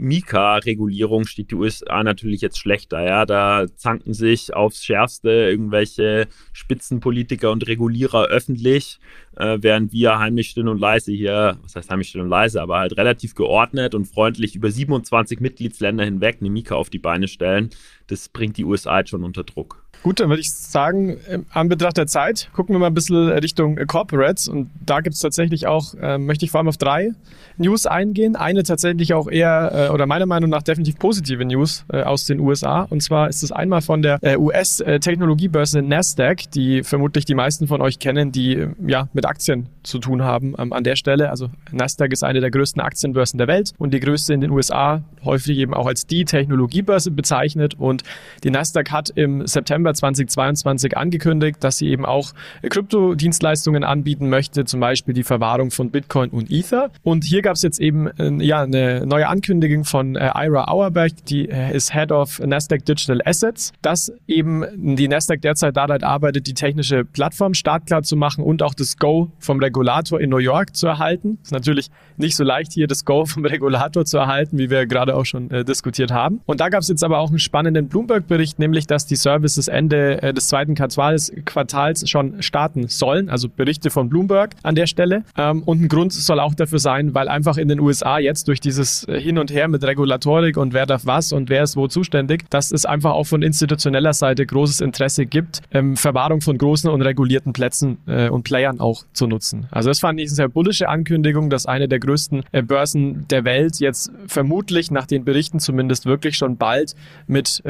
Mika-Regulierung 0.04 1.26
steht 1.26 1.52
die 1.52 1.56
USA 1.56 2.04
natürlich 2.04 2.42
jetzt 2.42 2.60
schlechter. 2.60 3.04
Ja, 3.04 3.26
da 3.26 3.66
zanken 3.76 4.14
sich 4.14 4.54
aufs 4.54 4.84
Schärfste 4.84 5.30
irgendwelche 5.30 6.28
Spitzenpolitiker 6.52 7.52
und 7.52 7.66
Regulierer 7.68 8.26
öffentlich, 8.26 9.00
äh, 9.38 9.58
während 9.62 9.94
wir 9.94 10.20
heimlich 10.20 10.50
still 10.50 10.68
und 10.68 10.80
leise 10.80 11.14
hier, 11.14 11.58
was 11.64 11.76
heißt 11.78 11.90
heimlich 11.90 12.10
still 12.10 12.22
und 12.22 12.30
leise, 12.30 12.62
aber 12.62 12.80
halt 12.80 12.98
relativ 12.98 13.34
geordnet 13.34 13.96
und 13.96 14.06
freundlich 14.06 14.56
über 14.56 14.70
27 14.70 15.40
Mitgliedsländer 15.40 16.04
hinweg 16.04 16.38
eine 16.42 16.50
Mika 16.50 16.76
auf 16.76 16.90
die 16.90 17.00
Beine 17.00 17.30
stellen. 17.30 17.70
Das 18.08 18.28
bringt 18.28 18.58
die 18.58 18.66
USA 18.66 19.00
jetzt 19.00 19.10
schon 19.10 19.24
unter 19.24 19.46
Druck. 19.46 19.83
Gut, 20.04 20.20
dann 20.20 20.28
würde 20.28 20.42
ich 20.42 20.52
sagen, 20.52 21.18
an 21.52 21.70
Betracht 21.70 21.96
der 21.96 22.08
Zeit 22.08 22.50
gucken 22.52 22.76
wir 22.76 22.80
mal 22.80 22.88
ein 22.88 22.94
bisschen 22.94 23.30
Richtung 23.30 23.78
Corporates 23.88 24.50
und 24.50 24.70
da 24.86 25.00
gibt 25.00 25.16
es 25.16 25.22
tatsächlich 25.22 25.66
auch, 25.66 25.94
äh, 25.96 26.18
möchte 26.18 26.44
ich 26.44 26.52
vor 26.52 26.60
allem 26.60 26.68
auf 26.68 26.76
drei 26.76 27.12
News 27.58 27.86
eingehen. 27.86 28.36
Eine 28.36 28.64
tatsächlich 28.64 29.14
auch 29.14 29.30
eher 29.30 29.88
äh, 29.88 29.94
oder 29.94 30.06
meiner 30.06 30.26
Meinung 30.26 30.50
nach 30.50 30.62
definitiv 30.62 31.00
positive 31.00 31.46
News 31.46 31.86
äh, 31.88 32.02
aus 32.02 32.26
den 32.26 32.42
USA 32.42 32.82
und 32.82 33.02
zwar 33.02 33.30
ist 33.30 33.44
es 33.44 33.54
einmal 33.54 33.82
von 33.82 34.02
der 34.02 34.20
äh, 34.22 34.36
US-Technologiebörse 34.36 35.82
Nasdaq, 35.82 36.52
die 36.52 36.84
vermutlich 36.84 37.24
die 37.24 37.36
meisten 37.36 37.68
von 37.68 37.82
euch 37.82 38.00
kennen, 38.00 38.34
die 38.34 38.56
äh, 38.56 38.68
ja 38.86 39.08
mit 39.14 39.26
Aktien 39.26 39.70
zu 39.84 40.00
tun 40.00 40.22
haben 40.24 40.54
ähm, 40.58 40.74
an 40.74 40.84
der 40.84 40.98
Stelle. 40.98 41.30
Also 41.30 41.50
Nasdaq 41.72 42.12
ist 42.12 42.26
eine 42.26 42.42
der 42.42 42.52
größten 42.52 42.82
Aktienbörsen 42.82 43.38
der 43.38 43.48
Welt 43.48 43.72
und 43.78 43.94
die 43.94 44.02
größte 44.02 44.34
in 44.34 44.42
den 44.42 44.52
USA, 44.52 45.02
häufig 45.24 45.58
eben 45.60 45.74
auch 45.74 45.86
als 45.86 46.08
die 46.08 46.26
Technologiebörse 46.26 47.10
bezeichnet 47.10 47.76
und 47.80 48.04
die 48.44 48.50
Nasdaq 48.50 48.92
hat 48.92 49.10
im 49.16 49.48
September 49.48 49.93
2022 49.94 50.98
angekündigt, 50.98 51.58
dass 51.64 51.78
sie 51.78 51.88
eben 51.88 52.06
auch 52.06 52.34
Kryptodienstleistungen 52.68 53.84
anbieten 53.84 54.30
möchte, 54.30 54.66
zum 54.66 54.80
Beispiel 54.80 55.14
die 55.14 55.24
Verwahrung 55.24 55.72
von 55.72 55.92
Bitcoin 55.92 56.30
und 56.30 56.52
Ether. 56.52 56.92
Und 57.04 57.24
hier 57.24 57.42
gab 57.42 57.56
es 57.56 57.62
jetzt 57.62 57.80
eben 57.80 58.08
äh, 58.08 58.44
ja, 58.44 58.64
eine 58.64 59.06
neue 59.06 59.28
Ankündigung 59.28 59.86
von 59.86 60.16
äh, 60.16 60.32
Ira 60.36 60.66
Auerbach, 60.66 61.10
die 61.28 61.50
äh, 61.50 61.76
ist 61.76 61.94
Head 61.94 62.12
of 62.12 62.40
Nasdaq 62.40 62.86
Digital 62.86 63.22
Assets, 63.26 63.74
dass 63.82 64.12
eben 64.28 64.66
die 64.96 65.08
Nasdaq 65.08 65.42
derzeit 65.42 65.78
daran 65.78 66.04
arbeitet, 66.04 66.48
die 66.48 66.54
technische 66.54 67.06
Plattform 67.06 67.54
startklar 67.54 68.04
zu 68.04 68.16
machen 68.16 68.44
und 68.44 68.64
auch 68.64 68.74
das 68.74 68.98
Go 68.98 69.32
vom 69.40 69.60
Regulator 69.60 70.20
in 70.20 70.30
New 70.30 70.38
York 70.38 70.76
zu 70.76 70.88
erhalten. 70.88 71.38
Ist 71.44 71.52
natürlich 71.52 71.90
nicht 72.18 72.36
so 72.36 72.44
leicht, 72.44 72.74
hier 72.74 72.88
das 72.88 73.06
Go 73.06 73.26
vom 73.26 73.46
Regulator 73.46 74.06
zu 74.06 74.18
erhalten, 74.18 74.58
wie 74.58 74.70
wir 74.70 74.86
gerade 74.86 75.16
auch 75.16 75.26
schon 75.26 75.52
äh, 75.52 75.64
diskutiert 75.64 76.12
haben. 76.12 76.42
Und 76.46 76.60
da 76.60 76.70
gab 76.70 76.82
es 76.82 76.88
jetzt 76.88 77.04
aber 77.04 77.20
auch 77.20 77.30
einen 77.30 77.40
spannenden 77.40 77.88
Bloomberg-Bericht, 77.88 78.60
nämlich 78.60 78.88
dass 78.88 79.06
die 79.06 79.16
Services 79.16 79.68
Ende 79.68 79.83
äh, 79.92 80.34
des 80.34 80.48
zweiten 80.48 80.76
Quartals, 80.76 81.32
Quartals 81.46 82.10
schon 82.10 82.42
starten 82.42 82.88
sollen, 82.88 83.30
also 83.30 83.50
Berichte 83.50 83.90
von 83.90 84.10
Bloomberg 84.10 84.52
an 84.64 84.76
der 84.76 84.88
Stelle. 84.88 85.24
Ähm, 85.38 85.64
und 85.64 85.82
ein 85.82 85.88
Grund 85.88 86.14
soll 86.14 86.40
auch 86.40 86.54
dafür 86.54 86.80
sein, 86.80 87.14
weil 87.14 87.28
einfach 87.28 87.58
in 87.58 87.68
den 87.68 87.80
USA 87.80 88.20
jetzt 88.20 88.48
durch 88.48 88.60
dieses 88.60 89.08
äh, 89.08 89.20
Hin 89.20 89.38
und 89.38 89.52
Her 89.52 89.68
mit 89.68 89.84
Regulatorik 89.84 90.58
und 90.58 90.74
wer 90.74 90.86
darf 90.86 91.06
was 91.06 91.34
und 91.34 91.50
wer 91.50 91.64
ist 91.64 91.76
wo 91.76 91.88
zuständig, 91.88 92.50
dass 92.50 92.72
es 92.72 92.86
einfach 92.86 93.12
auch 93.12 93.26
von 93.26 93.42
institutioneller 93.42 94.14
Seite 94.14 94.46
großes 94.46 94.82
Interesse 94.82 95.26
gibt, 95.26 95.62
ähm, 95.72 95.98
Verwahrung 95.98 96.42
von 96.42 96.58
großen 96.58 96.90
und 96.90 97.02
regulierten 97.02 97.54
Plätzen 97.54 97.98
äh, 98.08 98.30
und 98.30 98.44
Playern 98.44 98.80
auch 98.80 99.04
zu 99.14 99.28
nutzen. 99.28 99.68
Also 99.72 99.90
das 99.90 100.00
fand 100.00 100.20
ich 100.20 100.30
eine 100.30 100.36
sehr 100.36 100.50
bullische 100.50 100.90
Ankündigung, 100.90 101.50
dass 101.50 101.66
eine 101.66 101.88
der 101.88 102.00
größten 102.00 102.44
Börsen 102.64 103.28
der 103.30 103.46
Welt 103.46 103.80
jetzt 103.80 104.12
vermutlich 104.28 104.92
nach 104.92 105.06
den 105.06 105.26
Berichten 105.26 105.60
zumindest 105.60 106.06
wirklich 106.06 106.38
schon 106.38 106.58
bald 106.58 106.96
mit 107.28 107.64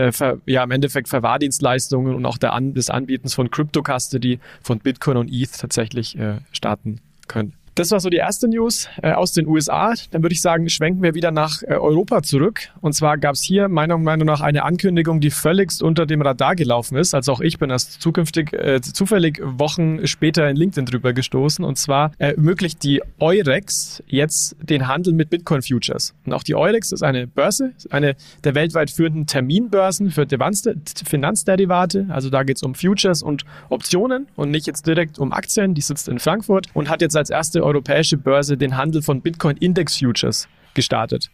ja 0.45 0.63
im 0.63 0.71
Endeffekt 0.71 1.07
Verwahrdienstleistungen 1.07 2.02
Lösungen 2.03 2.15
und 2.15 2.25
auch 2.25 2.37
der 2.37 2.53
An 2.53 2.73
des 2.73 2.89
Anbietens 2.89 3.33
von 3.33 3.49
Crypto 3.49 3.81
Custody 3.81 4.39
von 4.61 4.79
Bitcoin 4.79 5.17
und 5.17 5.31
ETH 5.31 5.57
tatsächlich 5.57 6.17
äh, 6.17 6.39
starten 6.51 7.01
können. 7.27 7.53
Das 7.75 7.89
war 7.89 7.99
so 7.99 8.09
die 8.09 8.17
erste 8.17 8.47
News 8.47 8.87
äh, 9.01 9.13
aus 9.13 9.31
den 9.31 9.47
USA. 9.47 9.95
Dann 10.11 10.21
würde 10.21 10.33
ich 10.33 10.41
sagen, 10.41 10.69
schwenken 10.69 11.01
wir 11.01 11.15
wieder 11.15 11.31
nach 11.31 11.63
äh, 11.63 11.73
Europa 11.73 12.21
zurück. 12.21 12.69
Und 12.81 12.93
zwar 12.93 13.17
gab 13.17 13.33
es 13.33 13.41
hier 13.41 13.67
meiner 13.67 13.97
Meinung 13.97 14.27
nach 14.27 14.41
eine 14.41 14.63
Ankündigung, 14.63 15.19
die 15.21 15.31
völligst 15.31 15.81
unter 15.81 16.05
dem 16.05 16.21
Radar 16.21 16.55
gelaufen 16.55 16.97
ist. 16.97 17.15
Also 17.15 17.31
auch 17.31 17.41
ich 17.41 17.57
bin 17.57 17.71
erst 17.71 17.99
zukünftig 17.99 18.53
äh, 18.53 18.79
zufällig 18.81 19.41
Wochen 19.43 20.05
später 20.05 20.47
in 20.47 20.55
LinkedIn 20.55 20.85
drüber 20.85 21.13
gestoßen. 21.13 21.65
Und 21.65 21.79
zwar 21.79 22.11
ermöglicht 22.19 22.83
die 22.83 23.01
Eurex 23.19 24.03
jetzt 24.05 24.55
den 24.61 24.87
Handel 24.87 25.13
mit 25.13 25.31
Bitcoin 25.31 25.63
Futures. 25.63 26.13
Und 26.25 26.33
auch 26.33 26.43
die 26.43 26.53
Eurex 26.53 26.91
ist 26.91 27.01
eine 27.01 27.25
Börse, 27.25 27.71
eine 27.89 28.15
der 28.43 28.53
weltweit 28.53 28.91
führenden 28.91 29.25
Terminbörsen 29.25 30.11
für 30.11 30.27
Finanzderivate. 30.27 32.05
Also 32.09 32.29
da 32.29 32.43
geht 32.43 32.57
es 32.57 32.63
um 32.63 32.75
Futures 32.75 33.23
und 33.23 33.45
Optionen 33.69 34.27
und 34.35 34.51
nicht 34.51 34.67
jetzt 34.67 34.85
direkt 34.85 35.17
um 35.17 35.33
Aktien. 35.33 35.73
Die 35.73 35.81
sitzt 35.81 36.07
in 36.07 36.19
Frankfurt 36.19 36.67
und 36.75 36.87
hat 36.87 37.01
jetzt 37.01 37.17
als 37.17 37.31
erste 37.31 37.62
europäische 37.63 38.17
Börse 38.17 38.57
den 38.57 38.77
Handel 38.77 39.01
von 39.01 39.21
Bitcoin 39.21 39.57
Index 39.57 39.97
Futures 39.97 40.47
gestartet. 40.73 41.29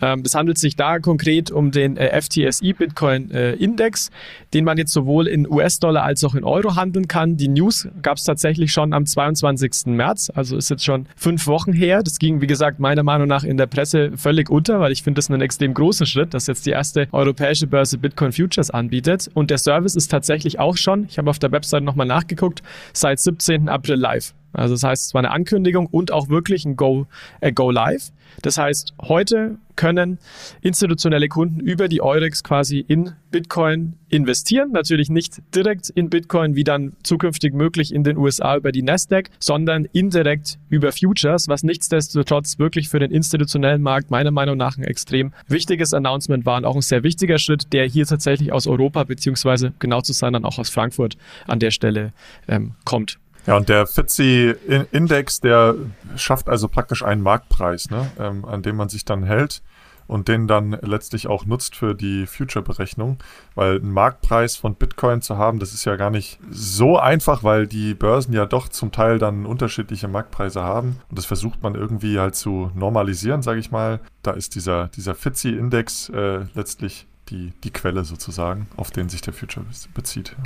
Ähm, 0.00 0.22
es 0.24 0.34
handelt 0.34 0.58
sich 0.58 0.76
da 0.76 0.98
konkret 0.98 1.50
um 1.50 1.70
den 1.70 1.96
äh, 1.96 2.20
FTSE 2.20 2.74
Bitcoin 2.74 3.30
äh, 3.30 3.52
Index, 3.54 4.10
den 4.52 4.64
man 4.64 4.78
jetzt 4.78 4.92
sowohl 4.92 5.26
in 5.26 5.48
US-Dollar 5.48 6.04
als 6.04 6.24
auch 6.24 6.34
in 6.34 6.44
Euro 6.44 6.76
handeln 6.76 7.08
kann. 7.08 7.36
Die 7.36 7.48
News 7.48 7.88
gab 8.02 8.18
es 8.18 8.24
tatsächlich 8.24 8.72
schon 8.72 8.92
am 8.92 9.06
22. 9.06 9.86
März, 9.86 10.30
also 10.34 10.56
ist 10.56 10.70
jetzt 10.70 10.84
schon 10.84 11.06
fünf 11.16 11.46
Wochen 11.46 11.72
her. 11.72 12.02
Das 12.02 12.18
ging, 12.18 12.40
wie 12.40 12.46
gesagt, 12.46 12.80
meiner 12.80 13.02
Meinung 13.02 13.28
nach 13.28 13.44
in 13.44 13.56
der 13.56 13.66
Presse 13.66 14.12
völlig 14.16 14.50
unter, 14.50 14.80
weil 14.80 14.92
ich 14.92 15.02
finde 15.02 15.18
das 15.18 15.30
einen 15.30 15.42
extrem 15.42 15.74
großen 15.74 16.06
Schritt, 16.06 16.34
dass 16.34 16.46
jetzt 16.46 16.66
die 16.66 16.70
erste 16.70 17.08
europäische 17.12 17.66
Börse 17.66 17.98
Bitcoin 17.98 18.32
Futures 18.32 18.70
anbietet. 18.70 19.30
Und 19.34 19.50
der 19.50 19.58
Service 19.58 19.96
ist 19.96 20.10
tatsächlich 20.10 20.58
auch 20.58 20.76
schon, 20.76 21.06
ich 21.08 21.18
habe 21.18 21.30
auf 21.30 21.38
der 21.38 21.52
Website 21.52 21.82
nochmal 21.82 22.06
nachgeguckt, 22.06 22.62
seit 22.92 23.20
17. 23.20 23.68
April 23.68 23.96
live. 23.96 24.34
Also 24.54 24.74
das 24.74 24.82
heißt, 24.82 25.06
es 25.06 25.14
war 25.14 25.20
eine 25.20 25.30
Ankündigung 25.30 25.86
und 25.86 26.12
auch 26.12 26.28
wirklich 26.28 26.64
ein 26.64 26.76
Go, 26.76 27.06
äh, 27.40 27.52
Go 27.52 27.70
Live. 27.70 28.12
Das 28.42 28.58
heißt, 28.58 28.94
heute 29.00 29.58
können 29.76 30.18
institutionelle 30.60 31.28
Kunden 31.28 31.60
über 31.60 31.88
die 31.88 32.00
Eurex 32.00 32.42
quasi 32.44 32.84
in 32.86 33.12
Bitcoin 33.30 33.94
investieren. 34.08 34.70
Natürlich 34.70 35.10
nicht 35.10 35.42
direkt 35.54 35.90
in 35.90 36.10
Bitcoin, 36.10 36.54
wie 36.54 36.62
dann 36.62 36.92
zukünftig 37.02 37.54
möglich 37.54 37.92
in 37.92 38.04
den 38.04 38.16
USA 38.16 38.56
über 38.56 38.70
die 38.70 38.82
Nasdaq, 38.82 39.30
sondern 39.40 39.86
indirekt 39.86 40.58
über 40.68 40.92
Futures, 40.92 41.48
was 41.48 41.64
nichtsdestotrotz 41.64 42.58
wirklich 42.58 42.88
für 42.88 43.00
den 43.00 43.10
institutionellen 43.10 43.82
Markt 43.82 44.10
meiner 44.10 44.30
Meinung 44.30 44.56
nach 44.56 44.76
ein 44.76 44.84
extrem 44.84 45.32
wichtiges 45.48 45.92
Announcement 45.92 46.46
war 46.46 46.58
und 46.58 46.64
auch 46.64 46.76
ein 46.76 46.82
sehr 46.82 47.02
wichtiger 47.02 47.38
Schritt, 47.38 47.72
der 47.72 47.86
hier 47.86 48.06
tatsächlich 48.06 48.52
aus 48.52 48.66
Europa 48.66 49.02
beziehungsweise 49.04 49.72
genau 49.80 50.00
zu 50.00 50.12
sein 50.12 50.32
dann 50.32 50.44
auch 50.44 50.58
aus 50.58 50.70
Frankfurt 50.70 51.16
an 51.48 51.58
der 51.58 51.72
Stelle 51.72 52.12
ähm, 52.46 52.74
kommt. 52.84 53.18
Ja, 53.46 53.56
und 53.56 53.68
der 53.68 53.86
FTSE-Index, 53.86 55.40
der 55.40 55.74
schafft 56.16 56.48
also 56.48 56.68
praktisch 56.68 57.04
einen 57.04 57.22
Marktpreis, 57.22 57.90
ne, 57.90 58.10
ähm, 58.18 58.44
an 58.44 58.62
dem 58.62 58.76
man 58.76 58.88
sich 58.88 59.04
dann 59.04 59.22
hält 59.22 59.62
und 60.06 60.28
den 60.28 60.46
dann 60.46 60.76
letztlich 60.82 61.26
auch 61.26 61.44
nutzt 61.46 61.76
für 61.76 61.94
die 61.94 62.26
Future-Berechnung, 62.26 63.18
weil 63.54 63.76
einen 63.76 63.92
Marktpreis 63.92 64.56
von 64.56 64.74
Bitcoin 64.74 65.22
zu 65.22 65.38
haben, 65.38 65.58
das 65.58 65.74
ist 65.74 65.84
ja 65.84 65.96
gar 65.96 66.10
nicht 66.10 66.38
so 66.50 66.98
einfach, 66.98 67.42
weil 67.42 67.66
die 67.66 67.94
Börsen 67.94 68.32
ja 68.32 68.46
doch 68.46 68.68
zum 68.68 68.92
Teil 68.92 69.18
dann 69.18 69.46
unterschiedliche 69.46 70.08
Marktpreise 70.08 70.62
haben 70.62 71.00
und 71.08 71.18
das 71.18 71.26
versucht 71.26 71.62
man 71.62 71.74
irgendwie 71.74 72.18
halt 72.18 72.34
zu 72.34 72.70
normalisieren, 72.74 73.42
sage 73.42 73.60
ich 73.60 73.70
mal. 73.70 74.00
Da 74.22 74.32
ist 74.32 74.54
dieser, 74.54 74.88
dieser 74.88 75.14
FTSE-Index 75.14 76.10
äh, 76.10 76.40
letztlich 76.54 77.06
die, 77.28 77.52
die 77.62 77.70
Quelle 77.70 78.04
sozusagen, 78.04 78.68
auf 78.76 78.90
den 78.90 79.08
sich 79.08 79.22
der 79.22 79.32
Future 79.32 79.64
bezieht. 79.94 80.36
Ja, 80.36 80.44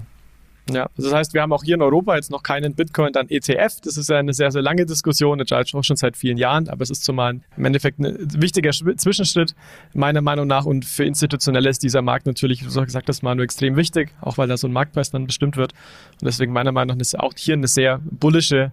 das 0.69 1.13
heißt, 1.13 1.35
wir 1.35 1.43
haben 1.43 1.53
auch 1.53 1.65
hier 1.65 1.75
in 1.75 1.83
Europa 1.83 2.15
jetzt 2.15 2.31
noch 2.31 2.43
keinen 2.43 2.75
Bitcoin 2.75 3.13
dann 3.13 3.29
ETF. 3.29 3.81
Das 3.83 3.97
ist 3.97 4.09
ja 4.09 4.19
eine 4.19 4.35
sehr, 4.35 4.51
sehr 4.51 4.63
lange 4.63 4.87
Diskussion, 4.87 5.39
jetzt 5.39 5.53
auch 5.53 5.85
schon 5.85 5.97
seit 5.97 6.17
vielen 6.17 6.37
Jahren, 6.37 6.69
aber 6.69 6.83
es 6.83 6.91
ist 6.91 7.05
zumal 7.05 7.41
im 7.57 7.65
Endeffekt 7.65 7.99
ein 7.99 8.17
wichtiger 8.41 8.71
Zwischenschritt, 8.71 9.55
meiner 9.95 10.21
Meinung 10.21 10.47
nach. 10.47 10.65
Und 10.65 10.85
für 10.85 11.05
Institutionelle 11.05 11.69
ist 11.69 11.83
dieser 11.83 12.03
Markt 12.03 12.27
natürlich, 12.27 12.61
du 12.61 12.85
gesagt 12.85 13.09
hast, 13.09 13.23
mal 13.23 13.35
nur 13.35 13.45
extrem 13.45 13.77
wichtig, 13.77 14.11
auch 14.21 14.39
weil 14.39 14.49
da 14.49 14.57
so 14.57 14.69
ein 14.69 14.73
Marktpreis 14.73 15.11
dann 15.11 15.27
bestimmt 15.27 15.57
wird. 15.57 15.73
Und 15.73 16.27
deswegen 16.27 16.53
meiner 16.53 16.73
Meinung 16.73 16.97
nach 16.97 17.01
ist 17.01 17.19
auch 17.19 17.33
hier 17.37 17.55
eine 17.55 17.69
sehr 17.69 18.01
bullische 18.05 18.73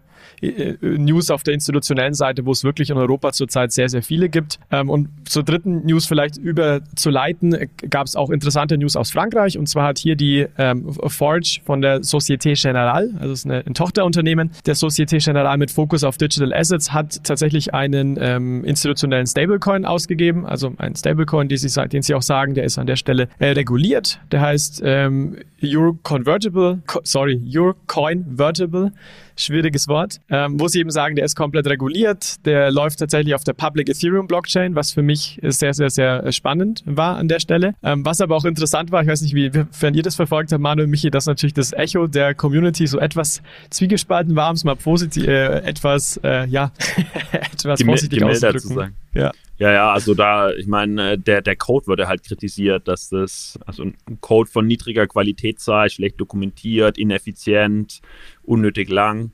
News 0.81 1.31
auf 1.31 1.43
der 1.43 1.53
institutionellen 1.53 2.13
Seite, 2.13 2.45
wo 2.45 2.51
es 2.51 2.63
wirklich 2.63 2.89
in 2.89 2.97
Europa 2.97 3.31
zurzeit 3.31 3.71
sehr, 3.71 3.89
sehr 3.89 4.03
viele 4.03 4.29
gibt. 4.29 4.59
Ähm, 4.71 4.89
und 4.89 5.09
zur 5.25 5.43
dritten 5.43 5.85
News 5.85 6.05
vielleicht 6.05 6.37
überzuleiten, 6.37 7.53
äh, 7.53 7.67
gab 7.89 8.07
es 8.07 8.15
auch 8.15 8.29
interessante 8.29 8.77
News 8.77 8.95
aus 8.95 9.11
Frankreich. 9.11 9.57
Und 9.57 9.67
zwar 9.67 9.87
hat 9.87 9.97
hier 9.97 10.15
die 10.15 10.45
ähm, 10.57 10.91
Forge 11.07 11.61
von 11.65 11.81
der 11.81 12.01
Société 12.01 12.53
Générale, 12.53 13.17
also 13.19 13.33
ist 13.33 13.45
ein 13.45 13.73
Tochterunternehmen 13.73 14.51
der 14.65 14.75
Société 14.75 15.17
Générale 15.23 15.57
mit 15.57 15.71
Fokus 15.71 16.03
auf 16.03 16.17
Digital 16.17 16.53
Assets, 16.53 16.93
hat 16.93 17.23
tatsächlich 17.23 17.73
einen 17.73 18.17
ähm, 18.19 18.63
institutionellen 18.63 19.27
Stablecoin 19.27 19.85
ausgegeben, 19.85 20.45
also 20.45 20.73
ein 20.77 20.95
Stablecoin, 20.95 21.47
den 21.47 21.57
sie, 21.57 21.87
den 21.89 22.01
sie 22.01 22.13
auch 22.13 22.21
sagen, 22.21 22.53
der 22.53 22.63
ist 22.63 22.77
an 22.77 22.87
der 22.87 22.95
Stelle 22.95 23.27
äh, 23.39 23.49
reguliert. 23.49 24.19
Der 24.31 24.41
heißt 24.41 24.81
ähm, 24.85 25.37
Euro 25.63 25.97
Convertible, 26.03 26.81
sorry, 27.03 27.41
Euro 27.55 27.75
Coin 27.87 28.25
Vertible 28.37 28.91
schwieriges 29.37 29.87
Wort, 29.87 30.19
ähm, 30.29 30.59
wo 30.59 30.67
sie 30.67 30.79
eben 30.79 30.91
sagen, 30.91 31.15
der 31.15 31.25
ist 31.25 31.35
komplett 31.35 31.67
reguliert, 31.67 32.45
der 32.45 32.71
läuft 32.71 32.99
tatsächlich 32.99 33.35
auf 33.35 33.43
der 33.43 33.53
Public 33.53 33.89
Ethereum 33.89 34.27
Blockchain, 34.27 34.75
was 34.75 34.91
für 34.91 35.01
mich 35.01 35.39
sehr, 35.43 35.73
sehr, 35.73 35.89
sehr 35.89 36.31
spannend 36.31 36.83
war 36.85 37.17
an 37.17 37.27
der 37.27 37.39
Stelle. 37.39 37.75
Ähm, 37.83 38.05
was 38.05 38.21
aber 38.21 38.35
auch 38.35 38.45
interessant 38.45 38.91
war, 38.91 39.01
ich 39.01 39.07
weiß 39.07 39.21
nicht, 39.21 39.35
wie, 39.35 39.51
wenn 39.79 39.93
ihr 39.93 40.03
das 40.03 40.15
verfolgt 40.15 40.51
habt, 40.51 40.61
Manuel 40.61 40.85
und 40.85 40.91
Michi, 40.91 41.11
dass 41.11 41.25
natürlich 41.25 41.53
das 41.53 41.73
Echo 41.73 42.07
der 42.07 42.33
Community 42.35 42.87
so 42.87 42.99
etwas 42.99 43.41
zwiegespalten 43.69 44.35
war, 44.35 44.49
um 44.49 44.55
es 44.55 44.63
mal 44.63 44.75
positiv, 44.75 45.27
äh, 45.27 45.59
etwas, 45.59 46.19
äh, 46.23 46.47
ja, 46.47 46.71
etwas 47.31 47.79
Gemä 47.79 47.91
vorsichtig 47.91 48.23
auszudrücken. 48.23 48.95
Ja. 49.13 49.31
Ja, 49.57 49.71
ja, 49.71 49.91
also 49.91 50.13
da, 50.13 50.51
ich 50.51 50.67
meine, 50.67 51.11
äh, 51.11 51.17
der, 51.17 51.41
der 51.41 51.55
Code 51.55 51.87
wurde 51.87 52.07
halt 52.07 52.23
kritisiert, 52.23 52.87
dass 52.87 53.09
das 53.09 53.57
also 53.65 53.83
ein 53.83 53.95
Code 54.19 54.49
von 54.49 54.67
niedriger 54.67 55.07
Qualität 55.07 55.59
sei, 55.61 55.87
schlecht 55.89 56.19
dokumentiert, 56.19 56.97
ineffizient, 56.97 58.01
unnötig 58.43 58.89
lang 58.89 59.31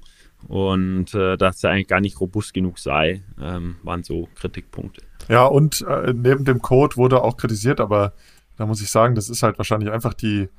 und 0.48 1.14
äh, 1.16 1.38
dass 1.38 1.64
er 1.64 1.72
eigentlich 1.72 1.88
gar 1.88 2.02
nicht 2.02 2.20
robust 2.20 2.54
genug 2.54 2.78
sei, 2.78 3.24
ähm, 3.42 3.78
waren 3.84 4.04
so 4.04 4.30
Kritikpunkte. 4.36 5.02
Ja, 5.28 5.46
und 5.46 5.84
äh, 5.88 6.14
neben 6.14 6.46
dem 6.46 6.62
Code 6.62 6.98
wurde 6.98 7.24
auch 7.24 7.38
kritisiert, 7.38 7.80
aber 7.80 8.14
da 8.58 8.66
muss 8.68 8.82
ich 8.82 8.92
sagen, 8.92 9.16
das 9.16 9.30
ist 9.30 9.42
halt 9.42 9.58
wahrscheinlich 9.58 9.92
einfach 9.92 10.14
die 10.14 10.50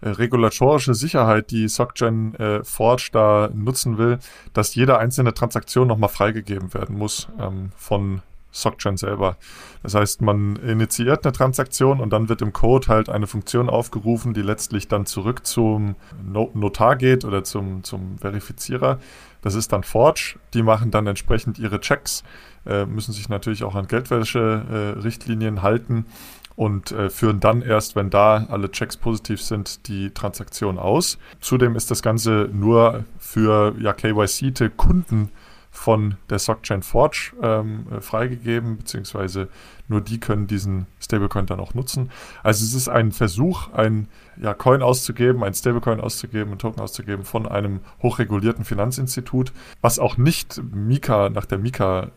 äh, 0.00 0.08
regulatorische 0.08 0.94
Sicherheit, 0.94 1.52
die 1.52 1.68
SocGen 1.68 2.34
äh, 2.34 2.64
Forge 2.64 3.10
da 3.12 3.50
nutzen 3.54 3.98
will, 3.98 4.18
dass 4.52 4.74
jede 4.74 4.98
einzelne 4.98 5.32
Transaktion 5.32 5.86
nochmal 5.86 6.08
freigegeben 6.08 6.74
werden 6.74 6.98
muss 6.98 7.28
ähm, 7.38 7.70
von 7.76 8.22
SocGen 8.52 8.96
selber. 8.96 9.36
Das 9.82 9.94
heißt, 9.94 10.22
man 10.22 10.56
initiiert 10.56 11.24
eine 11.24 11.32
Transaktion 11.32 12.00
und 12.00 12.12
dann 12.12 12.28
wird 12.28 12.42
im 12.42 12.52
Code 12.52 12.88
halt 12.88 13.08
eine 13.08 13.26
Funktion 13.26 13.68
aufgerufen, 13.68 14.34
die 14.34 14.42
letztlich 14.42 14.86
dann 14.86 15.06
zurück 15.06 15.46
zum 15.46 15.96
Notar 16.22 16.96
geht 16.96 17.24
oder 17.24 17.42
zum, 17.42 17.82
zum 17.82 18.18
Verifizierer. 18.18 19.00
Das 19.40 19.54
ist 19.54 19.72
dann 19.72 19.82
Forge. 19.82 20.38
Die 20.54 20.62
machen 20.62 20.90
dann 20.90 21.06
entsprechend 21.06 21.58
ihre 21.58 21.80
Checks, 21.80 22.22
äh, 22.64 22.86
müssen 22.86 23.12
sich 23.12 23.28
natürlich 23.28 23.64
auch 23.64 23.74
an 23.74 23.88
Geldwäsche-Richtlinien 23.88 25.56
äh, 25.56 25.60
halten 25.60 26.06
und 26.54 26.92
äh, 26.92 27.10
führen 27.10 27.40
dann 27.40 27.62
erst, 27.62 27.96
wenn 27.96 28.10
da 28.10 28.46
alle 28.48 28.70
Checks 28.70 28.96
positiv 28.96 29.42
sind, 29.42 29.88
die 29.88 30.10
Transaktion 30.10 30.78
aus. 30.78 31.18
Zudem 31.40 31.76
ist 31.76 31.90
das 31.90 32.02
Ganze 32.02 32.48
nur 32.52 33.04
für 33.18 33.74
ja, 33.80 33.92
KYC-Kunden 33.92 35.30
von 35.74 36.16
der 36.28 36.38
SockChain 36.38 36.82
Forge 36.82 37.32
ähm, 37.42 37.86
äh, 37.90 38.02
freigegeben, 38.02 38.76
beziehungsweise 38.76 39.48
nur 39.88 40.02
die 40.02 40.20
können 40.20 40.46
diesen 40.46 40.86
Stablecoin 41.00 41.46
dann 41.46 41.60
auch 41.60 41.72
nutzen. 41.72 42.10
Also 42.42 42.64
es 42.64 42.74
ist 42.74 42.88
ein 42.88 43.10
Versuch, 43.10 43.72
ein 43.72 44.06
ja, 44.40 44.52
Coin 44.52 44.82
auszugeben, 44.82 45.42
ein 45.42 45.54
Stablecoin 45.54 45.98
auszugeben, 45.98 46.52
ein 46.52 46.58
Token 46.58 46.80
auszugeben 46.80 47.24
von 47.24 47.48
einem 47.48 47.80
hochregulierten 48.02 48.66
Finanzinstitut, 48.66 49.52
was 49.80 49.98
auch 49.98 50.18
nicht 50.18 50.62
Mika 50.72 51.30
nach 51.30 51.46
der 51.46 51.58
Mika 51.58 52.10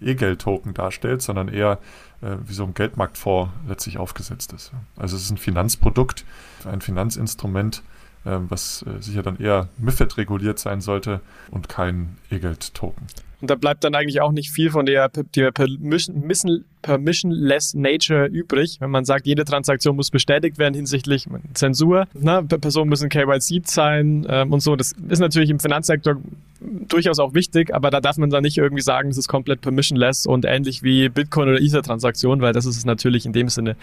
äh, 0.00 0.10
E-Geld-Token 0.10 0.74
darstellt, 0.74 1.22
sondern 1.22 1.48
eher 1.48 1.78
äh, 2.22 2.36
wie 2.44 2.54
so 2.54 2.64
ein 2.64 2.74
Geldmarktfonds 2.74 3.52
letztlich 3.68 3.98
aufgesetzt 3.98 4.52
ist. 4.52 4.72
Also 4.96 5.14
es 5.16 5.22
ist 5.22 5.30
ein 5.30 5.38
Finanzprodukt, 5.38 6.24
ein 6.64 6.80
Finanzinstrument, 6.80 7.84
was 8.24 8.82
äh, 8.82 9.00
sicher 9.02 9.22
dann 9.22 9.38
eher 9.38 9.68
MIFID 9.78 10.16
reguliert 10.16 10.58
sein 10.58 10.80
sollte 10.80 11.20
und 11.50 11.68
kein 11.68 12.16
E-Geld-Token. 12.30 13.06
Und 13.44 13.50
da 13.50 13.56
bleibt 13.56 13.84
dann 13.84 13.94
eigentlich 13.94 14.22
auch 14.22 14.32
nicht 14.32 14.50
viel 14.50 14.70
von 14.70 14.86
der, 14.86 15.10
der 15.10 15.52
Permission, 15.52 16.64
permissionless 16.80 17.74
Nature 17.74 18.24
übrig, 18.24 18.78
wenn 18.80 18.90
man 18.90 19.04
sagt, 19.04 19.26
jede 19.26 19.44
Transaktion 19.44 19.96
muss 19.96 20.10
bestätigt 20.10 20.56
werden 20.56 20.72
hinsichtlich 20.72 21.26
Zensur. 21.52 22.06
Ne? 22.14 22.42
Personen 22.42 22.88
müssen 22.88 23.10
KYC 23.10 23.60
sein 23.66 24.26
ähm, 24.30 24.50
und 24.50 24.60
so. 24.60 24.76
Das 24.76 24.92
ist 25.10 25.18
natürlich 25.18 25.50
im 25.50 25.60
Finanzsektor 25.60 26.16
durchaus 26.88 27.18
auch 27.18 27.34
wichtig, 27.34 27.74
aber 27.74 27.90
da 27.90 28.00
darf 28.00 28.16
man 28.16 28.30
dann 28.30 28.44
nicht 28.44 28.56
irgendwie 28.56 28.80
sagen, 28.80 29.10
es 29.10 29.18
ist 29.18 29.28
komplett 29.28 29.60
permissionless 29.60 30.24
und 30.24 30.46
ähnlich 30.46 30.82
wie 30.82 31.10
Bitcoin 31.10 31.50
oder 31.50 31.60
Ether-Transaktionen, 31.60 32.40
weil 32.40 32.54
das 32.54 32.64
ist 32.64 32.78
es 32.78 32.86
natürlich 32.86 33.26
in 33.26 33.34
dem 33.34 33.50
Sinne 33.50 33.76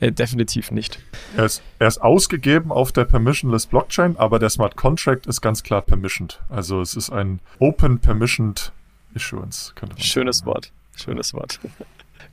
äh, 0.00 0.10
definitiv 0.10 0.72
nicht. 0.72 0.98
Er 1.36 1.44
ist, 1.44 1.62
er 1.78 1.86
ist 1.86 2.02
ausgegeben 2.02 2.72
auf 2.72 2.90
der 2.90 3.04
permissionless 3.04 3.66
Blockchain, 3.66 4.16
aber 4.16 4.40
der 4.40 4.50
Smart 4.50 4.74
Contract 4.74 5.28
ist 5.28 5.40
ganz 5.40 5.62
klar 5.62 5.82
permissioned. 5.82 6.40
Also 6.48 6.80
es 6.80 6.96
ist 6.96 7.10
ein 7.10 7.38
Open 7.60 8.00
Permissioned 8.00 8.72
Issuance, 9.14 9.72
könnte 9.74 9.94
man 9.94 10.02
Schönes 10.02 10.38
sagen. 10.38 10.46
Wort. 10.50 10.72
Schönes 10.96 11.34
Wort. 11.34 11.60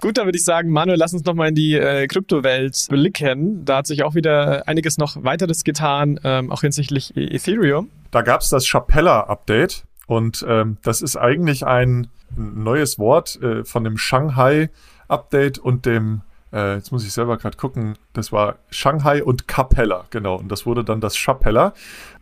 Gut, 0.01 0.17
dann 0.17 0.25
würde 0.25 0.37
ich 0.37 0.43
sagen, 0.43 0.71
Manuel, 0.71 0.97
lass 0.97 1.13
uns 1.13 1.23
nochmal 1.25 1.49
in 1.49 1.55
die 1.55 1.75
äh, 1.75 2.07
Kryptowelt 2.07 2.87
blicken. 2.89 3.65
Da 3.65 3.77
hat 3.77 3.87
sich 3.87 4.03
auch 4.03 4.15
wieder 4.15 4.67
einiges 4.67 4.97
noch 4.97 5.23
weiteres 5.23 5.63
getan, 5.63 6.19
ähm, 6.23 6.51
auch 6.51 6.61
hinsichtlich 6.61 7.15
e-, 7.15 7.35
Ethereum. 7.35 7.89
Da 8.09 8.23
gab 8.23 8.41
es 8.41 8.49
das 8.49 8.65
Chapella-Update 8.65 9.83
und 10.07 10.43
ähm, 10.47 10.77
das 10.81 11.03
ist 11.03 11.17
eigentlich 11.17 11.65
ein 11.67 12.07
neues 12.35 12.97
Wort 12.97 13.39
äh, 13.43 13.63
von 13.63 13.83
dem 13.83 13.97
Shanghai-Update 13.97 15.59
und 15.59 15.85
dem, 15.85 16.21
äh, 16.51 16.75
jetzt 16.75 16.91
muss 16.91 17.05
ich 17.05 17.13
selber 17.13 17.37
gerade 17.37 17.57
gucken, 17.57 17.95
das 18.13 18.31
war 18.31 18.57
Shanghai 18.71 19.23
und 19.23 19.47
Capella, 19.47 20.05
genau. 20.09 20.35
Und 20.35 20.51
das 20.51 20.65
wurde 20.65 20.83
dann 20.83 21.01
das 21.01 21.15
Chapella. 21.15 21.73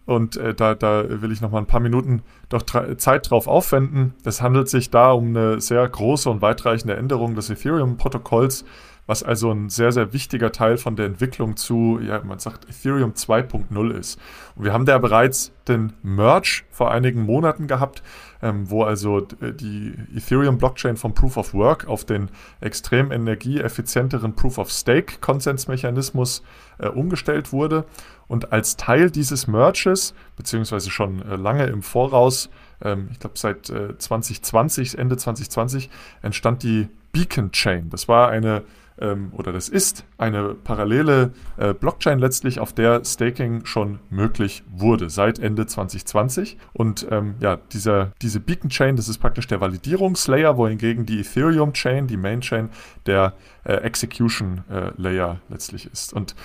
Und 0.09 0.37
äh, 0.37 0.55
da, 0.55 0.73
da 0.73 1.21
will 1.21 1.31
ich 1.31 1.39
noch 1.39 1.51
mal 1.51 1.59
ein 1.59 1.67
paar 1.67 1.79
Minuten 1.79 2.23
doch 2.49 2.63
Zeit 2.63 3.29
drauf 3.29 3.47
aufwenden. 3.47 4.15
Es 4.23 4.41
handelt 4.41 4.67
sich 4.67 4.89
da 4.89 5.11
um 5.11 5.27
eine 5.27 5.61
sehr 5.61 5.87
große 5.87 6.29
und 6.29 6.41
weitreichende 6.41 6.95
Änderung 6.95 7.35
des 7.35 7.51
Ethereum-Protokolls, 7.51 8.65
was 9.05 9.21
also 9.21 9.51
ein 9.51 9.69
sehr, 9.69 9.91
sehr 9.91 10.11
wichtiger 10.11 10.51
Teil 10.51 10.77
von 10.77 10.95
der 10.95 11.05
Entwicklung 11.05 11.57
zu, 11.57 11.99
ja, 12.01 12.21
man 12.23 12.39
sagt 12.39 12.67
Ethereum 12.69 13.13
2.0 13.13 13.91
ist. 13.91 14.19
Und 14.55 14.65
wir 14.65 14.73
haben 14.73 14.85
da 14.85 14.97
bereits 14.97 15.51
den 15.67 15.93
Merge 16.01 16.63
vor 16.71 16.91
einigen 16.91 17.21
Monaten 17.21 17.67
gehabt, 17.67 18.01
ähm, 18.41 18.69
wo 18.69 18.83
also 18.83 19.21
die 19.21 19.93
Ethereum-Blockchain 20.15 20.97
vom 20.97 21.13
Proof 21.13 21.37
of 21.37 21.53
Work 21.53 21.87
auf 21.87 22.05
den 22.05 22.29
extrem 22.61 23.11
energieeffizienteren 23.11 24.35
Proof 24.35 24.57
of 24.57 24.71
Stake-Konsensmechanismus 24.71 26.43
äh, 26.79 26.87
umgestellt 26.87 27.51
wurde. 27.51 27.85
Und 28.29 28.53
als 28.53 28.77
Teil 28.77 29.11
dieses 29.11 29.47
Merges, 29.47 30.13
beziehungsweise 30.37 30.89
schon 30.89 31.21
äh, 31.23 31.35
lange 31.35 31.65
im 31.65 31.83
Voraus, 31.83 32.49
ähm, 32.81 33.09
ich 33.11 33.19
glaube 33.19 33.37
seit 33.37 33.69
äh, 33.69 33.97
2020, 33.97 34.97
Ende 34.97 35.17
2020, 35.17 35.89
entstand 36.21 36.63
die 36.63 36.87
Beacon 37.11 37.51
Chain. 37.51 37.89
Das 37.89 38.07
war 38.07 38.29
eine 38.29 38.63
ähm, 39.01 39.31
oder 39.33 39.51
das 39.51 39.69
ist 39.69 40.05
eine 40.17 40.53
parallele 40.53 41.33
äh, 41.57 41.73
Blockchain 41.73 42.19
letztlich, 42.19 42.59
auf 42.59 42.73
der 42.73 43.03
Staking 43.05 43.65
schon 43.65 43.99
möglich 44.09 44.63
wurde 44.69 45.09
seit 45.09 45.39
Ende 45.39 45.65
2020. 45.65 46.57
Und 46.73 47.07
ähm, 47.09 47.35
ja, 47.39 47.57
dieser, 47.71 48.11
diese 48.21 48.39
Beacon 48.39 48.69
Chain, 48.69 48.95
das 48.95 49.09
ist 49.09 49.19
praktisch 49.19 49.47
der 49.47 49.61
Validierungslayer, 49.61 50.57
wohingegen 50.57 51.05
die 51.05 51.21
Ethereum 51.21 51.73
Chain, 51.73 52.07
die 52.07 52.17
Main 52.17 52.41
Chain, 52.41 52.69
der 53.05 53.33
äh, 53.63 53.73
Execution 53.73 54.63
äh, 54.69 54.91
Layer 54.97 55.39
letztlich 55.49 55.89
ist. 55.91 56.13
Und 56.13 56.35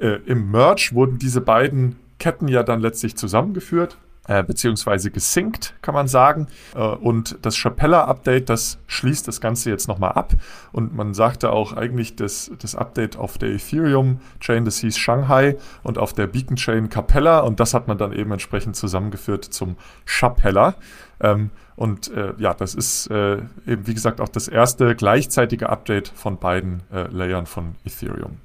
äh, 0.00 0.18
im 0.26 0.50
Merge 0.50 0.90
wurden 0.92 1.18
diese 1.18 1.40
beiden 1.40 1.96
Ketten 2.18 2.48
ja 2.48 2.62
dann 2.62 2.80
letztlich 2.80 3.16
zusammengeführt 3.16 3.96
äh, 4.30 4.44
beziehungsweise 4.44 5.10
gesynkt, 5.10 5.74
kann 5.82 5.92
man 5.92 6.06
sagen. 6.06 6.46
Äh, 6.76 6.78
und 6.78 7.38
das 7.42 7.56
Chapella-Update, 7.56 8.48
das 8.48 8.78
schließt 8.86 9.26
das 9.26 9.40
Ganze 9.40 9.70
jetzt 9.70 9.88
nochmal 9.88 10.12
ab. 10.12 10.34
Und 10.70 10.94
man 10.94 11.14
sagte 11.14 11.50
auch 11.50 11.72
eigentlich, 11.72 12.14
das, 12.14 12.50
das 12.60 12.76
Update 12.76 13.16
auf 13.16 13.38
der 13.38 13.48
Ethereum-Chain, 13.50 14.64
das 14.64 14.78
hieß 14.78 14.96
Shanghai 14.98 15.56
und 15.82 15.98
auf 15.98 16.12
der 16.12 16.28
Beacon-Chain 16.28 16.90
Capella. 16.90 17.40
Und 17.40 17.58
das 17.58 17.74
hat 17.74 17.88
man 17.88 17.98
dann 17.98 18.12
eben 18.12 18.30
entsprechend 18.30 18.76
zusammengeführt 18.76 19.44
zum 19.46 19.76
Chapella. 20.06 20.74
Ähm, 21.20 21.50
und 21.74 22.12
äh, 22.12 22.34
ja, 22.38 22.54
das 22.54 22.74
ist 22.74 23.10
eben, 23.10 23.48
wie 23.66 23.94
gesagt, 23.94 24.20
auch 24.20 24.28
das 24.28 24.48
erste 24.48 24.94
gleichzeitige 24.94 25.70
Update 25.70 26.08
von 26.08 26.36
beiden 26.36 26.82
Layern 26.90 27.46
von 27.46 27.74
Ethereum. 27.86 28.36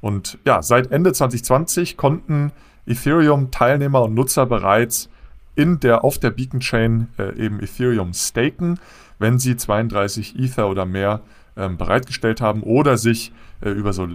Und 0.00 0.38
ja, 0.44 0.62
seit 0.62 0.90
Ende 0.90 1.12
2020 1.12 1.96
konnten 1.96 2.52
Ethereum-Teilnehmer 2.86 4.02
und 4.02 4.14
Nutzer 4.14 4.46
bereits 4.46 5.08
in 5.54 5.80
der, 5.80 6.04
auf 6.04 6.18
der 6.18 6.30
Beacon 6.30 6.60
Chain 6.60 7.08
äh, 7.18 7.36
eben 7.36 7.60
Ethereum 7.60 8.14
staken, 8.14 8.78
wenn 9.18 9.38
sie 9.38 9.56
32 9.56 10.38
Ether 10.38 10.68
oder 10.68 10.86
mehr 10.86 11.20
ähm, 11.56 11.76
bereitgestellt 11.76 12.40
haben 12.40 12.62
oder 12.62 12.96
sich 12.96 13.32
äh, 13.60 13.70
über 13.70 13.92
so 13.92 14.06
äh, 14.06 14.08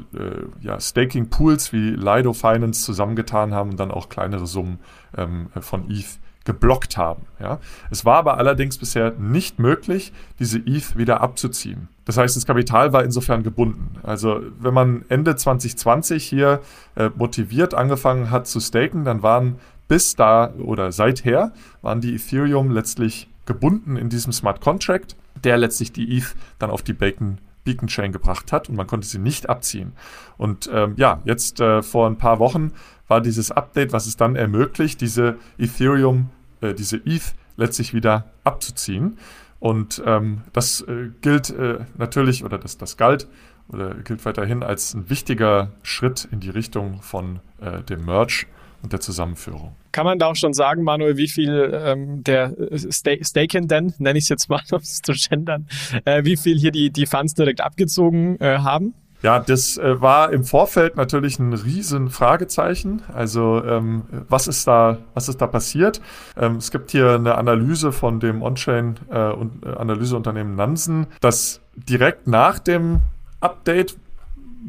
ja, 0.62 0.80
Staking-Pools 0.80 1.74
wie 1.74 1.92
Lido 1.92 2.34
Finance 2.34 2.84
zusammengetan 2.84 3.54
haben 3.54 3.72
und 3.72 3.80
dann 3.80 3.92
auch 3.92 4.10
kleinere 4.10 4.48
Summen 4.48 4.80
ähm, 5.16 5.50
von 5.60 5.90
ETH 5.92 6.20
geblockt 6.46 6.96
haben. 6.96 7.24
Ja. 7.40 7.60
Es 7.90 8.06
war 8.06 8.18
aber 8.18 8.38
allerdings 8.38 8.78
bisher 8.78 9.12
nicht 9.12 9.60
möglich, 9.60 10.14
diese 10.40 10.60
ETH 10.60 10.96
wieder 10.96 11.22
abzuziehen. 11.22 11.90
Das 12.06 12.18
heißt, 12.18 12.38
das 12.38 12.46
Kapital 12.46 12.94
war 12.94 13.04
insofern 13.04 13.44
gebunden. 13.44 13.98
Also 14.04 14.42
wenn 14.60 14.74
man 14.74 15.04
Ende 15.10 15.36
2020 15.36 16.24
hier 16.24 16.62
äh, 16.96 17.10
motiviert 17.16 17.74
angefangen 17.74 18.30
hat 18.30 18.48
zu 18.48 18.60
staken, 18.60 19.04
dann 19.04 19.24
waren 19.24 19.56
bis 19.88 20.16
da 20.16 20.54
oder 20.54 20.92
seither 20.92 21.52
waren 21.82 22.02
die 22.02 22.16
Ethereum 22.16 22.72
letztlich 22.72 23.28
gebunden 23.46 23.98
in 23.98 24.10
diesem 24.10 24.32
Smart 24.32 24.62
Contract, 24.62 25.16
der 25.44 25.58
letztlich 25.58 25.92
die 25.92 26.18
ETH 26.18 26.36
dann 26.60 26.70
auf 26.70 26.82
die 26.82 26.94
Bacon 26.94 27.40
Beacon 27.66 27.88
Chain 27.88 28.12
gebracht 28.12 28.52
hat 28.52 28.70
und 28.70 28.76
man 28.76 28.88
konnte 28.88 29.08
sie 29.08 29.18
nicht 29.18 29.50
abziehen. 29.50 29.94
Und 30.38 30.70
ähm, 30.72 30.94
ja, 30.98 31.22
jetzt 31.26 31.60
äh, 31.60 31.82
vor 31.82 32.08
ein 32.08 32.18
paar 32.18 32.40
Wochen 32.40 32.72
war 33.08 33.22
dieses 33.22 33.52
Update, 33.52 33.92
was 33.92 34.06
es 34.06 34.18
dann 34.18 34.36
ermöglicht, 34.36 35.02
diese 35.02 35.38
Ethereum, 35.58 36.30
äh, 36.70 36.74
diese 36.74 36.98
ETH 36.98 37.34
letztlich 37.58 37.94
wieder 37.94 38.26
abzuziehen. 38.44 39.18
Und 39.60 40.02
ähm, 40.06 40.42
das 40.54 40.82
äh, 40.82 41.10
gilt 41.22 41.50
äh, 41.50 41.80
natürlich, 41.98 42.44
oder 42.44 42.58
das, 42.58 42.78
das 42.78 42.98
galt 42.98 43.28
oder 43.70 43.96
gilt 43.96 44.26
weiterhin 44.26 44.64
als 44.64 44.94
ein 44.94 45.10
wichtiger 45.10 45.72
Schritt 45.82 46.28
in 46.32 46.40
die 46.40 46.50
Richtung 46.50 47.02
von 47.02 47.40
äh, 47.62 47.82
dem 47.82 48.06
Merge 48.06 48.46
und 48.84 48.94
der 48.94 49.00
Zusammenführung. 49.00 49.76
Kann 49.92 50.06
man 50.06 50.20
da 50.20 50.28
auch 50.28 50.36
schon 50.36 50.54
sagen, 50.54 50.84
Manuel, 50.84 51.18
wie 51.18 51.30
viel 51.30 51.72
ähm, 51.74 52.24
der 52.24 52.54
Staken 52.78 53.68
denn, 53.68 53.94
nenne 53.98 54.20
ich 54.20 54.26
es 54.26 54.30
jetzt 54.30 54.50
mal, 54.50 54.62
um 54.72 54.80
es 54.80 55.02
zu 55.02 55.14
gendern, 55.14 55.68
äh, 56.04 56.24
wie 56.26 56.38
viel 56.38 56.60
hier 56.60 56.72
die, 56.72 56.92
die 56.92 57.06
Funds 57.06 57.34
direkt 57.34 57.62
abgezogen 57.62 58.40
äh, 58.40 58.60
haben? 58.60 58.94
Ja, 59.26 59.40
das 59.40 59.80
äh, 59.80 60.00
war 60.00 60.32
im 60.32 60.44
Vorfeld 60.44 60.98
natürlich 60.98 61.40
ein 61.40 61.52
riesen 61.52 62.12
Fragezeichen. 62.12 63.02
Also 63.12 63.60
ähm, 63.66 64.04
was 64.30 64.48
ist 64.48 64.68
da, 64.68 65.00
was 65.16 65.28
ist 65.30 65.42
da 65.42 65.48
passiert? 65.48 66.00
Ähm, 66.38 66.58
es 66.58 66.70
gibt 66.70 66.92
hier 66.92 67.16
eine 67.16 67.34
Analyse 67.34 67.92
von 67.92 68.20
dem 68.20 68.44
On-Chain 68.44 68.98
äh, 69.10 69.32
und, 69.32 69.66
äh, 69.66 69.70
Analyseunternehmen 69.70 70.54
Nansen, 70.54 71.08
dass 71.22 71.62
direkt 71.74 72.28
nach 72.28 72.60
dem 72.60 73.00
Update 73.40 73.98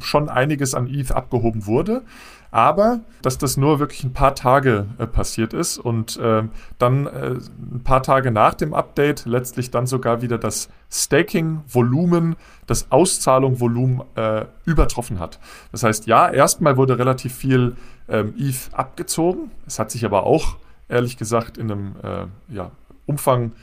schon 0.01 0.31
einiges 0.31 0.75
an 0.75 0.87
ETH 0.87 1.13
abgehoben 1.13 1.67
wurde 1.67 2.01
aber 2.51 3.01
dass 3.23 3.39
das 3.39 3.57
nur 3.57 3.79
wirklich 3.79 4.05
ein 4.05 4.13
paar 4.13 4.35
Tage 4.35 4.87
äh, 4.99 5.07
passiert 5.07 5.53
ist 5.53 5.79
und 5.79 6.17
äh, 6.17 6.43
dann 6.79 7.07
äh, 7.07 7.35
ein 7.73 7.83
paar 7.85 8.03
Tage 8.03 8.31
nach 8.31 8.55
dem 8.55 8.75
Update 8.75 9.27
letztlich 9.27 9.71
dann 9.71 9.87
sogar 9.87 10.23
wieder 10.23 10.39
das 10.39 10.69
Staking-Volumen, 10.91 12.37
das 12.67 12.91
Auszahlung-Volumen 12.91 14.03
äh, 14.15 14.47
übertroffen 14.65 15.19
hat. 15.19 15.39
Das 15.73 15.83
heißt, 15.83 16.07
ja, 16.07 16.29
erstmal 16.29 16.77
wurde 16.77 16.99
relativ 16.99 17.35
viel 17.35 17.77
ähm, 18.09 18.35
ETH 18.39 18.71
abgezogen. 18.73 19.51
Es 19.67 19.79
hat 19.79 19.91
sich 19.91 20.05
aber 20.05 20.25
auch, 20.25 20.57
ehrlich 20.89 21.17
gesagt, 21.17 21.59
in 21.59 21.71
einem 21.71 21.97
äh, 22.03 22.55
ja, 22.55 22.71
Umfang 23.07 23.53
äh, 23.53 23.55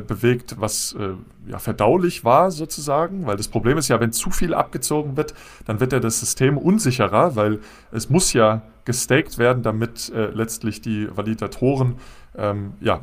bewegt, 0.00 0.56
was 0.58 0.96
äh, 0.98 1.14
ja, 1.46 1.58
verdaulich 1.58 2.24
war 2.24 2.50
sozusagen, 2.50 3.26
weil 3.26 3.36
das 3.36 3.48
Problem 3.48 3.78
ist 3.78 3.88
ja, 3.88 4.00
wenn 4.00 4.12
zu 4.12 4.30
viel 4.30 4.54
abgezogen 4.54 5.16
wird, 5.16 5.34
dann 5.64 5.80
wird 5.80 5.92
ja 5.92 6.00
das 6.00 6.20
System 6.20 6.58
unsicherer, 6.58 7.36
weil 7.36 7.60
es 7.92 8.10
muss 8.10 8.32
ja 8.32 8.62
gestaked 8.84 9.38
werden, 9.38 9.62
damit 9.62 10.10
äh, 10.10 10.26
letztlich 10.26 10.80
die 10.80 11.08
Validatoren 11.14 11.96
ähm, 12.36 12.72
ja, 12.80 13.00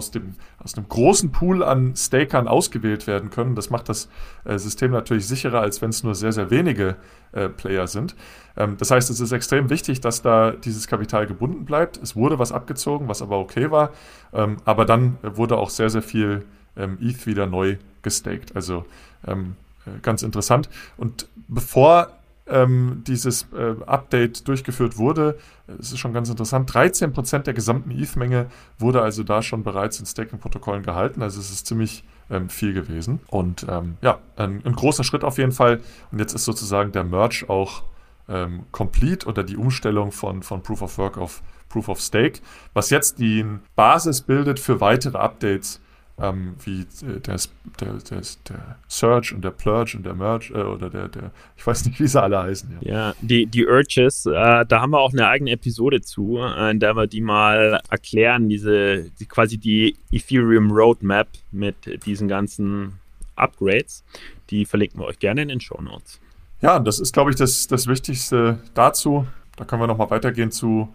aus 0.00 0.10
dem, 0.10 0.34
aus 0.58 0.76
einem 0.76 0.88
großen 0.88 1.30
Pool 1.30 1.62
an 1.62 1.94
Stakern 1.94 2.48
ausgewählt 2.48 3.06
werden 3.06 3.28
können. 3.28 3.54
Das 3.54 3.68
macht 3.68 3.90
das 3.90 4.08
äh, 4.46 4.56
System 4.56 4.92
natürlich 4.92 5.26
sicherer, 5.26 5.60
als 5.60 5.82
wenn 5.82 5.90
es 5.90 6.02
nur 6.02 6.14
sehr, 6.14 6.32
sehr 6.32 6.50
wenige 6.50 6.96
äh, 7.32 7.50
Player 7.50 7.86
sind. 7.86 8.16
Ähm, 8.56 8.76
das 8.78 8.90
heißt, 8.90 9.10
es 9.10 9.20
ist 9.20 9.32
extrem 9.32 9.68
wichtig, 9.68 10.00
dass 10.00 10.22
da 10.22 10.52
dieses 10.52 10.86
Kapital 10.86 11.26
gebunden 11.26 11.66
bleibt. 11.66 11.98
Es 11.98 12.16
wurde 12.16 12.38
was 12.38 12.50
abgezogen, 12.50 13.08
was 13.08 13.20
aber 13.20 13.38
okay 13.38 13.70
war. 13.70 13.90
Ähm, 14.32 14.56
aber 14.64 14.86
dann 14.86 15.18
wurde 15.22 15.58
auch 15.58 15.68
sehr, 15.68 15.90
sehr 15.90 16.02
viel 16.02 16.46
ähm, 16.78 16.96
ETH 17.02 17.26
wieder 17.26 17.46
neu 17.46 17.76
gestaked. 18.00 18.56
Also 18.56 18.86
ähm, 19.26 19.56
äh, 19.84 20.00
ganz 20.00 20.22
interessant. 20.22 20.70
Und 20.96 21.28
bevor 21.46 22.08
ähm, 22.50 23.02
dieses 23.06 23.46
äh, 23.52 23.74
Update 23.86 24.46
durchgeführt 24.48 24.98
wurde. 24.98 25.38
Es 25.78 25.92
ist 25.92 25.98
schon 25.98 26.12
ganz 26.12 26.28
interessant. 26.28 26.70
13% 26.70 27.38
der 27.40 27.54
gesamten 27.54 27.90
ETH-Menge 27.90 28.46
wurde 28.78 29.02
also 29.02 29.22
da 29.22 29.42
schon 29.42 29.62
bereits 29.62 30.00
in 30.00 30.06
Staking-Protokollen 30.06 30.82
gehalten. 30.82 31.22
Also 31.22 31.40
es 31.40 31.50
ist 31.50 31.66
ziemlich 31.66 32.04
ähm, 32.30 32.48
viel 32.48 32.72
gewesen. 32.72 33.20
Und 33.28 33.66
ähm, 33.68 33.96
ja, 34.02 34.18
ein, 34.36 34.62
ein, 34.64 34.74
großer 34.74 35.04
Schritt 35.04 35.24
auf 35.24 35.38
jeden 35.38 35.52
Fall. 35.52 35.80
Und 36.10 36.18
jetzt 36.18 36.34
ist 36.34 36.44
sozusagen 36.44 36.92
der 36.92 37.04
Merge 37.04 37.44
auch 37.48 37.84
ähm, 38.28 38.64
complete 38.72 39.26
oder 39.26 39.42
die 39.42 39.56
Umstellung 39.56 40.12
von, 40.12 40.42
von 40.42 40.62
Proof 40.62 40.82
of 40.82 40.98
Work 40.98 41.18
auf 41.18 41.42
Proof 41.68 41.88
of 41.88 42.00
Stake, 42.00 42.40
was 42.74 42.90
jetzt 42.90 43.18
die 43.18 43.44
Basis 43.76 44.22
bildet 44.22 44.58
für 44.58 44.80
weitere 44.80 45.18
Updates 45.18 45.80
ähm, 46.20 46.54
wie 46.64 46.80
äh, 46.80 47.20
der, 47.20 47.36
der, 47.80 47.94
der, 47.94 48.22
der 48.48 48.76
Surge 48.88 49.34
und 49.34 49.42
der 49.42 49.50
Plurge 49.50 49.96
und 49.96 50.04
der 50.04 50.14
Merge 50.14 50.52
äh, 50.54 50.62
oder 50.62 50.90
der, 50.90 51.08
der, 51.08 51.30
ich 51.56 51.66
weiß 51.66 51.86
nicht, 51.86 52.00
wie 52.00 52.06
sie 52.06 52.20
alle 52.20 52.42
heißen. 52.42 52.78
Ja, 52.80 52.92
ja 52.92 53.14
die, 53.20 53.46
die 53.46 53.66
Urges, 53.66 54.26
äh, 54.26 54.66
da 54.66 54.80
haben 54.80 54.90
wir 54.90 55.00
auch 55.00 55.12
eine 55.12 55.28
eigene 55.28 55.52
Episode 55.52 56.00
zu, 56.02 56.38
äh, 56.38 56.70
in 56.70 56.80
der 56.80 56.94
wir 56.94 57.06
die 57.06 57.20
mal 57.20 57.80
erklären, 57.90 58.48
diese, 58.48 59.10
die, 59.18 59.26
quasi 59.26 59.58
die 59.58 59.96
Ethereum 60.10 60.70
Roadmap 60.70 61.28
mit 61.52 62.04
diesen 62.04 62.28
ganzen 62.28 62.98
Upgrades. 63.36 64.04
Die 64.50 64.64
verlinken 64.64 65.00
wir 65.00 65.06
euch 65.06 65.18
gerne 65.18 65.42
in 65.42 65.48
den 65.48 65.60
Show 65.60 65.80
Notes. 65.80 66.20
Ja, 66.60 66.78
das 66.78 66.98
ist, 66.98 67.12
glaube 67.12 67.30
ich, 67.30 67.36
das, 67.36 67.66
das 67.66 67.86
Wichtigste 67.86 68.58
dazu. 68.74 69.26
Da 69.56 69.64
können 69.64 69.82
wir 69.82 69.86
nochmal 69.86 70.10
weitergehen 70.10 70.50
zu 70.50 70.94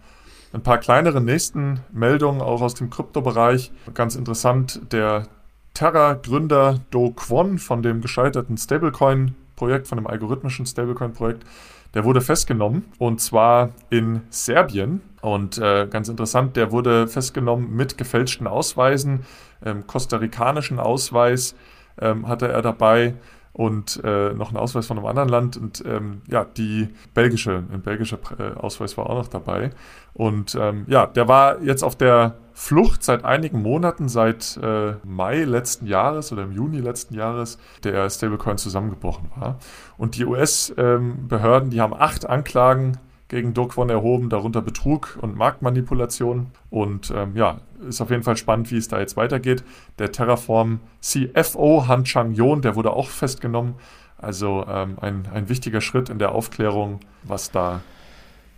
ein 0.56 0.62
paar 0.62 0.78
kleinere 0.78 1.20
nächsten 1.20 1.80
Meldungen 1.92 2.40
auch 2.40 2.62
aus 2.62 2.72
dem 2.72 2.88
Kryptobereich. 2.88 3.72
Ganz 3.92 4.16
interessant, 4.16 4.80
der 4.90 5.28
Terra-Gründer 5.74 6.80
Do 6.90 7.10
Kwon 7.10 7.58
von 7.58 7.82
dem 7.82 8.00
gescheiterten 8.00 8.56
Stablecoin-Projekt, 8.56 9.86
von 9.86 9.98
dem 9.98 10.06
algorithmischen 10.06 10.64
Stablecoin-Projekt, 10.64 11.44
der 11.92 12.04
wurde 12.04 12.22
festgenommen 12.22 12.86
und 12.98 13.20
zwar 13.20 13.70
in 13.90 14.22
Serbien. 14.30 15.02
Und 15.20 15.58
äh, 15.58 15.86
ganz 15.90 16.08
interessant, 16.08 16.56
der 16.56 16.72
wurde 16.72 17.06
festgenommen 17.06 17.76
mit 17.76 17.98
gefälschten 17.98 18.46
Ausweisen, 18.46 19.26
ähm, 19.62 19.86
kostarikanischen 19.86 20.78
Ausweis 20.78 21.54
ähm, 22.00 22.28
hatte 22.28 22.48
er 22.48 22.62
dabei 22.62 23.14
und 23.56 24.02
äh, 24.04 24.34
noch 24.34 24.48
einen 24.48 24.58
Ausweis 24.58 24.86
von 24.86 24.98
einem 24.98 25.06
anderen 25.06 25.30
Land 25.30 25.56
und 25.56 25.82
ähm, 25.86 26.20
ja, 26.28 26.44
die 26.44 26.88
belgische, 27.14 27.64
ein 27.72 27.80
belgischer 27.80 28.18
äh, 28.38 28.52
Ausweis 28.54 28.98
war 28.98 29.08
auch 29.08 29.14
noch 29.14 29.28
dabei. 29.28 29.70
Und 30.12 30.54
ähm, 30.60 30.84
ja, 30.88 31.06
der 31.06 31.26
war 31.26 31.62
jetzt 31.62 31.82
auf 31.82 31.96
der 31.96 32.36
Flucht 32.52 33.02
seit 33.02 33.24
einigen 33.24 33.62
Monaten, 33.62 34.10
seit 34.10 34.58
äh, 34.62 34.96
Mai 35.04 35.44
letzten 35.44 35.86
Jahres 35.86 36.32
oder 36.32 36.42
im 36.42 36.52
Juni 36.52 36.80
letzten 36.80 37.14
Jahres, 37.14 37.56
der 37.82 38.10
Stablecoin 38.10 38.58
zusammengebrochen 38.58 39.30
war. 39.36 39.58
Und 39.96 40.18
die 40.18 40.26
US-Behörden, 40.26 41.68
ähm, 41.68 41.70
die 41.70 41.80
haben 41.80 41.94
acht 41.94 42.28
Anklagen 42.28 42.98
gegen 43.28 43.54
Dokwon 43.54 43.88
erhoben, 43.88 44.28
darunter 44.28 44.60
Betrug 44.60 45.18
und 45.22 45.34
Marktmanipulation. 45.34 46.48
Und 46.68 47.10
ähm, 47.10 47.34
ja, 47.34 47.60
ist 47.88 48.00
auf 48.00 48.10
jeden 48.10 48.22
Fall 48.22 48.36
spannend, 48.36 48.70
wie 48.70 48.76
es 48.76 48.88
da 48.88 48.98
jetzt 48.98 49.16
weitergeht. 49.16 49.64
Der 49.98 50.12
Terraform 50.12 50.80
CFO 51.00 51.86
Han 51.88 52.04
Chang-yon, 52.04 52.62
der 52.62 52.76
wurde 52.76 52.90
auch 52.90 53.08
festgenommen. 53.08 53.74
Also 54.18 54.64
ähm, 54.68 54.96
ein, 55.00 55.28
ein 55.32 55.48
wichtiger 55.48 55.80
Schritt 55.80 56.08
in 56.08 56.18
der 56.18 56.32
Aufklärung, 56.32 57.00
was 57.22 57.50
da 57.50 57.82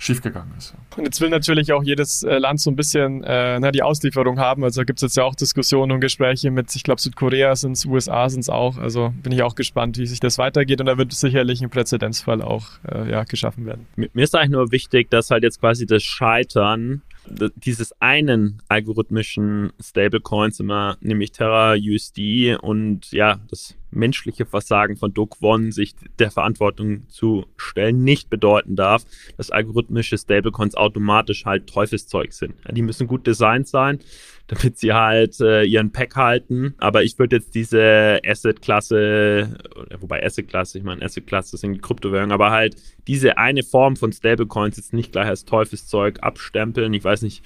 schiefgegangen 0.00 0.54
ist. 0.56 0.74
Und 0.96 1.04
jetzt 1.04 1.20
will 1.20 1.28
natürlich 1.28 1.72
auch 1.72 1.82
jedes 1.82 2.22
äh, 2.22 2.38
Land 2.38 2.60
so 2.60 2.70
ein 2.70 2.76
bisschen 2.76 3.24
äh, 3.24 3.58
na, 3.58 3.72
die 3.72 3.82
Auslieferung 3.82 4.38
haben. 4.38 4.62
Also 4.62 4.84
gibt 4.84 5.00
es 5.00 5.02
jetzt 5.02 5.16
ja 5.16 5.24
auch 5.24 5.34
Diskussionen 5.34 5.90
und 5.90 6.00
Gespräche 6.00 6.52
mit, 6.52 6.74
ich 6.76 6.84
glaube, 6.84 7.00
Südkorea 7.00 7.56
sind 7.56 7.72
es, 7.72 7.84
USA 7.84 8.28
sind 8.28 8.40
es 8.40 8.48
auch. 8.48 8.78
Also 8.78 9.12
bin 9.22 9.32
ich 9.32 9.42
auch 9.42 9.56
gespannt, 9.56 9.98
wie 9.98 10.06
sich 10.06 10.20
das 10.20 10.38
weitergeht. 10.38 10.80
Und 10.80 10.86
da 10.86 10.96
wird 10.96 11.12
sicherlich 11.12 11.62
ein 11.62 11.70
Präzedenzfall 11.70 12.42
auch 12.42 12.66
äh, 12.88 13.10
ja, 13.10 13.24
geschaffen 13.24 13.66
werden. 13.66 13.88
Mir 13.96 14.08
ist 14.14 14.36
eigentlich 14.36 14.50
nur 14.50 14.70
wichtig, 14.70 15.10
dass 15.10 15.32
halt 15.32 15.42
jetzt 15.42 15.60
quasi 15.60 15.84
das 15.84 16.04
Scheitern 16.04 17.02
dieses 17.26 17.92
einen 18.00 18.62
algorithmischen 18.68 19.72
Stablecoins 19.80 20.60
immer, 20.60 20.96
nämlich 21.00 21.32
Terra 21.32 21.74
USD 21.74 22.56
und 22.56 23.10
ja, 23.12 23.40
das 23.48 23.76
menschliche 23.90 24.46
Versagen 24.46 24.96
von 24.96 25.14
Doug 25.14 25.36
Won, 25.40 25.72
sich 25.72 25.94
der 26.18 26.30
Verantwortung 26.30 27.08
zu 27.08 27.46
stellen, 27.56 28.04
nicht 28.04 28.30
bedeuten 28.30 28.76
darf, 28.76 29.04
dass 29.36 29.50
algorithmische 29.50 30.18
Stablecoins 30.18 30.74
automatisch 30.74 31.44
halt 31.44 31.66
Teufelszeug 31.66 32.32
sind. 32.32 32.54
Die 32.70 32.82
müssen 32.82 33.06
gut 33.06 33.26
designt 33.26 33.68
sein 33.68 34.00
damit 34.48 34.78
sie 34.78 34.92
halt 34.92 35.40
äh, 35.40 35.62
ihren 35.62 35.92
Pack 35.92 36.16
halten. 36.16 36.74
Aber 36.78 37.02
ich 37.04 37.18
würde 37.18 37.36
jetzt 37.36 37.54
diese 37.54 38.18
Asset-Klasse, 38.26 39.56
wobei 40.00 40.24
Asset-Klasse, 40.24 40.78
ich 40.78 40.84
meine 40.84 41.04
Asset-Klasse 41.04 41.56
sind 41.56 41.74
die 41.74 41.80
Kryptowährungen, 41.80 42.32
aber 42.32 42.50
halt 42.50 42.76
diese 43.06 43.38
eine 43.38 43.62
Form 43.62 43.96
von 43.96 44.12
Stablecoins 44.12 44.76
jetzt 44.76 44.92
nicht 44.92 45.12
gleich 45.12 45.26
als 45.26 45.44
Teufelszeug 45.44 46.18
abstempeln. 46.22 46.92
Ich 46.94 47.04
weiß 47.04 47.22
nicht, 47.22 47.44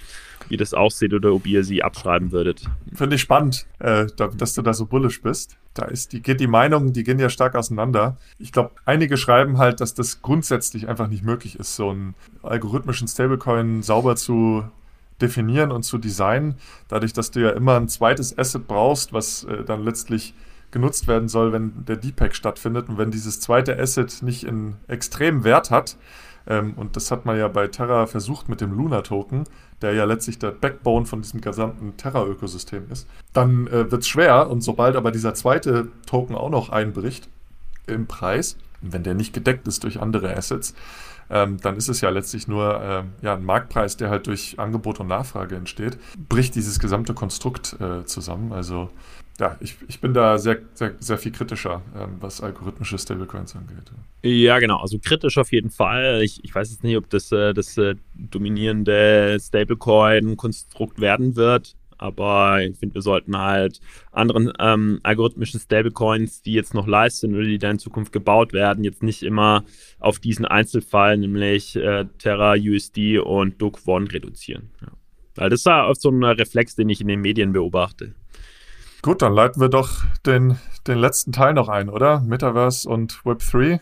wie 0.48 0.56
das 0.56 0.74
aussieht 0.74 1.12
oder 1.12 1.32
ob 1.32 1.46
ihr 1.46 1.64
sie 1.64 1.82
abschreiben 1.82 2.30
würdet. 2.30 2.64
Finde 2.94 3.16
ich 3.16 3.22
spannend, 3.22 3.66
äh, 3.80 4.06
dass 4.16 4.54
du 4.54 4.62
da 4.62 4.72
so 4.72 4.86
bullisch 4.86 5.22
bist. 5.22 5.56
Da 5.74 5.86
ist 5.86 6.12
die, 6.12 6.20
geht 6.20 6.40
die 6.40 6.46
Meinung, 6.46 6.92
die 6.92 7.02
gehen 7.02 7.18
ja 7.18 7.30
stark 7.30 7.54
auseinander. 7.54 8.18
Ich 8.38 8.52
glaube, 8.52 8.72
einige 8.84 9.16
schreiben 9.16 9.58
halt, 9.58 9.80
dass 9.80 9.94
das 9.94 10.22
grundsätzlich 10.22 10.88
einfach 10.88 11.08
nicht 11.08 11.24
möglich 11.24 11.58
ist, 11.58 11.76
so 11.76 11.90
einen 11.90 12.14
algorithmischen 12.42 13.08
Stablecoin 13.08 13.82
sauber 13.82 14.16
zu 14.16 14.64
definieren 15.22 15.70
und 15.70 15.84
zu 15.84 15.98
designen, 15.98 16.56
dadurch, 16.88 17.12
dass 17.12 17.30
du 17.30 17.40
ja 17.40 17.50
immer 17.50 17.76
ein 17.76 17.88
zweites 17.88 18.36
Asset 18.36 18.66
brauchst, 18.66 19.12
was 19.12 19.44
äh, 19.44 19.64
dann 19.64 19.84
letztlich 19.84 20.34
genutzt 20.70 21.06
werden 21.06 21.28
soll, 21.28 21.52
wenn 21.52 21.84
der 21.84 21.96
Deepak 21.96 22.34
stattfindet 22.34 22.88
und 22.88 22.98
wenn 22.98 23.10
dieses 23.10 23.40
zweite 23.40 23.78
Asset 23.78 24.22
nicht 24.22 24.46
einen 24.46 24.76
extremen 24.88 25.44
Wert 25.44 25.70
hat, 25.70 25.96
ähm, 26.46 26.74
und 26.74 26.96
das 26.96 27.10
hat 27.10 27.24
man 27.24 27.38
ja 27.38 27.48
bei 27.48 27.68
Terra 27.68 28.06
versucht 28.06 28.48
mit 28.48 28.60
dem 28.60 28.72
Luna-Token, 28.72 29.44
der 29.80 29.94
ja 29.94 30.04
letztlich 30.04 30.38
der 30.38 30.50
Backbone 30.50 31.06
von 31.06 31.22
diesem 31.22 31.40
gesamten 31.40 31.96
Terra-Ökosystem 31.96 32.84
ist, 32.90 33.06
dann 33.32 33.66
äh, 33.68 33.90
wird 33.90 34.02
es 34.02 34.08
schwer 34.08 34.50
und 34.50 34.62
sobald 34.62 34.96
aber 34.96 35.10
dieser 35.12 35.34
zweite 35.34 35.88
Token 36.06 36.34
auch 36.34 36.50
noch 36.50 36.70
einbricht 36.70 37.28
im 37.86 38.06
Preis, 38.06 38.56
wenn 38.80 39.02
der 39.02 39.14
nicht 39.14 39.32
gedeckt 39.32 39.68
ist 39.68 39.84
durch 39.84 40.00
andere 40.00 40.36
Assets, 40.36 40.74
ähm, 41.32 41.58
dann 41.60 41.76
ist 41.76 41.88
es 41.88 42.00
ja 42.02 42.10
letztlich 42.10 42.46
nur 42.46 42.80
äh, 42.80 43.24
ja, 43.24 43.34
ein 43.34 43.44
Marktpreis, 43.44 43.96
der 43.96 44.10
halt 44.10 44.26
durch 44.26 44.58
Angebot 44.58 45.00
und 45.00 45.08
Nachfrage 45.08 45.56
entsteht, 45.56 45.98
bricht 46.28 46.54
dieses 46.54 46.78
gesamte 46.78 47.14
Konstrukt 47.14 47.76
äh, 47.80 48.04
zusammen. 48.04 48.52
Also 48.52 48.90
ja, 49.40 49.56
ich, 49.60 49.76
ich 49.88 50.00
bin 50.00 50.12
da 50.12 50.38
sehr, 50.38 50.58
sehr, 50.74 50.92
sehr 51.00 51.16
viel 51.16 51.32
kritischer, 51.32 51.80
ähm, 51.98 52.16
was 52.20 52.42
algorithmische 52.42 52.98
Stablecoins 52.98 53.56
angeht. 53.56 53.90
Ja, 54.22 54.58
genau, 54.58 54.78
also 54.78 54.98
kritisch 54.98 55.38
auf 55.38 55.52
jeden 55.52 55.70
Fall. 55.70 56.20
Ich, 56.22 56.44
ich 56.44 56.54
weiß 56.54 56.70
jetzt 56.70 56.84
nicht, 56.84 56.96
ob 56.98 57.08
das 57.08 57.32
äh, 57.32 57.54
das 57.54 57.78
äh, 57.78 57.94
dominierende 58.14 59.38
Stablecoin-Konstrukt 59.40 61.00
werden 61.00 61.34
wird. 61.34 61.74
Aber 62.02 62.60
ich 62.60 62.76
finde, 62.76 62.96
wir 62.96 63.02
sollten 63.02 63.38
halt 63.38 63.80
anderen 64.10 64.52
ähm, 64.58 64.98
algorithmischen 65.04 65.60
Stablecoins, 65.60 66.42
die 66.42 66.52
jetzt 66.52 66.74
noch 66.74 66.88
live 66.88 67.12
sind 67.12 67.34
oder 67.34 67.44
die 67.44 67.58
da 67.58 67.70
in 67.70 67.78
Zukunft 67.78 68.12
gebaut 68.12 68.52
werden, 68.52 68.82
jetzt 68.82 69.04
nicht 69.04 69.22
immer 69.22 69.64
auf 70.00 70.18
diesen 70.18 70.44
Einzelfall, 70.44 71.16
nämlich 71.16 71.76
äh, 71.76 72.06
Terra, 72.18 72.54
USD 72.54 73.18
und 73.18 73.62
Duke 73.62 73.80
One 73.86 74.12
reduzieren. 74.12 74.70
Ja. 74.80 74.88
Weil 75.36 75.50
das 75.50 75.60
ist 75.60 75.66
ja 75.66 75.90
so 75.94 76.10
ein 76.10 76.24
Reflex, 76.24 76.74
den 76.74 76.88
ich 76.88 77.00
in 77.00 77.08
den 77.08 77.20
Medien 77.20 77.52
beobachte. 77.52 78.14
Gut, 79.00 79.22
dann 79.22 79.32
leiten 79.32 79.60
wir 79.60 79.68
doch 79.68 80.04
den, 80.26 80.58
den 80.86 80.98
letzten 80.98 81.32
Teil 81.32 81.54
noch 81.54 81.68
ein, 81.68 81.88
oder? 81.88 82.20
Metaverse 82.20 82.88
und 82.88 83.14
Web3. 83.24 83.80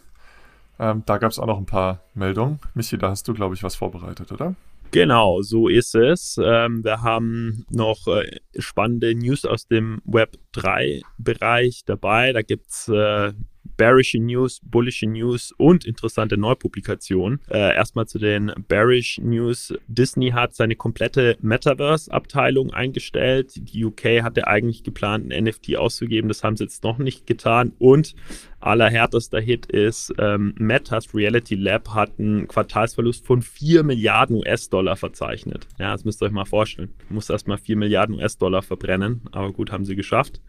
Ähm, 0.79 1.03
da 1.07 1.19
gab 1.19 1.31
es 1.31 1.39
auch 1.39 1.47
noch 1.47 1.59
ein 1.59 1.67
paar 1.67 2.01
Meldungen. 2.15 2.59
Michi, 2.75 2.99
da 2.99 3.11
hast 3.11 3.27
du, 3.29 3.35
glaube 3.35 3.55
ich, 3.55 3.63
was 3.63 3.77
vorbereitet, 3.77 4.31
oder? 4.31 4.55
Genau, 4.93 5.41
so 5.43 5.69
ist 5.69 5.95
es. 5.95 6.37
Ähm, 6.43 6.83
wir 6.83 7.03
haben 7.03 7.65
noch 7.71 8.09
äh, 8.09 8.41
spannende 8.59 9.15
News 9.15 9.45
aus 9.45 9.69
dem 9.69 10.03
Web 10.05 10.37
3-Bereich 10.55 11.85
dabei. 11.85 12.33
Da 12.33 12.43
gibt 12.43 12.71
es 12.71 12.89
äh, 12.89 13.33
bearische 13.77 14.19
News, 14.19 14.61
bullische 14.63 15.07
News 15.07 15.53
und 15.57 15.85
interessante 15.85 16.37
Neupublikationen. 16.37 17.41
Äh, 17.51 17.75
erstmal 17.75 18.07
zu 18.07 18.19
den 18.19 18.53
bearish 18.69 19.19
News. 19.19 19.75
Disney 19.87 20.31
hat 20.31 20.55
seine 20.55 20.77
komplette 20.77 21.37
Metaverse-Abteilung 21.41 22.73
eingestellt. 22.73 23.53
Die 23.57 23.85
UK 23.85 24.23
hatte 24.23 24.47
eigentlich 24.47 24.83
geplant, 24.83 25.33
ein 25.33 25.45
NFT 25.45 25.77
auszugeben. 25.77 26.29
Das 26.29 26.45
haben 26.45 26.57
sie 26.57 26.65
jetzt 26.65 26.85
noch 26.85 26.99
nicht 26.99 27.27
getan. 27.27 27.73
Und 27.79 28.15
allerhärtester 28.61 29.41
Hit 29.41 29.67
ist, 29.67 30.13
ähm, 30.19 30.55
Metas 30.59 31.15
Reality 31.15 31.55
Lab 31.55 31.95
hat 31.95 32.19
einen 32.19 32.49
Quartalsverlust 32.49 33.27
von 33.27 33.43
4 33.43 33.83
Milliarden 33.83 34.37
US-Dollar 34.37 34.97
verzeichnet. 34.97 35.67
Ja, 35.79 35.93
das 35.93 36.05
müsst 36.05 36.23
ihr 36.23 36.27
euch 36.27 36.33
mal 36.33 36.45
vorstellen. 36.45 36.93
Muss 37.09 37.31
erstmal 37.31 37.59
4 37.59 37.77
Milliarden 37.77 38.17
US-Dollar 38.17 38.63
verbrennen, 38.63 39.23
aber 39.33 39.53
gut, 39.53 39.73
haben 39.73 39.85
sie 39.85 39.97
geschafft. 39.97 40.41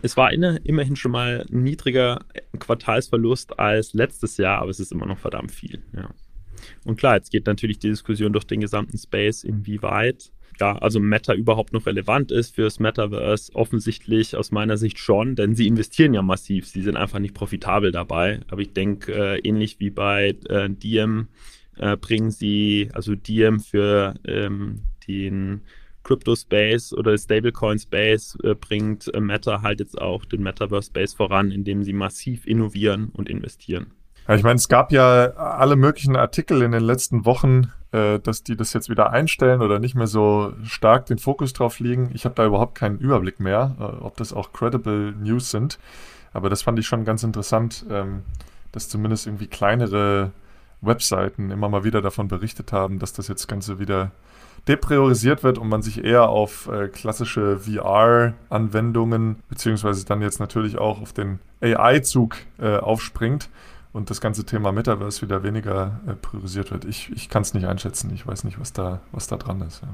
Es 0.00 0.16
war 0.16 0.32
inne, 0.32 0.60
immerhin 0.64 0.96
schon 0.96 1.12
mal 1.12 1.46
ein 1.52 1.62
niedriger 1.62 2.24
Quartalsverlust 2.58 3.58
als 3.58 3.92
letztes 3.92 4.38
Jahr, 4.38 4.62
aber 4.62 4.70
es 4.70 4.80
ist 4.80 4.92
immer 4.92 5.06
noch 5.06 5.18
verdammt 5.18 5.52
viel. 5.52 5.82
Ja. 5.94 6.08
Und 6.84 6.96
klar, 6.96 7.16
jetzt 7.16 7.30
geht 7.30 7.46
natürlich 7.46 7.78
die 7.78 7.90
Diskussion 7.90 8.32
durch 8.32 8.46
den 8.46 8.60
gesamten 8.60 8.96
Space, 8.96 9.44
inwieweit 9.44 10.32
ja, 10.60 10.76
also 10.76 11.00
Meta 11.00 11.34
überhaupt 11.34 11.72
noch 11.72 11.86
relevant 11.86 12.30
ist 12.30 12.54
fürs 12.54 12.78
Metaverse. 12.78 13.54
Offensichtlich 13.54 14.36
aus 14.36 14.52
meiner 14.52 14.76
Sicht 14.76 14.98
schon, 14.98 15.34
denn 15.34 15.54
sie 15.54 15.66
investieren 15.66 16.14
ja 16.14 16.22
massiv. 16.22 16.66
Sie 16.66 16.82
sind 16.82 16.96
einfach 16.96 17.18
nicht 17.18 17.34
profitabel 17.34 17.90
dabei. 17.90 18.40
Aber 18.48 18.60
ich 18.60 18.72
denke, 18.72 19.12
äh, 19.12 19.38
ähnlich 19.40 19.80
wie 19.80 19.90
bei 19.90 20.36
äh, 20.48 20.68
Diem 20.70 21.28
äh, 21.78 21.96
bringen 21.96 22.30
sie, 22.30 22.90
also 22.92 23.14
Diem 23.14 23.60
für 23.60 24.14
ähm, 24.24 24.82
den 25.08 25.62
Crypto 26.04 26.34
Space 26.34 26.92
oder 26.92 27.16
Stablecoin 27.16 27.78
Space 27.78 28.36
äh, 28.42 28.54
bringt 28.54 29.12
äh, 29.14 29.20
Meta 29.20 29.62
halt 29.62 29.80
jetzt 29.80 30.00
auch 30.00 30.24
den 30.24 30.42
Metaverse 30.42 30.88
Space 30.88 31.14
voran, 31.14 31.50
indem 31.50 31.82
sie 31.82 31.92
massiv 31.92 32.46
innovieren 32.46 33.10
und 33.12 33.28
investieren. 33.28 33.92
Ja, 34.28 34.34
ich 34.36 34.42
meine, 34.42 34.56
es 34.56 34.68
gab 34.68 34.92
ja 34.92 35.32
alle 35.32 35.76
möglichen 35.76 36.16
Artikel 36.16 36.62
in 36.62 36.72
den 36.72 36.84
letzten 36.84 37.24
Wochen, 37.24 37.72
äh, 37.90 38.20
dass 38.20 38.42
die 38.44 38.56
das 38.56 38.72
jetzt 38.72 38.88
wieder 38.88 39.10
einstellen 39.10 39.62
oder 39.62 39.78
nicht 39.78 39.94
mehr 39.94 40.06
so 40.06 40.52
stark 40.62 41.06
den 41.06 41.18
Fokus 41.18 41.52
drauf 41.52 41.80
liegen. 41.80 42.10
Ich 42.14 42.24
habe 42.24 42.34
da 42.34 42.46
überhaupt 42.46 42.76
keinen 42.76 42.98
Überblick 42.98 43.40
mehr, 43.40 43.76
äh, 43.78 44.04
ob 44.04 44.16
das 44.16 44.32
auch 44.32 44.52
credible 44.52 45.12
News 45.12 45.50
sind. 45.50 45.78
Aber 46.32 46.48
das 46.48 46.62
fand 46.62 46.78
ich 46.78 46.86
schon 46.86 47.04
ganz 47.04 47.22
interessant, 47.24 47.84
ähm, 47.90 48.22
dass 48.70 48.88
zumindest 48.88 49.26
irgendwie 49.26 49.48
kleinere 49.48 50.32
Webseiten 50.80 51.50
immer 51.50 51.68
mal 51.68 51.84
wieder 51.84 52.00
davon 52.00 52.28
berichtet 52.28 52.72
haben, 52.72 52.98
dass 52.98 53.12
das 53.12 53.28
jetzt 53.28 53.46
Ganze 53.48 53.78
wieder 53.78 54.12
depriorisiert 54.68 55.42
wird 55.42 55.58
und 55.58 55.68
man 55.68 55.82
sich 55.82 56.04
eher 56.04 56.28
auf 56.28 56.68
äh, 56.68 56.88
klassische 56.88 57.58
VR-Anwendungen, 57.58 59.36
beziehungsweise 59.48 60.04
dann 60.04 60.22
jetzt 60.22 60.40
natürlich 60.40 60.78
auch 60.78 61.00
auf 61.00 61.12
den 61.12 61.40
AI-Zug 61.60 62.36
äh, 62.58 62.76
aufspringt 62.76 63.48
und 63.92 64.10
das 64.10 64.20
ganze 64.20 64.44
Thema 64.44 64.72
Metaverse 64.72 65.22
wieder 65.22 65.42
weniger 65.42 66.00
äh, 66.06 66.14
priorisiert 66.14 66.70
wird. 66.70 66.84
Ich, 66.84 67.10
ich 67.12 67.28
kann 67.28 67.42
es 67.42 67.54
nicht 67.54 67.66
einschätzen. 67.66 68.12
Ich 68.14 68.26
weiß 68.26 68.44
nicht, 68.44 68.60
was 68.60 68.72
da, 68.72 69.00
was 69.10 69.26
da 69.26 69.36
dran 69.36 69.60
ist. 69.62 69.82
Ja. 69.82 69.88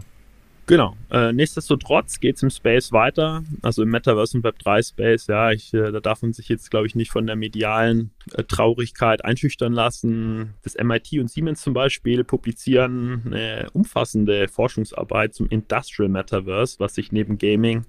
Genau. 0.68 0.94
Äh, 1.10 1.32
nichtsdestotrotz 1.32 2.20
geht 2.20 2.36
es 2.36 2.42
im 2.42 2.50
Space 2.50 2.92
weiter, 2.92 3.42
also 3.62 3.82
im 3.82 3.88
Metaverse 3.88 4.36
und 4.36 4.44
Web3 4.44 4.86
Space. 4.86 5.26
Ja, 5.26 5.50
ich, 5.50 5.72
äh, 5.72 5.90
da 5.90 6.00
darf 6.00 6.20
man 6.20 6.34
sich 6.34 6.50
jetzt, 6.50 6.70
glaube 6.70 6.86
ich, 6.86 6.94
nicht 6.94 7.10
von 7.10 7.26
der 7.26 7.36
medialen 7.36 8.10
äh, 8.34 8.44
Traurigkeit 8.44 9.24
einschüchtern 9.24 9.72
lassen. 9.72 10.52
Das 10.62 10.74
MIT 10.74 11.14
und 11.20 11.30
Siemens 11.30 11.62
zum 11.62 11.72
Beispiel 11.72 12.22
publizieren 12.22 13.22
eine 13.24 13.70
umfassende 13.72 14.46
Forschungsarbeit 14.46 15.34
zum 15.34 15.48
Industrial 15.48 16.10
Metaverse, 16.10 16.78
was 16.78 16.94
sich 16.94 17.12
neben 17.12 17.38
Gaming 17.38 17.86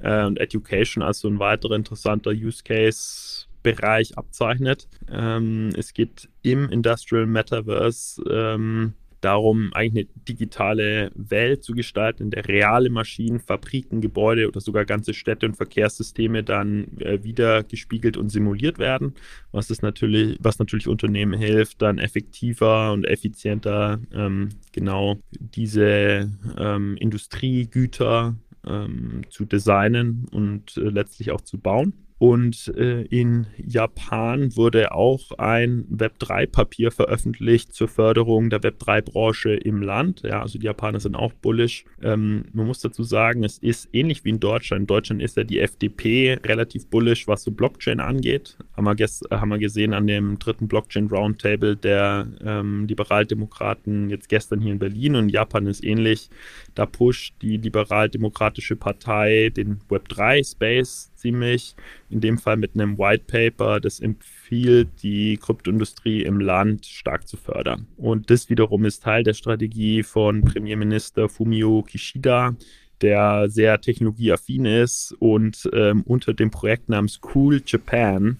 äh, 0.00 0.24
und 0.24 0.38
Education 0.38 1.02
als 1.02 1.18
so 1.18 1.28
ein 1.28 1.40
weiterer 1.40 1.74
interessanter 1.74 2.30
Use 2.30 2.62
Case 2.62 3.46
Bereich 3.64 4.16
abzeichnet. 4.16 4.88
Ähm, 5.10 5.70
es 5.76 5.92
geht 5.92 6.28
im 6.42 6.68
Industrial 6.68 7.26
Metaverse 7.26 8.22
ähm, 8.30 8.94
darum, 9.24 9.72
eigentlich 9.72 10.06
eine 10.06 10.24
digitale 10.28 11.10
Welt 11.14 11.64
zu 11.64 11.74
gestalten, 11.74 12.24
in 12.24 12.30
der 12.30 12.46
reale 12.46 12.90
Maschinen, 12.90 13.40
Fabriken, 13.40 14.00
Gebäude 14.00 14.48
oder 14.48 14.60
sogar 14.60 14.84
ganze 14.84 15.14
Städte 15.14 15.46
und 15.46 15.56
Verkehrssysteme 15.56 16.42
dann 16.42 16.98
äh, 16.98 17.22
wieder 17.22 17.62
gespiegelt 17.62 18.16
und 18.16 18.28
simuliert 18.28 18.78
werden, 18.78 19.14
was 19.52 19.70
es 19.70 19.82
natürlich, 19.82 20.38
was 20.40 20.58
natürlich 20.58 20.88
Unternehmen 20.88 21.38
hilft, 21.38 21.82
dann 21.82 21.98
effektiver 21.98 22.92
und 22.92 23.04
effizienter 23.04 24.00
ähm, 24.12 24.50
genau 24.72 25.18
diese 25.38 26.30
ähm, 26.58 26.96
Industriegüter 26.96 28.36
ähm, 28.66 29.22
zu 29.30 29.44
designen 29.44 30.26
und 30.30 30.76
äh, 30.76 30.80
letztlich 30.80 31.30
auch 31.30 31.40
zu 31.40 31.58
bauen. 31.58 31.94
Und 32.22 32.72
äh, 32.76 33.02
in 33.06 33.48
Japan 33.56 34.54
wurde 34.54 34.92
auch 34.92 35.32
ein 35.38 35.86
Web3-Papier 35.90 36.92
veröffentlicht 36.92 37.74
zur 37.74 37.88
Förderung 37.88 38.48
der 38.48 38.62
Web3-Branche 38.62 39.54
im 39.54 39.82
Land. 39.82 40.22
Ja, 40.22 40.40
also 40.40 40.56
die 40.56 40.66
Japaner 40.66 41.00
sind 41.00 41.16
auch 41.16 41.32
bullish. 41.32 41.84
Ähm, 42.00 42.44
man 42.52 42.68
muss 42.68 42.78
dazu 42.78 43.02
sagen, 43.02 43.42
es 43.42 43.58
ist 43.58 43.88
ähnlich 43.92 44.24
wie 44.24 44.28
in 44.28 44.38
Deutschland. 44.38 44.82
In 44.82 44.86
Deutschland 44.86 45.20
ist 45.20 45.36
ja 45.36 45.42
die 45.42 45.58
FDP 45.58 46.38
relativ 46.44 46.86
bullish, 46.86 47.26
was 47.26 47.42
so 47.42 47.50
Blockchain 47.50 47.98
angeht. 47.98 48.56
Haben 48.76 48.84
wir, 48.86 49.08
haben 49.32 49.48
wir 49.48 49.58
gesehen 49.58 49.92
an 49.92 50.06
dem 50.06 50.38
dritten 50.38 50.68
Blockchain-Roundtable 50.68 51.74
der 51.74 52.28
ähm, 52.44 52.86
Liberaldemokraten 52.86 54.10
jetzt 54.10 54.28
gestern 54.28 54.60
hier 54.60 54.74
in 54.74 54.78
Berlin. 54.78 55.16
Und 55.16 55.28
Japan 55.28 55.66
ist 55.66 55.82
ähnlich. 55.82 56.30
Da 56.76 56.86
pusht 56.86 57.34
die 57.42 57.56
Liberaldemokratische 57.56 58.76
Partei 58.76 59.50
den 59.50 59.80
Web3-Space 59.90 61.11
ziemlich, 61.22 61.74
in 62.10 62.20
dem 62.20 62.38
Fall 62.38 62.56
mit 62.56 62.74
einem 62.74 62.98
White 62.98 63.24
Paper, 63.26 63.80
das 63.80 64.00
empfiehlt, 64.00 64.88
die 65.02 65.38
Kryptoindustrie 65.38 66.22
im 66.22 66.40
Land 66.40 66.86
stark 66.86 67.26
zu 67.26 67.36
fördern. 67.36 67.86
Und 67.96 68.30
das 68.30 68.50
wiederum 68.50 68.84
ist 68.84 69.02
Teil 69.02 69.22
der 69.22 69.34
Strategie 69.34 70.02
von 70.02 70.42
Premierminister 70.42 71.28
Fumio 71.28 71.82
Kishida, 71.82 72.54
der 73.00 73.48
sehr 73.48 73.80
technologieaffin 73.80 74.64
ist 74.64 75.16
und 75.18 75.68
ähm, 75.72 76.02
unter 76.02 76.34
dem 76.34 76.50
Projekt 76.50 76.88
namens 76.88 77.20
Cool 77.34 77.62
Japan 77.64 78.38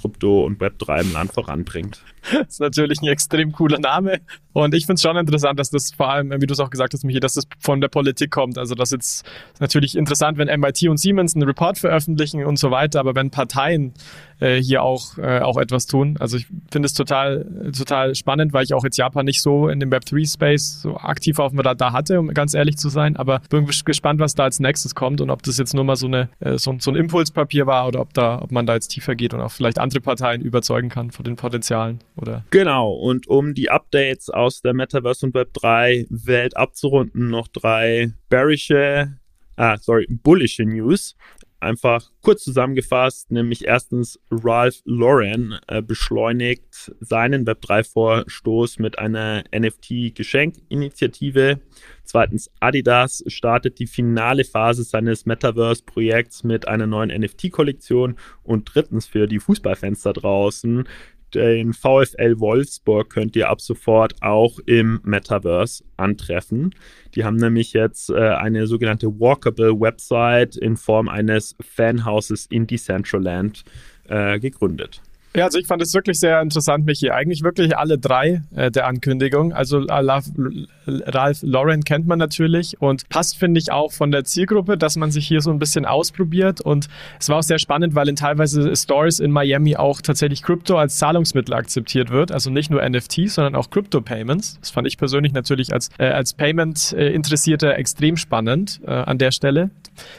Krypto 0.00 0.44
und 0.44 0.60
Web3 0.60 1.02
im 1.02 1.12
Land 1.12 1.32
voranbringt. 1.32 2.02
Das 2.32 2.48
ist 2.48 2.60
natürlich 2.60 3.00
ein 3.00 3.08
extrem 3.08 3.50
cooler 3.50 3.78
Name. 3.78 4.20
Und 4.52 4.74
ich 4.74 4.86
finde 4.86 4.94
es 4.94 5.02
schon 5.02 5.16
interessant, 5.16 5.58
dass 5.58 5.70
das 5.70 5.92
vor 5.92 6.10
allem, 6.10 6.30
wie 6.40 6.46
du 6.46 6.52
es 6.52 6.60
auch 6.60 6.70
gesagt 6.70 6.92
hast, 6.92 7.04
Michi, 7.04 7.20
dass 7.20 7.34
das 7.34 7.44
von 7.58 7.80
der 7.80 7.88
Politik 7.88 8.30
kommt. 8.30 8.58
Also 8.58 8.74
das 8.74 8.92
ist 8.92 9.24
natürlich 9.60 9.96
interessant, 9.96 10.38
wenn 10.38 10.48
MIT 10.60 10.88
und 10.88 10.98
Siemens 10.98 11.34
einen 11.34 11.44
Report 11.44 11.78
veröffentlichen 11.78 12.44
und 12.44 12.58
so 12.58 12.70
weiter, 12.70 13.00
aber 13.00 13.14
wenn 13.14 13.30
Parteien 13.30 13.94
äh, 14.40 14.60
hier 14.60 14.82
auch, 14.82 15.18
äh, 15.18 15.40
auch 15.40 15.56
etwas 15.56 15.86
tun. 15.86 16.16
Also 16.18 16.36
ich 16.36 16.46
finde 16.70 16.86
es 16.86 16.94
total, 16.94 17.46
total 17.76 18.14
spannend, 18.14 18.52
weil 18.52 18.64
ich 18.64 18.74
auch 18.74 18.84
jetzt 18.84 18.96
Japan 18.96 19.24
nicht 19.24 19.42
so 19.42 19.68
in 19.68 19.80
dem 19.80 19.90
Web3-Space 19.90 20.82
so 20.82 20.96
aktiv 20.96 21.38
auf 21.38 21.52
dem 21.52 21.60
Radar 21.60 21.92
hatte, 21.92 22.18
um 22.18 22.28
ganz 22.28 22.54
ehrlich 22.54 22.76
zu 22.76 22.88
sein. 22.88 23.16
Aber 23.16 23.40
bin 23.50 23.66
gespannt, 23.66 24.20
was 24.20 24.34
da 24.34 24.44
als 24.44 24.60
nächstes 24.60 24.94
kommt 24.94 25.20
und 25.20 25.30
ob 25.30 25.42
das 25.42 25.58
jetzt 25.58 25.74
nur 25.74 25.84
mal 25.84 25.96
so, 25.96 26.06
eine, 26.06 26.28
äh, 26.40 26.58
so, 26.58 26.74
so 26.78 26.90
ein 26.90 26.96
Impulspapier 26.96 27.66
war 27.66 27.86
oder 27.86 28.00
ob, 28.00 28.14
da, 28.14 28.40
ob 28.40 28.50
man 28.50 28.66
da 28.66 28.74
jetzt 28.74 28.88
tiefer 28.88 29.14
geht 29.14 29.34
und 29.34 29.40
auch 29.40 29.52
vielleicht 29.52 29.78
andere 29.78 30.00
Parteien 30.00 30.40
überzeugen 30.40 30.88
kann 30.88 31.10
von 31.10 31.24
den 31.24 31.36
Potenzialen. 31.36 32.00
Oder? 32.16 32.44
Genau, 32.50 32.92
und 32.92 33.28
um 33.28 33.54
die 33.54 33.70
Updates 33.70 34.30
aus 34.40 34.62
der 34.62 34.74
Metaverse 34.74 35.26
und 35.26 35.34
Web3 35.34 36.06
Welt 36.08 36.56
abzurunden, 36.56 37.28
noch 37.28 37.48
drei 37.48 38.12
bearische, 38.28 39.18
ah, 39.56 39.76
sorry, 39.78 40.06
bullische 40.08 40.64
News. 40.64 41.16
Einfach 41.62 42.10
kurz 42.22 42.42
zusammengefasst, 42.42 43.30
nämlich 43.30 43.66
erstens 43.66 44.18
Ralph 44.30 44.80
Lauren 44.86 45.58
äh, 45.66 45.82
beschleunigt 45.82 46.90
seinen 47.00 47.46
Web3-Vorstoß 47.46 48.80
mit 48.80 48.98
einer 48.98 49.44
NFT-Geschenkinitiative. 49.54 51.60
Zweitens 52.02 52.50
Adidas 52.60 53.22
startet 53.26 53.78
die 53.78 53.86
finale 53.86 54.44
Phase 54.44 54.84
seines 54.84 55.26
Metaverse-Projekts 55.26 56.44
mit 56.44 56.66
einer 56.66 56.86
neuen 56.86 57.10
NFT-Kollektion. 57.10 58.16
Und 58.42 58.74
drittens 58.74 59.06
für 59.06 59.26
die 59.26 59.38
Fußballfans 59.38 60.00
da 60.00 60.14
draußen, 60.14 60.88
den 61.34 61.72
VfL 61.72 62.38
Wolfsburg 62.38 63.10
könnt 63.10 63.36
ihr 63.36 63.48
ab 63.48 63.60
sofort 63.60 64.14
auch 64.22 64.58
im 64.66 65.00
Metaverse 65.04 65.84
antreffen. 65.96 66.74
Die 67.14 67.24
haben 67.24 67.36
nämlich 67.36 67.72
jetzt 67.72 68.10
äh, 68.10 68.14
eine 68.14 68.66
sogenannte 68.66 69.08
Walkable 69.20 69.80
Website 69.80 70.56
in 70.56 70.76
Form 70.76 71.08
eines 71.08 71.56
Fanhauses 71.60 72.46
in 72.46 72.66
Decentraland 72.66 73.64
äh, 74.08 74.38
gegründet. 74.38 75.00
Ja, 75.34 75.44
also 75.44 75.58
ich 75.58 75.66
fand 75.68 75.80
es 75.80 75.94
wirklich 75.94 76.18
sehr 76.18 76.40
interessant, 76.42 76.86
Michi. 76.86 77.10
Eigentlich 77.10 77.44
wirklich 77.44 77.78
alle 77.78 77.98
drei 77.98 78.42
äh, 78.54 78.70
der 78.72 78.88
Ankündigung. 78.88 79.52
Also 79.52 79.86
äh, 79.86 80.20
Ralph 80.86 81.42
Lauren 81.42 81.84
kennt 81.84 82.08
man 82.08 82.18
natürlich 82.18 82.80
und 82.80 83.08
passt, 83.08 83.38
finde 83.38 83.60
ich, 83.60 83.70
auch 83.70 83.92
von 83.92 84.10
der 84.10 84.24
Zielgruppe, 84.24 84.76
dass 84.76 84.96
man 84.96 85.12
sich 85.12 85.28
hier 85.28 85.40
so 85.40 85.52
ein 85.52 85.60
bisschen 85.60 85.86
ausprobiert. 85.86 86.60
Und 86.60 86.88
es 87.20 87.28
war 87.28 87.38
auch 87.38 87.42
sehr 87.44 87.60
spannend, 87.60 87.94
weil 87.94 88.08
in 88.08 88.16
teilweise 88.16 88.74
Stores 88.74 89.20
in 89.20 89.30
Miami 89.30 89.76
auch 89.76 90.00
tatsächlich 90.00 90.42
Krypto 90.42 90.76
als 90.76 90.96
Zahlungsmittel 90.98 91.54
akzeptiert 91.54 92.10
wird. 92.10 92.32
Also 92.32 92.50
nicht 92.50 92.70
nur 92.70 92.82
NFT, 92.82 93.28
sondern 93.30 93.54
auch 93.54 93.70
Crypto-Payments. 93.70 94.58
Das 94.58 94.70
fand 94.70 94.88
ich 94.88 94.98
persönlich 94.98 95.32
natürlich 95.32 95.72
als, 95.72 95.90
äh, 95.98 96.06
als 96.06 96.34
Payment-Interessierter 96.34 97.76
extrem 97.76 98.16
spannend 98.16 98.80
äh, 98.84 98.90
an 98.90 99.18
der 99.18 99.30
Stelle. 99.30 99.70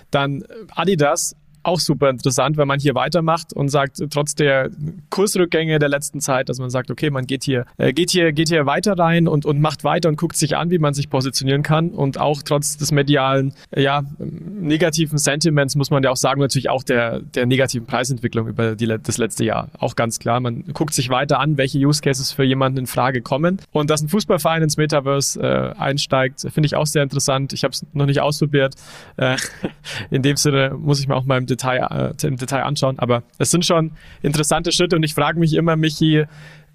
Dann 0.09 0.45
Adidas 0.74 1.36
auch 1.64 1.80
super 1.80 2.09
interessant, 2.09 2.57
wenn 2.57 2.68
man 2.68 2.80
hier 2.80 2.95
weitermacht 2.95 3.53
und 3.53 3.70
sagt, 3.70 4.03
trotz 4.09 4.36
der 4.36 4.70
Kursrückgänge 5.09 5.80
der 5.80 5.89
letzten 5.89 6.22
Zeit, 6.22 6.49
dass 6.49 6.59
man 6.59 6.70
sagt, 6.70 6.91
okay, 6.91 7.09
man 7.09 7.28
geht 7.28 7.43
hier, 7.43 7.66
äh, 7.78 7.93
geht 7.93 8.12
hier, 8.12 8.32
geht 8.32 8.49
hier 8.49 8.66
weiter 8.66 8.97
rein 8.97 9.28
und, 9.28 9.45
und 9.45 9.62
macht 9.62 9.84
weiter 9.84 10.09
und 10.09 10.18
guckt 10.18 10.36
sich 10.36 10.57
an, 10.57 10.72
wie 10.72 10.80
man 10.80 10.93
sich 10.93 11.09
positionieren 11.09 11.64
kann. 11.64 11.89
Und 11.89 12.20
auch 12.20 12.41
trotz 12.43 12.78
des 12.78 12.91
medialen, 12.91 13.53
äh, 13.72 13.84
ja, 13.84 14.03
negativen 14.20 15.18
Sentiments 15.18 15.76
muss 15.76 15.91
man 15.91 16.03
ja 16.03 16.09
auch 16.09 16.18
sagen, 16.18 16.41
natürlich 16.41 16.70
auch 16.70 16.84
der, 16.84 17.20
der 17.20 17.45
negativen 17.45 17.86
Preisentwicklung 17.86 18.47
über 18.47 18.76
die, 18.76 18.88
das 18.88 19.18
letzte 19.18 19.45
Jahr. 19.45 19.70
Auch 19.78 19.95
ganz 19.95 20.20
klar. 20.20 20.39
Man 20.39 20.66
guckt 20.74 20.93
sich 20.93 21.09
weiter 21.09 21.39
an, 21.39 21.57
welche 21.57 21.78
Use 21.78 22.01
Cases 22.01 22.32
für 22.32 22.43
jemanden 22.43 22.80
in 22.80 22.88
Frage 22.88 23.22
kommen. 23.22 23.59
Und 23.72 23.89
dass 23.89 24.01
ein 24.01 24.09
Fußballverein 24.09 24.64
ins 24.64 24.78
Metaverse 24.78 25.39
äh, 25.39 25.80
einsteigt, 25.80 26.41
finde 26.41 26.66
ich 26.66 26.76
auch 26.76 26.88
sehr 26.88 27.03
interessant. 27.03 27.53
Ich 27.53 27.64
habe 27.64 27.74
es 27.74 27.86
noch 27.93 28.05
nicht 28.05 28.22
ausprobiert. 28.22 28.76
Äh, 29.18 29.38
in 30.09 30.22
dem 30.22 30.38
Sinne 30.38 30.76
muss 30.78 30.99
ich 30.99 31.07
mir 31.07 31.16
auch 31.16 31.26
mal 31.26 31.38
im 31.38 31.45
Detail, 31.52 32.14
äh, 32.22 32.28
im 32.28 32.38
Detail 32.38 32.64
anschauen. 32.64 32.97
Aber 32.99 33.24
es 33.38 33.52
sind 33.52 33.66
schon 33.66 33.91
interessante 34.22 34.72
Schritte 34.72 34.95
und 34.95 35.04
ich 35.04 35.14
frage 35.14 35.39
mich 35.39 35.54
immer, 35.54 35.76
Michi, 35.76 36.26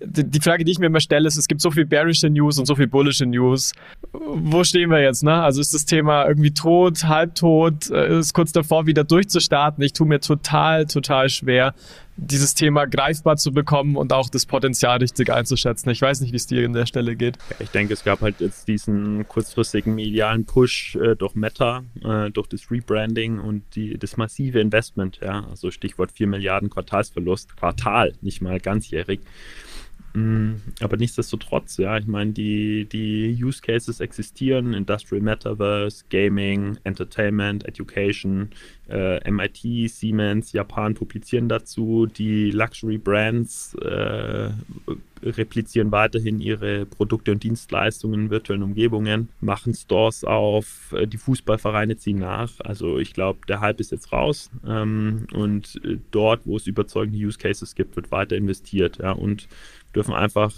die 0.01 0.41
Frage, 0.41 0.65
die 0.65 0.73
ich 0.73 0.79
mir 0.79 0.87
immer 0.87 1.01
stelle, 1.01 1.27
ist, 1.27 1.37
es 1.37 1.49
gibt 1.49 1.61
so 1.61 1.71
viel 1.71 1.87
bearische 1.87 2.29
News 2.29 2.59
und 2.59 2.67
so 2.67 2.75
viel 2.75 2.87
bullische 2.87 3.27
News. 3.27 3.73
Wo 4.13 4.63
stehen 4.65 4.91
wir 4.91 5.01
jetzt? 5.01 5.23
Ne? 5.23 5.33
Also 5.33 5.61
ist 5.61 5.73
das 5.73 5.87
Thema 5.87 6.27
irgendwie 6.27 6.53
tot, 6.53 7.05
halbtot, 7.05 7.91
äh, 7.91 8.19
ist 8.19 8.35
kurz 8.35 8.53
davor, 8.53 8.87
wieder 8.87 9.05
durchzustarten. 9.05 9.83
Ich 9.83 9.93
tue 9.93 10.07
mir 10.07 10.21
total, 10.21 10.87
total 10.87 11.29
schwer, 11.29 11.75
dieses 12.17 12.55
Thema 12.55 12.87
greifbar 12.87 13.37
zu 13.37 13.53
bekommen 13.53 13.97
und 13.97 14.13
auch 14.13 14.29
das 14.29 14.47
Potenzial 14.47 14.99
richtig 14.99 15.31
einzuschätzen. 15.31 15.91
Ich 15.91 16.03
weiß 16.03 16.21
nicht, 16.21 16.33
wie 16.33 16.37
es 16.37 16.47
dir 16.47 16.65
an 16.65 16.73
der 16.73 16.87
Stelle 16.87 17.17
geht. 17.17 17.39
Ich 17.59 17.71
denke, 17.71 17.95
es 17.95 18.05
gab 18.05 18.21
halt 18.21 18.41
jetzt 18.41 18.69
diesen 18.69 19.27
kurzfristigen 19.29 19.95
medialen 19.95 20.45
Push 20.47 20.97
äh, 20.97 21.15
durch 21.15 21.35
Meta, 21.35 21.85
äh, 22.03 22.31
durch 22.31 22.49
das 22.49 22.71
Rebranding 22.71 23.39
und 23.39 23.63
die, 23.75 23.99
das 23.99 24.17
massive 24.17 24.61
Investment. 24.61 25.21
Ja, 25.23 25.47
also 25.49 25.71
Stichwort 25.71 26.13
4 26.13 26.27
Milliarden 26.27 26.71
Quartalsverlust, 26.71 27.57
Quartal, 27.57 28.15
nicht 28.23 28.41
mal 28.41 28.61
ganzjährig. 28.61 29.21
Mm, 30.17 30.63
aber 30.81 30.97
nichtsdestotrotz, 30.97 31.77
ja, 31.77 31.99
ich 31.99 32.07
meine, 32.07 32.33
die, 32.33 32.87
die 32.87 33.37
Use 33.39 33.61
Cases 33.61 34.01
existieren, 34.01 34.73
Industrial 34.73 35.23
Metaverse, 35.23 36.05
Gaming, 36.09 36.79
Entertainment, 36.85 37.69
Education, 37.69 38.49
äh, 38.89 39.31
MIT, 39.31 39.91
Siemens, 39.91 40.53
Japan 40.53 40.95
publizieren 40.95 41.51
dazu, 41.51 42.07
die 42.07 42.51
Luxury 42.51 42.97
Brands 42.97 43.75
äh, 43.75 44.53
replizieren 45.23 45.93
weiterhin 45.93 46.41
ihre 46.41 46.87
Produkte 46.87 47.33
und 47.33 47.43
Dienstleistungen 47.43 48.23
in 48.23 48.31
virtuellen 48.31 48.63
Umgebungen, 48.63 49.29
machen 49.41 49.75
Stores 49.75 50.25
auf, 50.25 50.95
äh, 50.97 51.07
die 51.07 51.19
Fußballvereine 51.19 51.99
ziehen 51.99 52.21
nach. 52.21 52.53
Also 52.61 52.99
ich 52.99 53.13
glaube, 53.13 53.41
der 53.49 53.61
Hype 53.61 53.81
ist 53.81 53.93
jetzt 53.93 54.13
raus 54.13 54.51
ähm, 54.67 55.27
und 55.35 55.79
äh, 55.85 55.99
dort, 56.11 56.47
wo 56.47 56.57
es 56.57 56.67
überzeugende 56.67 57.19
Use 57.19 57.39
Cases 57.39 57.75
gibt, 57.75 57.97
wird 57.97 58.11
weiter 58.11 58.37
investiert. 58.37 58.99
Ja, 58.99 59.13
und 59.13 59.47
dürfen 59.97 60.15
einfach 60.15 60.53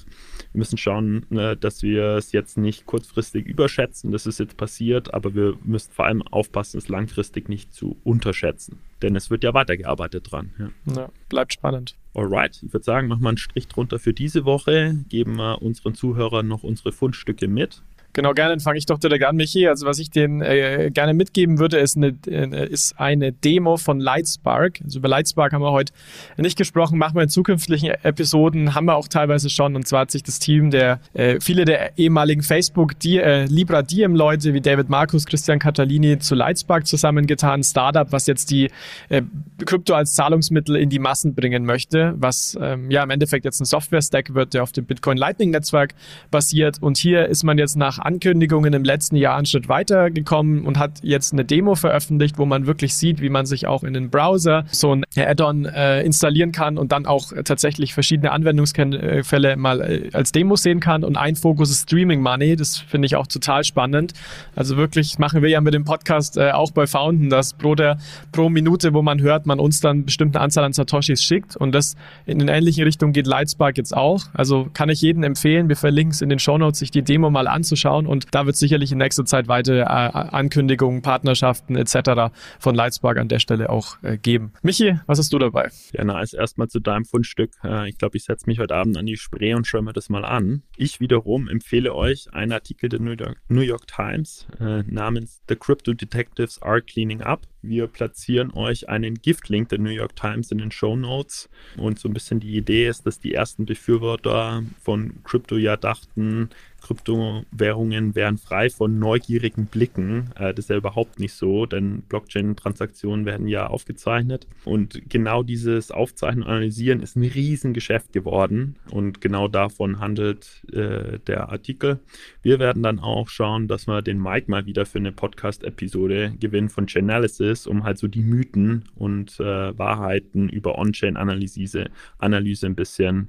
wir 0.53 0.59
müssen 0.59 0.79
schauen, 0.79 1.27
ne, 1.29 1.57
dass 1.57 1.83
wir 1.83 2.17
es 2.17 2.33
jetzt 2.33 2.57
nicht 2.57 2.87
kurzfristig 2.87 3.47
überschätzen, 3.47 4.13
das 4.13 4.27
ist 4.27 4.39
jetzt 4.39 4.57
passiert, 4.57 5.13
aber 5.13 5.35
wir 5.35 5.55
müssen 5.65 5.93
vor 5.93 6.07
allem 6.07 6.23
aufpassen, 6.23 6.79
es 6.79 6.89
langfristig 6.89 7.49
nicht 7.49 7.73
zu 7.73 7.97
unterschätzen. 8.05 8.79
Denn 9.03 9.15
es 9.15 9.31
wird 9.31 9.45
ja 9.45 9.55
weitergearbeitet 9.55 10.33
dran. 10.33 10.53
Ja. 10.59 10.95
ja 10.95 11.09
bleibt 11.29 11.53
spannend. 11.53 11.97
Alright, 12.15 12.63
ich 12.63 12.73
würde 12.73 12.85
sagen, 12.85 13.09
machen 13.09 13.23
wir 13.23 13.29
einen 13.29 13.39
Strich 13.39 13.69
drunter 13.69 13.99
für 13.99 14.13
diese 14.13 14.45
Woche, 14.45 14.97
geben 15.09 15.37
wir 15.37 15.63
unseren 15.63 15.95
Zuhörern 15.95 16.49
noch 16.49 16.63
unsere 16.63 16.93
Fundstücke 16.93 17.47
mit 17.47 17.83
Genau, 18.15 18.33
gerne 18.33 18.59
fange 18.59 18.79
ich 18.79 18.87
doch 18.87 18.99
direkt 18.99 19.25
an, 19.25 19.37
Michi. 19.37 19.69
Also 19.69 19.87
was 19.87 19.99
ich 19.99 20.11
denen 20.11 20.41
äh, 20.41 20.91
gerne 20.93 21.15
mitgeben 21.15 21.59
würde, 21.59 21.79
ist 21.79 21.97
eine, 21.97 22.17
äh, 22.27 22.69
ist 22.69 22.99
eine 22.99 23.33
Demo 23.33 23.77
von 23.77 24.01
Lightspark. 24.01 24.81
Also 24.83 24.99
über 24.99 25.09
Lightspark 25.09 25.53
haben 25.53 25.63
wir 25.63 25.71
heute 25.71 25.93
nicht 26.37 26.59
gesprochen, 26.59 26.99
machen 26.99 27.15
wir 27.15 27.23
in 27.23 27.29
zukünftigen 27.29 27.91
Episoden, 28.03 28.75
haben 28.75 28.87
wir 28.87 28.97
auch 28.97 29.09
teilweise 29.09 29.51
schon. 29.51 29.77
Und 29.77 29.87
zwar 29.87 30.01
hat 30.01 30.11
sich 30.11 30.23
das 30.23 30.39
Team 30.39 30.71
der, 30.71 31.01
äh, 31.13 31.39
viele 31.41 31.65
der 31.65 31.97
ehemaligen 31.99 32.43
Facebook, 32.43 32.99
die, 32.99 33.19
äh, 33.19 33.45
Libra 33.45 33.83
Diem 33.83 34.17
Leute 34.17 34.55
wie 34.55 34.61
David 34.61 34.89
Markus, 34.89 35.27
Christian 35.27 35.59
Catalini 35.59 36.19
zu 36.19 36.35
Lightspark 36.35 36.87
zusammengetan. 36.87 37.63
Startup, 37.63 38.11
was 38.11 38.27
jetzt 38.27 38.51
die 38.51 38.71
äh, 39.11 39.23
Krypto 39.65 39.95
als 39.95 40.15
Zahlungsmittel 40.15 40.77
in 40.77 40.89
die 40.89 40.99
Massen 40.99 41.35
bringen 41.35 41.65
möchte, 41.65 42.15
was 42.17 42.59
ähm, 42.61 42.91
ja 42.91 43.03
im 43.03 43.11
Endeffekt 43.11 43.45
jetzt 43.45 43.61
ein 43.61 43.65
Software-Stack 43.65 44.35
wird, 44.35 44.55
der 44.55 44.63
auf 44.63 44.73
dem 44.73 44.87
Bitcoin 44.87 45.19
Lightning 45.19 45.51
Netzwerk 45.51 45.95
basiert. 46.31 46.83
Und 46.83 46.97
hier 46.97 47.27
ist 47.27 47.45
man 47.45 47.59
jetzt 47.59 47.77
nach 47.77 47.98
Ankündigungen 48.01 48.73
im 48.73 48.85
letzten 48.85 49.17
Jahr 49.17 49.37
einen 49.37 49.47
Schritt 49.47 49.69
weiter 49.69 50.11
gekommen 50.11 50.65
und 50.65 50.79
hat 50.79 51.01
jetzt 51.03 51.33
eine 51.33 51.45
Demo 51.45 51.75
veröffentlicht, 51.75 52.39
wo 52.39 52.47
man 52.47 52.67
wirklich 52.67 52.95
sieht, 52.95 53.21
wie 53.21 53.29
man 53.29 53.47
sich 53.47 53.67
auch 53.67 53.83
in 53.83 53.95
den 53.95 54.11
Browser 54.11 54.65
so 54.71 54.95
ein 54.95 55.05
Add-on 55.17 55.65
äh, 55.67 56.03
installieren 56.03 56.53
kann 56.53 56.79
und 56.79 56.93
dann 56.93 57.07
auch 57.07 57.33
tatsächlich 57.45 57.95
verschiedene 57.95 58.33
Anwendungsfälle 58.33 59.57
mal 59.57 59.81
äh, 59.81 60.11
als 60.13 60.33
Demo 60.33 60.57
sehen 60.57 60.81
kann. 60.81 61.05
Und 61.05 61.17
ein 61.17 61.37
Fokus 61.37 61.71
ist 61.71 61.83
Streaming 61.83 62.21
Money. 62.21 62.57
Das 62.57 62.79
finde 62.79 63.07
ich 63.07 63.17
auch 63.17 63.27
total 63.27 63.65
spannend. 63.65 64.13
Also 64.55 64.77
wirklich 64.77 65.19
machen 65.19 65.43
wir 65.43 65.49
ja 65.49 65.61
mit 65.61 65.75
dem 65.75 65.85
Podcast 65.85 66.37
äh, 66.37 66.53
auch 66.53 66.71
bei 66.71 66.87
Founden, 66.87 67.31
dass 67.31 67.55
pro, 67.55 67.75
der, 67.75 67.99
pro 68.33 68.49
Minute, 68.49 68.95
wo 68.95 69.03
man 69.03 69.21
hört, 69.21 69.47
man 69.47 69.61
uns 69.61 69.81
dann 69.81 70.05
bestimmte 70.05 70.41
Anzahl 70.41 70.65
an 70.65 70.73
Satoshis 70.73 71.23
schickt. 71.23 71.57
Und 71.57 71.73
das 71.73 71.97
in 72.27 72.41
eine 72.41 72.57
ähnliche 72.57 72.85
Richtung 72.85 73.13
geht 73.13 73.27
Lightspark 73.27 73.77
jetzt 73.77 73.97
auch. 73.97 74.25
Also 74.35 74.69
kann 74.73 74.89
ich 74.89 75.01
jedem 75.01 75.23
empfehlen, 75.23 75.69
wir 75.69 75.77
verlinken 75.77 76.13
es 76.13 76.23
in 76.23 76.29
den 76.29 76.39
Show 76.39 76.59
Notes, 76.59 76.79
sich 76.79 76.91
die 76.91 77.03
Demo 77.03 77.31
mal 77.31 77.49
anzuschauen 77.49 77.88
anschauen 77.89 78.07
und 78.07 78.27
da 78.33 78.47
wird 78.47 78.57
sicherlich 78.57 78.93
in 78.93 78.99
nächster 78.99 79.25
Zeit 79.25 79.49
weitere 79.49 79.81
äh, 79.81 79.85
Ankündigungen, 79.85 81.03
Partnerschaften 81.03 81.77
etc. 81.77 82.35
von 82.59 82.75
Lightspark 82.75 83.19
an 83.19 83.29
der 83.29 83.39
Stelle 83.39 83.71
auch 83.71 84.03
äh, 84.03 84.19
geben. 84.19 84.53
Michi, 84.63 84.99
was 85.07 85.19
hast 85.19 85.33
du 85.33 85.39
dabei? 85.39 85.71
Ja, 85.93 86.05
nice. 86.05 86.35
Erstmal 86.35 86.69
zu 86.69 86.81
deinem 86.81 87.05
Fundstück. 87.05 87.53
Äh, 87.65 87.89
ich 87.89 87.99
glaube, 87.99 88.17
ich 88.17 88.25
setze 88.25 88.47
mich 88.47 88.59
heute 88.59 88.75
Abend 88.75 88.97
an 88.97 89.07
die 89.07 89.17
Spree 89.17 89.55
und 89.55 89.67
schaue 89.67 89.83
mir 89.83 89.93
das 89.93 90.09
mal 90.09 90.25
an. 90.25 90.63
Ich 90.77 91.01
wiederum 91.01 91.49
empfehle 91.49 91.95
euch 91.95 92.33
einen 92.33 92.53
Artikel 92.53 92.89
der 92.89 93.01
New 93.01 93.13
York, 93.13 93.41
New 93.49 93.61
York 93.61 93.87
Times 93.87 94.47
namens 94.59 95.43
The 95.49 95.57
Crypto 95.57 95.93
Detectives 95.93 96.61
Are 96.63 96.83
Cleaning 96.83 97.23
Up. 97.23 97.47
Wir 97.63 97.87
platzieren 97.87 98.53
euch 98.53 98.89
einen 98.89 99.17
Giftlink 99.17 99.69
der 99.69 99.79
New 99.79 99.91
York 99.91 100.15
Times 100.15 100.53
in 100.53 100.59
den 100.59 100.71
Show 100.71 100.97
Notes. 100.97 101.49
Und 101.77 101.99
so 101.99 102.09
ein 102.09 102.15
bisschen 102.15 102.41
die 102.41 102.57
Idee 102.57 102.89
ist, 102.89 103.07
dass 103.07 103.19
die 103.19 103.35
ersten 103.35 103.67
Befürworter 103.67 104.63
von 104.81 105.23
Crypto 105.25 105.57
ja 105.57 105.77
dachten, 105.77 106.51
Kryptowährungen 106.89 108.15
wären 108.15 108.39
frei 108.39 108.71
von 108.71 108.99
neugierigen 108.99 109.67
Blicken. 109.67 110.31
Äh, 110.37 110.55
das 110.55 110.65
ist 110.65 110.71
ja 110.71 110.77
überhaupt 110.77 111.21
nicht 111.21 111.35
so, 111.35 111.67
denn 111.67 112.01
Blockchain-Transaktionen 112.09 113.27
werden 113.27 113.47
ja 113.47 113.67
aufgezeichnet. 113.67 114.47
Und 114.65 115.11
genau 115.11 115.43
dieses 115.43 115.91
Aufzeichnen 115.91 116.45
und 116.45 116.49
Analysieren 116.49 117.03
ist 117.03 117.15
ein 117.15 117.25
Riesengeschäft 117.25 118.15
geworden. 118.15 118.77
Und 118.91 119.21
genau 119.21 119.49
davon 119.49 120.01
handelt 120.01 120.63
äh, 120.73 121.19
der 121.27 121.51
Artikel. 121.51 122.01
Wir 122.43 122.59
werden 122.59 122.83
dann 122.83 123.01
auch 123.01 123.29
schauen, 123.29 123.69
dass 123.69 123.87
wir 123.87 124.01
den 124.01 124.19
Mike 124.19 124.51
mal 124.51 124.65
wieder 124.65 124.87
für 124.87 124.99
eine 124.99 125.13
Podcast-Episode 125.13 126.35
gewinnen 126.41 126.71
von 126.71 126.87
Chainalysis, 126.87 127.67
um 127.67 127.85
halt 127.85 127.99
so 127.99 128.09
die 128.09 128.23
Mythen 128.23 128.85
und 128.95 129.39
äh, 129.41 129.79
Wahrheiten 129.79 130.49
über 130.49 130.79
On-Chain-Analyse 130.79 131.91
Analyse 132.19 132.67
ein 132.67 132.75
bisschen 132.75 133.29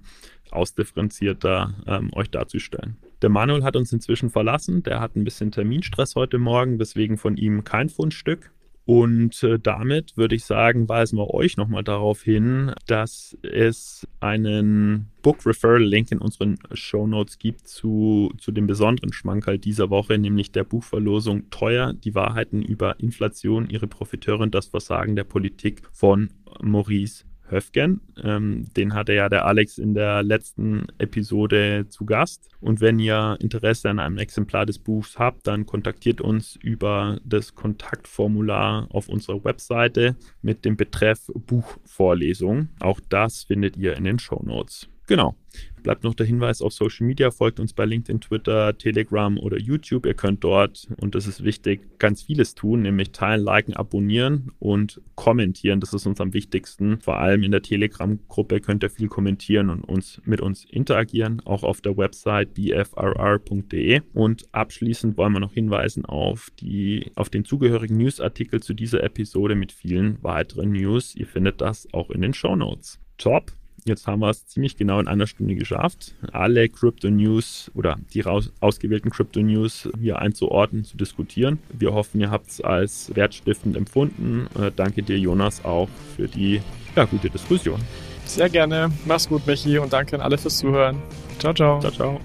ausdifferenzierter 0.52 1.74
ähm, 1.88 2.10
euch 2.14 2.30
darzustellen. 2.30 2.98
Der 3.22 3.30
Manuel 3.30 3.64
hat 3.64 3.76
uns 3.76 3.92
inzwischen 3.92 4.30
verlassen. 4.30 4.84
Der 4.84 5.00
hat 5.02 5.16
ein 5.16 5.24
bisschen 5.24 5.52
Terminstress 5.52 6.16
heute 6.16 6.38
Morgen, 6.38 6.80
weswegen 6.80 7.18
von 7.18 7.36
ihm 7.36 7.64
kein 7.64 7.90
Fundstück. 7.90 8.52
Und 8.86 9.44
äh, 9.44 9.60
damit 9.60 10.18
würde 10.18 10.34
ich 10.34 10.46
sagen, 10.46 10.90
weisen 10.90 11.20
wir 11.20 11.32
euch 11.32 11.58
nochmal 11.58 11.84
darauf 11.84 12.24
hin, 12.24 12.74
dass 12.88 13.38
es 13.44 14.08
einen 14.20 15.12
Book 15.22 15.46
Referral 15.46 15.84
Link 15.84 16.12
in 16.12 16.18
unseren 16.18 16.58
Show 16.74 17.06
Notes 17.06 17.38
gibt 17.38 17.68
zu, 17.68 18.34
zu 18.40 18.52
dem 18.52 18.66
besonderen 18.66 19.14
Schmankerl 19.14 19.60
dieser 19.60 19.92
Woche, 19.92 20.18
nämlich 20.18 20.52
der 20.52 20.64
Buchverlosung 20.64 21.52
Teuer, 21.52 21.94
die 21.94 22.16
Wahrheiten 22.16 22.64
über 22.64 23.00
Inflation, 23.00 23.70
ihre 23.70 23.86
Profiteure 23.86 24.42
und 24.42 24.56
das 24.56 24.66
Versagen 24.66 25.16
der 25.16 25.26
Politik 25.26 25.84
von 25.92 26.30
Maurice 26.60 27.26
Höfgen. 27.50 28.02
Ähm, 28.24 28.66
den 28.76 28.94
hatte 28.94 29.14
ja 29.14 29.30
der 29.30 29.46
Alex 29.46 29.78
in 29.78 29.94
der 29.94 30.24
letzten 30.24 30.88
Episode 30.98 31.88
zu 31.90 32.06
Gast. 32.06 32.50
Und 32.62 32.82
wenn 32.82 33.00
ihr 33.00 33.38
Interesse 33.40 33.90
an 33.90 34.00
einem 34.00 34.18
Exemplar 34.18 34.66
des 34.66 34.80
Buchs 34.80 35.18
habt, 35.18 35.48
dann 35.48 35.66
kontaktiert 35.66 36.22
uns 36.22 36.56
über 36.56 37.20
das 37.24 37.56
Kontaktformular 37.56 38.88
auf 38.92 39.10
unserer 39.10 39.44
Webseite 39.44 40.16
mit 40.42 40.66
dem 40.66 40.78
Betreff 40.78 41.32
Buchvorlesung. 41.34 42.70
Auch 42.80 43.00
das 43.10 43.44
findet 43.44 43.78
ihr 43.78 43.96
in 43.96 44.04
den 44.04 44.20
Show 44.20 44.42
Notes. 44.44 44.90
Genau. 45.10 45.36
Bleibt 45.82 46.04
noch 46.04 46.14
der 46.14 46.28
Hinweis 46.28 46.62
auf 46.62 46.72
Social 46.72 47.08
Media, 47.08 47.32
folgt 47.32 47.60
uns 47.60 47.74
bei 47.74 47.84
LinkedIn, 47.84 48.22
Twitter, 48.22 48.78
Telegram 48.78 49.40
oder 49.40 49.58
YouTube. 49.58 50.06
Ihr 50.06 50.14
könnt 50.14 50.44
dort, 50.44 50.88
und 50.98 51.16
das 51.16 51.26
ist 51.26 51.44
wichtig, 51.44 51.98
ganz 51.98 52.22
vieles 52.22 52.54
tun, 52.54 52.84
nämlich 52.84 53.12
teilen, 53.12 53.44
liken, 53.44 53.74
abonnieren 53.74 54.52
und 54.60 55.02
kommentieren. 55.16 55.80
Das 55.80 55.94
ist 55.94 56.06
uns 56.06 56.22
am 56.22 56.34
wichtigsten. 56.34 57.02
Vor 57.02 57.18
allem 57.18 57.42
in 57.42 57.50
der 57.50 57.64
Telegram-Gruppe 57.64 58.60
könnt 58.60 58.84
ihr 58.84 58.92
viel 58.92 59.08
kommentieren 59.08 59.72
und 59.72 59.84
uns 59.84 60.22
mit 60.26 60.42
uns 60.42 60.64
interagieren, 60.66 61.42
auch 61.44 61.64
auf 61.64 61.82
der 61.82 61.98
Website 61.98 62.54
bfrr.de. 62.54 64.02
Und 64.14 64.46
abschließend 64.52 65.18
wollen 65.18 65.34
wir 65.34 65.40
noch 65.40 65.54
hinweisen 65.54 66.06
auf, 66.06 66.52
die, 66.60 67.12
auf 67.16 67.32
den 67.32 67.46
zugehörigen 67.46 67.98
Newsartikel 67.98 68.62
zu 68.62 68.76
dieser 68.76 69.04
Episode 69.04 69.56
mit 69.56 69.72
vielen 69.72 70.22
weiteren 70.22 70.72
News. 70.72 71.16
Ihr 71.16 71.26
findet 71.26 71.62
das 71.62 71.92
auch 71.94 72.12
in 72.12 72.22
den 72.22 72.36
Show 72.36 72.56
Notes. 72.56 73.00
Top. 73.18 73.59
Jetzt 73.86 74.08
haben 74.08 74.20
wir 74.20 74.30
es 74.30 74.48
ziemlich 74.48 74.78
genau 74.78 75.00
in 75.00 75.08
einer 75.08 75.28
Stunde 75.28 75.56
geschafft, 75.56 76.14
alle 76.32 76.70
Crypto 76.70 77.10
News 77.10 77.72
oder 77.74 77.98
die 78.14 78.22
raus, 78.22 78.52
ausgewählten 78.60 79.10
Crypto 79.10 79.42
News 79.42 79.90
hier 80.00 80.20
einzuordnen, 80.20 80.84
zu 80.86 80.98
diskutieren. 80.98 81.60
Wir 81.72 81.94
hoffen, 81.94 82.20
ihr 82.22 82.32
habt 82.32 82.50
es 82.50 82.62
als 82.62 83.12
wertstiftend 83.16 83.76
empfunden. 83.76 84.48
Äh, 84.60 84.72
danke 84.76 85.04
dir, 85.04 85.18
Jonas, 85.18 85.64
auch 85.64 85.90
für 86.16 86.28
die 86.28 86.62
ja, 86.96 87.06
gute 87.06 87.30
Diskussion. 87.30 87.80
Sehr 88.26 88.50
gerne. 88.50 88.92
Mach's 89.06 89.28
gut, 89.28 89.48
Michi, 89.48 89.78
und 89.80 89.92
danke 89.92 90.16
an 90.16 90.22
alle 90.22 90.38
fürs 90.38 90.58
Zuhören. 90.58 90.98
Ciao, 91.40 91.54
ciao. 91.54 91.80
Ciao, 91.80 91.92
ciao. 91.92 92.20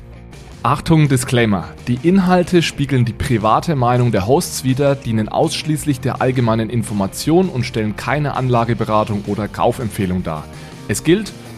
Achtung, 0.63 1.09
Disclaimer. 1.09 1.69
Die 1.89 1.99
Inhalte 2.03 2.63
spiegeln 2.63 3.05
die 3.05 3.13
private 3.13 3.77
Meinung 3.77 4.13
der 4.13 4.27
Hosts 4.27 4.65
wider, 4.65 4.95
dienen 4.95 5.29
ausschließlich 5.29 6.01
der 6.01 6.23
allgemeinen 6.23 6.71
Information 6.71 7.51
und 7.51 7.65
stellen 7.65 7.97
keine 7.97 8.35
Anlageberatung 8.35 9.25
oder 9.27 9.47
Kaufempfehlung 9.47 10.23
dar. 10.23 10.45
Es 10.89 11.05
gilt, 11.05 11.33